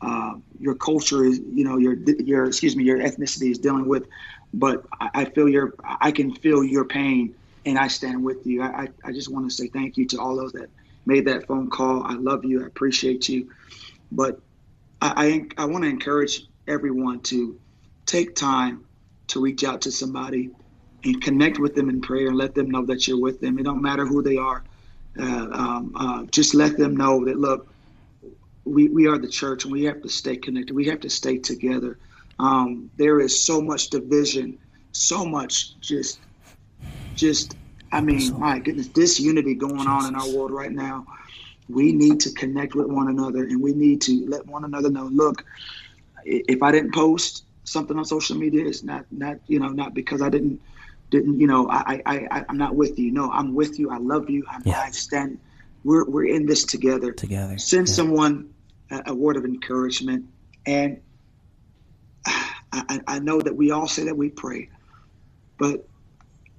uh, 0.00 0.34
your 0.58 0.74
culture 0.74 1.24
is, 1.24 1.40
you 1.52 1.64
know, 1.64 1.76
your 1.76 1.96
your 2.20 2.46
excuse 2.46 2.76
me, 2.76 2.84
your 2.84 2.98
ethnicity 2.98 3.50
is 3.50 3.58
dealing 3.58 3.88
with, 3.88 4.06
but 4.52 4.84
I, 5.00 5.10
I 5.14 5.24
feel 5.26 5.48
your 5.48 5.74
I 5.84 6.12
can 6.12 6.34
feel 6.34 6.64
your 6.64 6.84
pain 6.84 7.34
and 7.66 7.78
I 7.78 7.88
stand 7.88 8.24
with 8.24 8.46
you. 8.46 8.62
I, 8.62 8.84
I, 8.84 8.88
I 9.06 9.12
just 9.12 9.32
want 9.32 9.48
to 9.50 9.54
say 9.54 9.68
thank 9.68 9.96
you 9.96 10.06
to 10.08 10.20
all 10.20 10.36
those 10.36 10.52
that 10.52 10.70
made 11.06 11.26
that 11.26 11.46
phone 11.46 11.70
call. 11.70 12.04
I 12.04 12.14
love 12.14 12.44
you. 12.44 12.62
I 12.64 12.66
appreciate 12.66 13.28
you. 13.28 13.50
But 14.12 14.40
I, 15.00 15.46
I, 15.58 15.62
I 15.62 15.66
want 15.66 15.84
to 15.84 15.90
encourage 15.90 16.42
everyone 16.68 17.20
to 17.22 17.58
take 18.06 18.34
time 18.36 18.84
to 19.28 19.40
reach 19.40 19.64
out 19.64 19.82
to 19.82 19.92
somebody 19.92 20.50
and 21.04 21.22
connect 21.22 21.58
with 21.58 21.74
them 21.74 21.88
in 21.90 22.00
prayer 22.00 22.28
and 22.28 22.36
let 22.36 22.54
them 22.54 22.70
know 22.70 22.86
that 22.86 23.06
you're 23.06 23.20
with 23.20 23.40
them. 23.40 23.58
It 23.58 23.64
don't 23.64 23.82
matter 23.82 24.06
who 24.06 24.22
they 24.22 24.36
are. 24.36 24.64
Uh, 25.18 25.48
um, 25.52 25.92
uh, 25.96 26.24
just 26.30 26.54
let 26.54 26.76
them 26.76 26.96
know 26.96 27.24
that, 27.26 27.38
look, 27.38 27.74
we, 28.64 28.88
we 28.88 29.06
are 29.08 29.18
the 29.18 29.28
church 29.28 29.64
and 29.64 29.72
we 29.72 29.84
have 29.84 30.02
to 30.02 30.08
stay 30.08 30.36
connected. 30.36 30.74
We 30.74 30.86
have 30.86 31.00
to 31.00 31.10
stay 31.10 31.38
together. 31.38 31.98
Um, 32.38 32.90
there 32.96 33.20
is 33.20 33.44
so 33.44 33.60
much 33.60 33.90
division, 33.90 34.58
so 34.92 35.24
much 35.24 35.78
just, 35.80 36.20
just. 37.14 37.56
I 37.90 38.02
mean, 38.02 38.38
my 38.38 38.58
goodness, 38.58 38.86
disunity 38.86 39.54
going 39.54 39.86
on 39.86 40.06
in 40.06 40.14
our 40.14 40.28
world 40.28 40.50
right 40.50 40.70
now. 40.70 41.06
We 41.70 41.92
need 41.92 42.20
to 42.20 42.30
connect 42.32 42.74
with 42.74 42.86
one 42.86 43.08
another, 43.08 43.44
and 43.44 43.62
we 43.62 43.72
need 43.72 44.02
to 44.02 44.26
let 44.28 44.46
one 44.46 44.64
another 44.64 44.90
know. 44.90 45.06
Look, 45.06 45.44
if 46.24 46.62
I 46.62 46.70
didn't 46.70 46.94
post 46.94 47.44
something 47.64 47.96
on 47.98 48.04
social 48.04 48.36
media, 48.36 48.66
it's 48.66 48.82
not 48.82 49.06
not 49.10 49.38
you 49.46 49.58
know 49.58 49.68
not 49.68 49.94
because 49.94 50.22
I 50.22 50.28
didn't 50.28 50.60
didn't 51.10 51.40
you 51.40 51.46
know 51.46 51.68
I 51.70 52.02
I, 52.04 52.28
I 52.30 52.44
I'm 52.48 52.58
not 52.58 52.74
with 52.74 52.98
you. 52.98 53.12
No, 53.12 53.30
I'm 53.30 53.54
with 53.54 53.78
you. 53.78 53.90
I 53.90 53.98
love 53.98 54.28
you. 54.28 54.44
I'm, 54.50 54.62
yeah. 54.64 54.80
I 54.80 54.90
stand. 54.90 55.38
We're 55.84 56.04
we're 56.04 56.26
in 56.26 56.46
this 56.46 56.64
together. 56.64 57.12
Together. 57.12 57.58
Send 57.58 57.88
yeah. 57.88 57.94
someone 57.94 58.52
a, 58.90 59.02
a 59.06 59.14
word 59.14 59.36
of 59.36 59.44
encouragement, 59.44 60.26
and 60.66 61.00
I, 62.72 63.00
I 63.06 63.18
know 63.18 63.40
that 63.40 63.56
we 63.56 63.70
all 63.70 63.88
say 63.88 64.04
that 64.04 64.16
we 64.16 64.28
pray, 64.28 64.68
but 65.58 65.88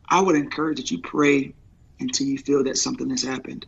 I 0.09 0.21
would 0.21 0.35
encourage 0.35 0.77
that 0.77 0.91
you 0.91 0.99
pray 0.99 1.53
until 1.99 2.27
you 2.27 2.37
feel 2.37 2.63
that 2.63 2.77
something 2.77 3.09
has 3.09 3.23
happened. 3.23 3.65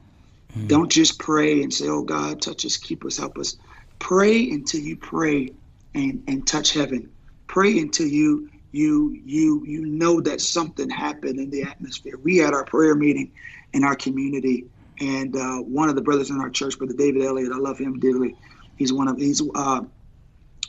Mm. 0.57 0.67
Don't 0.67 0.91
just 0.91 1.19
pray 1.19 1.61
and 1.61 1.73
say, 1.73 1.87
"Oh 1.87 2.03
God, 2.03 2.41
touch 2.41 2.65
us, 2.65 2.77
keep 2.77 3.05
us, 3.05 3.17
help 3.17 3.37
us." 3.37 3.55
Pray 3.99 4.49
until 4.49 4.81
you 4.81 4.97
pray 4.97 5.49
and 5.93 6.23
and 6.27 6.47
touch 6.47 6.73
heaven. 6.73 7.09
Pray 7.47 7.77
until 7.79 8.07
you 8.07 8.49
you 8.71 9.17
you 9.23 9.63
you 9.65 9.85
know 9.85 10.21
that 10.21 10.41
something 10.41 10.89
happened 10.89 11.39
in 11.39 11.49
the 11.49 11.63
atmosphere. 11.63 12.17
We 12.21 12.37
had 12.37 12.53
our 12.53 12.65
prayer 12.65 12.95
meeting 12.95 13.31
in 13.73 13.83
our 13.83 13.95
community, 13.95 14.65
and 14.99 15.35
uh, 15.35 15.57
one 15.57 15.89
of 15.89 15.95
the 15.95 16.01
brothers 16.01 16.29
in 16.29 16.39
our 16.39 16.49
church, 16.49 16.77
Brother 16.77 16.93
David 16.97 17.23
Elliott, 17.23 17.51
I 17.53 17.57
love 17.57 17.77
him 17.77 17.99
dearly. 17.99 18.35
He's 18.75 18.91
one 18.91 19.07
of 19.07 19.17
he's 19.17 19.41
uh, 19.55 19.81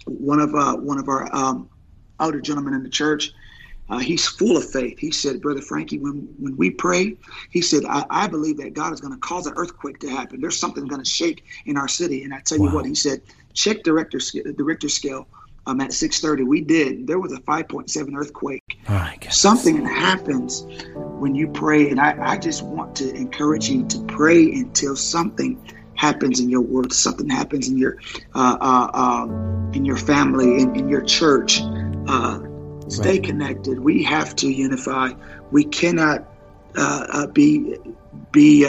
one 0.07 0.41
of 0.41 0.55
uh, 0.55 0.77
one 0.77 0.99
of 0.99 1.09
our 1.09 1.35
um, 1.35 1.69
older 2.21 2.41
gentlemen 2.41 2.75
in 2.75 2.83
the 2.83 2.91
church. 2.91 3.33
Uh, 3.89 3.99
he's 3.99 4.27
full 4.27 4.57
of 4.57 4.71
faith. 4.71 4.99
He 4.99 5.11
said, 5.11 5.43
Brother 5.43 5.61
Frankie, 5.61 5.99
when 5.99 6.29
when 6.39 6.57
we 6.57 6.71
pray, 6.71 7.17
he 7.51 7.61
said, 7.61 7.85
I, 7.85 8.05
I 8.09 8.27
believe 8.27 8.57
that 8.59 8.75
God 8.75 8.93
is 8.93 9.01
going 9.01 9.13
to 9.13 9.21
cause 9.21 9.47
an 9.47 9.55
earthquake 9.57 9.99
to 10.01 10.09
happen. 10.09 10.41
There's 10.41 10.59
something 10.59 10.87
going 10.87 11.03
to 11.03 11.11
shake 11.11 11.45
in 11.67 11.77
our 11.77 11.89
city. 11.89 12.25
And 12.25 12.33
I 12.33 12.41
tell 12.41 12.59
wow. 12.59 12.69
you 12.69 12.75
what, 12.75 12.87
he 12.87 12.95
said, 12.95 13.21
check 13.53 13.83
the 13.85 13.93
Richter, 13.93 14.19
the 14.19 14.65
Richter 14.65 14.89
scale. 14.89 15.29
Um, 15.67 15.81
at 15.81 15.91
6:30, 15.91 16.45
we 16.45 16.61
did. 16.61 17.07
There 17.07 17.21
was 17.21 17.33
a 17.33 17.39
5.7 17.39 18.17
earthquake. 18.17 18.65
Oh, 18.89 19.11
something 19.31 19.85
happens 19.85 20.67
when 20.95 21.37
you 21.37 21.47
pray, 21.47 21.89
and 21.91 22.01
I, 22.01 22.17
I 22.33 22.37
just 22.37 22.65
want 22.65 22.97
to 22.97 23.15
encourage 23.15 23.69
you 23.69 23.87
to 23.87 24.05
pray 24.07 24.51
until 24.53 24.97
something 24.97 25.65
happens 26.03 26.41
in 26.41 26.51
your 26.51 26.61
world, 26.61 26.93
something 26.93 27.29
happens 27.29 27.69
in 27.69 27.79
your 27.79 27.97
uh, 28.35 28.57
uh, 28.61 28.91
uh, 28.93 29.25
in 29.73 29.85
your 29.85 29.97
family, 29.97 30.61
in, 30.61 30.75
in 30.75 30.89
your 30.89 31.03
church. 31.03 31.61
Uh, 32.09 32.41
stay 32.89 33.13
right. 33.13 33.23
connected. 33.23 33.79
We 33.79 34.03
have 34.03 34.35
to 34.37 34.51
unify. 34.51 35.13
We 35.53 35.63
cannot 35.65 36.29
uh, 36.77 37.07
uh, 37.09 37.27
be 37.29 37.79
be 38.33 38.67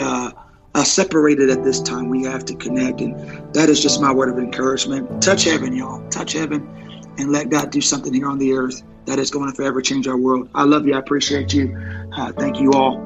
separated 0.84 1.50
at 1.50 1.64
this 1.64 1.82
time. 1.82 2.08
We 2.08 2.22
have 2.22 2.44
to 2.44 2.54
connect, 2.54 3.00
and 3.00 3.14
that 3.52 3.68
is 3.68 3.82
just 3.82 4.00
my 4.00 4.12
word 4.12 4.28
of 4.28 4.38
encouragement. 4.38 5.20
Touch 5.20 5.42
heaven, 5.44 5.74
y'all. 5.74 6.08
Touch 6.10 6.34
heaven, 6.34 6.62
and 7.18 7.32
let 7.32 7.50
God 7.50 7.72
do 7.72 7.80
something 7.80 8.14
here 8.14 8.28
on 8.28 8.38
the 8.38 8.52
earth 8.52 8.80
that 9.06 9.18
is 9.18 9.32
going 9.32 9.50
to 9.50 9.56
forever 9.56 9.82
change 9.82 10.06
our 10.06 10.16
world. 10.16 10.48
I 10.54 10.62
love 10.62 10.86
you. 10.86 10.94
I 10.94 11.00
appreciate 11.00 11.52
you. 11.52 11.76
thank 12.38 12.60
you 12.60 12.74
all 12.74 12.96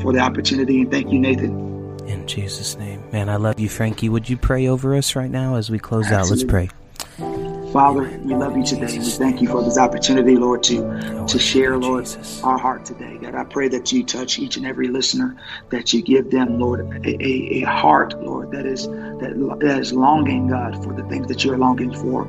for 0.00 0.14
the 0.14 0.20
opportunity, 0.20 0.80
and 0.80 0.90
thank 0.90 1.12
you, 1.12 1.18
Nathan. 1.18 1.79
In 2.10 2.26
Jesus' 2.26 2.76
name. 2.76 3.00
Man, 3.12 3.28
I 3.28 3.36
love 3.36 3.60
you, 3.60 3.68
Frankie. 3.68 4.08
Would 4.08 4.28
you 4.28 4.36
pray 4.36 4.66
over 4.66 4.96
us 4.96 5.14
right 5.14 5.30
now 5.30 5.54
as 5.54 5.70
we 5.70 5.78
close 5.78 6.10
Absolutely. 6.10 6.56
out? 6.58 6.64
Let's 6.64 6.74
pray. 7.16 7.70
Father, 7.72 8.18
we 8.24 8.34
love 8.34 8.56
you 8.56 8.64
today. 8.64 8.98
We 8.98 9.04
thank 9.04 9.40
you 9.40 9.46
for 9.46 9.62
this 9.62 9.78
opportunity, 9.78 10.34
Lord, 10.34 10.64
to, 10.64 11.24
to 11.28 11.38
share, 11.38 11.78
Lord, 11.78 12.08
our 12.42 12.58
heart 12.58 12.84
today. 12.84 13.16
God, 13.22 13.36
I 13.36 13.44
pray 13.44 13.68
that 13.68 13.92
you 13.92 14.02
touch 14.02 14.40
each 14.40 14.56
and 14.56 14.66
every 14.66 14.88
listener, 14.88 15.36
that 15.68 15.92
you 15.92 16.02
give 16.02 16.32
them, 16.32 16.58
Lord, 16.58 16.80
a, 17.06 17.24
a, 17.24 17.62
a 17.62 17.66
heart, 17.66 18.20
Lord, 18.20 18.50
that 18.50 18.66
is 18.66 18.88
that, 18.88 19.58
that 19.60 19.78
is 19.78 19.92
longing, 19.92 20.48
God, 20.48 20.82
for 20.82 20.92
the 20.92 21.04
things 21.04 21.28
that 21.28 21.44
you're 21.44 21.58
longing 21.58 21.94
for. 21.94 22.26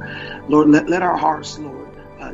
Lord, 0.47 0.69
let, 0.69 0.88
let 0.89 1.01
our 1.01 1.17
hearts, 1.17 1.57
Lord, 1.57 1.80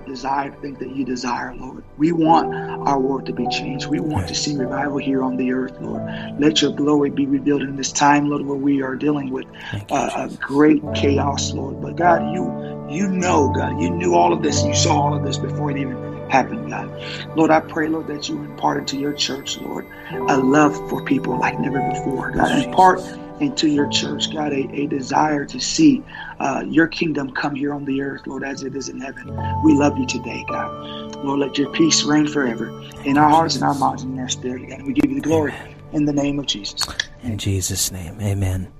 desire 0.08 0.52
things 0.62 0.80
that 0.80 0.90
you 0.96 1.06
desire, 1.06 1.54
Lord. 1.56 1.84
We 1.98 2.12
want 2.12 2.54
our 2.88 3.00
world 3.00 3.26
to 3.28 3.34
be 3.34 3.48
changed. 3.50 3.88
We 3.88 4.00
want 4.00 4.28
to 4.28 4.36
see 4.36 4.56
revival 4.56 4.98
here 4.98 5.24
on 5.24 5.38
the 5.38 5.52
earth, 5.52 5.78
Lord. 5.80 6.02
Let 6.40 6.62
your 6.62 6.72
glory 6.72 7.10
be 7.10 7.26
revealed 7.26 7.62
in 7.62 7.76
this 7.76 7.92
time, 7.92 8.30
Lord, 8.30 8.46
where 8.46 8.58
we 8.58 8.82
are 8.82 8.96
dealing 8.96 9.32
with 9.32 9.46
uh, 9.92 10.10
a 10.16 10.30
great 10.38 10.84
chaos, 10.96 11.52
Lord. 11.54 11.82
But 11.82 11.96
God, 11.96 12.34
you 12.34 12.68
you 12.90 13.10
know, 13.10 13.50
God, 13.50 13.82
you 13.82 13.90
knew 13.90 14.16
all 14.16 14.32
of 14.32 14.42
this. 14.42 14.64
You 14.64 14.74
saw 14.74 15.02
all 15.02 15.14
of 15.14 15.24
this 15.24 15.38
before 15.38 15.72
it 15.72 15.78
even 15.78 16.30
happened, 16.30 16.70
God. 16.70 16.90
Lord, 17.36 17.52
I 17.52 17.60
pray, 17.60 17.88
Lord, 17.90 18.08
that 18.08 18.30
you 18.30 18.38
impart 18.44 18.88
to 18.88 18.98
your 18.98 19.14
church, 19.14 19.58
Lord, 19.58 19.86
a 20.12 20.38
love 20.38 20.76
for 20.90 21.04
people 21.04 21.38
like 21.38 21.60
never 21.60 21.82
before, 21.92 22.32
God. 22.32 22.52
Impart 22.64 23.02
into 23.40 23.68
your 23.68 23.88
church, 23.90 24.34
God, 24.34 24.52
a, 24.52 24.68
a 24.74 24.88
desire 24.88 25.46
to 25.46 25.60
see 25.60 26.04
uh, 26.40 26.64
your 26.68 26.88
kingdom 26.88 27.32
come 27.32 27.56
here 27.56 27.74
on 27.74 27.86
the 27.86 28.02
earth, 28.02 28.26
Lord, 28.26 28.44
as 28.44 28.64
it 28.64 28.76
is 28.76 28.90
in 28.90 29.00
heaven. 29.00 29.28
We 29.64 29.74
love 29.74 29.98
you 29.98 30.06
today, 30.06 30.44
God. 30.50 31.16
Lord, 31.24 31.40
let 31.40 31.58
your 31.58 31.72
peace 31.72 32.04
reign 32.04 32.28
forever 32.28 32.70
in 33.06 33.18
our 33.18 33.30
hearts 33.30 33.56
and 33.56 33.64
our 33.64 33.76
minds 33.76 34.04
and 34.04 34.14
in 34.14 34.20
our 34.20 34.30
spirit, 34.30 34.70
God. 34.70 34.84
We 34.84 34.94
give 34.94 35.12
you 35.12 35.22
the 35.22 35.28
glory 35.28 35.54
in 35.94 36.06
the 36.06 36.14
name 36.14 36.40
of 36.40 36.46
Jesus. 36.46 36.86
In 37.24 37.38
Jesus' 37.38 37.92
name, 37.92 38.20
amen. 38.22 38.72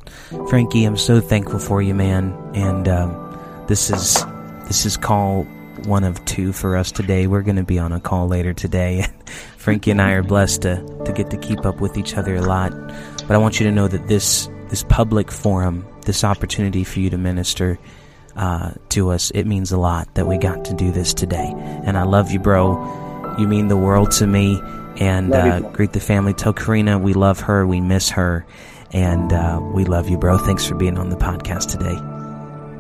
Frankie, 0.50 0.86
I'm 0.86 0.98
so 0.98 1.20
thankful 1.20 1.60
for 1.60 1.82
you, 1.82 1.94
man. 1.94 2.34
And 2.54 2.88
um, 2.88 3.66
this 3.68 3.90
is 3.90 4.24
this 4.68 4.86
is 4.86 4.98
call 4.98 5.44
one 5.86 6.04
of 6.04 6.24
two 6.26 6.52
for 6.52 6.76
us 6.76 6.92
today. 6.92 7.28
We're 7.28 7.42
going 7.42 7.58
to 7.58 7.64
be 7.64 7.80
on 7.80 7.92
a 7.92 8.00
call 8.00 8.28
later 8.28 8.54
today. 8.54 9.06
Frankie 9.58 9.92
and 9.92 10.02
I 10.02 10.12
are 10.12 10.24
blessed 10.24 10.64
to, 10.64 11.04
to 11.06 11.12
get 11.12 11.30
to 11.32 11.38
keep 11.38 11.66
up 11.66 11.82
with 11.82 11.98
each 11.98 12.16
other 12.16 12.36
a 12.36 12.42
lot. 12.42 12.72
But 13.28 13.36
I 13.36 13.38
want 13.38 13.60
you 13.60 13.66
to 13.66 13.72
know 13.72 13.88
that 13.88 14.08
this 14.08 14.50
this 14.70 14.84
public 14.84 15.32
forum, 15.32 15.86
this 16.06 16.24
opportunity 16.24 16.84
for 16.84 17.00
you 17.00 17.10
to 17.10 17.18
minister 17.18 17.78
uh, 18.36 18.72
to 18.90 19.12
us, 19.12 19.32
it 19.32 19.46
means 19.46 19.72
a 19.72 19.78
lot 19.78 20.14
that 20.16 20.28
we 20.28 20.38
got 20.38 20.66
to 20.66 20.74
do 20.74 20.92
this 20.92 21.14
today. 21.14 21.54
And 21.56 21.98
I 21.98 22.04
love 22.04 22.32
you, 22.32 22.40
bro. 22.40 23.36
You 23.38 23.48
mean 23.48 23.68
the 23.68 23.78
world 23.78 24.12
to 24.12 24.28
me. 24.28 24.62
And 25.00 25.32
uh, 25.32 25.60
greet 25.60 25.94
the 25.94 26.00
family. 26.00 26.34
Tell 26.34 26.54
Karina 26.54 26.98
we 26.98 27.14
love 27.14 27.42
her, 27.42 27.68
we 27.68 27.82
miss 27.82 28.10
her, 28.10 28.48
and 28.92 29.32
uh, 29.32 29.60
we 29.62 29.86
love 29.86 30.10
you, 30.10 30.18
bro. 30.18 30.40
Thanks 30.40 30.66
for 30.66 30.74
being 30.74 30.98
on 30.98 31.10
the 31.10 31.16
podcast 31.16 31.70
today. 31.70 32.00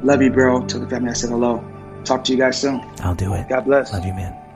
Love 0.03 0.23
you, 0.23 0.31
bro. 0.31 0.65
Tell 0.65 0.79
the 0.79 0.89
family 0.89 1.11
I 1.11 1.13
said 1.13 1.29
hello. 1.29 1.63
Talk 2.05 2.23
to 2.23 2.31
you 2.31 2.39
guys 2.39 2.59
soon. 2.59 2.81
I'll 3.01 3.13
do 3.13 3.33
it. 3.35 3.47
God 3.49 3.65
bless. 3.65 3.93
Love 3.93 4.05
you, 4.05 4.13
man. 4.13 4.46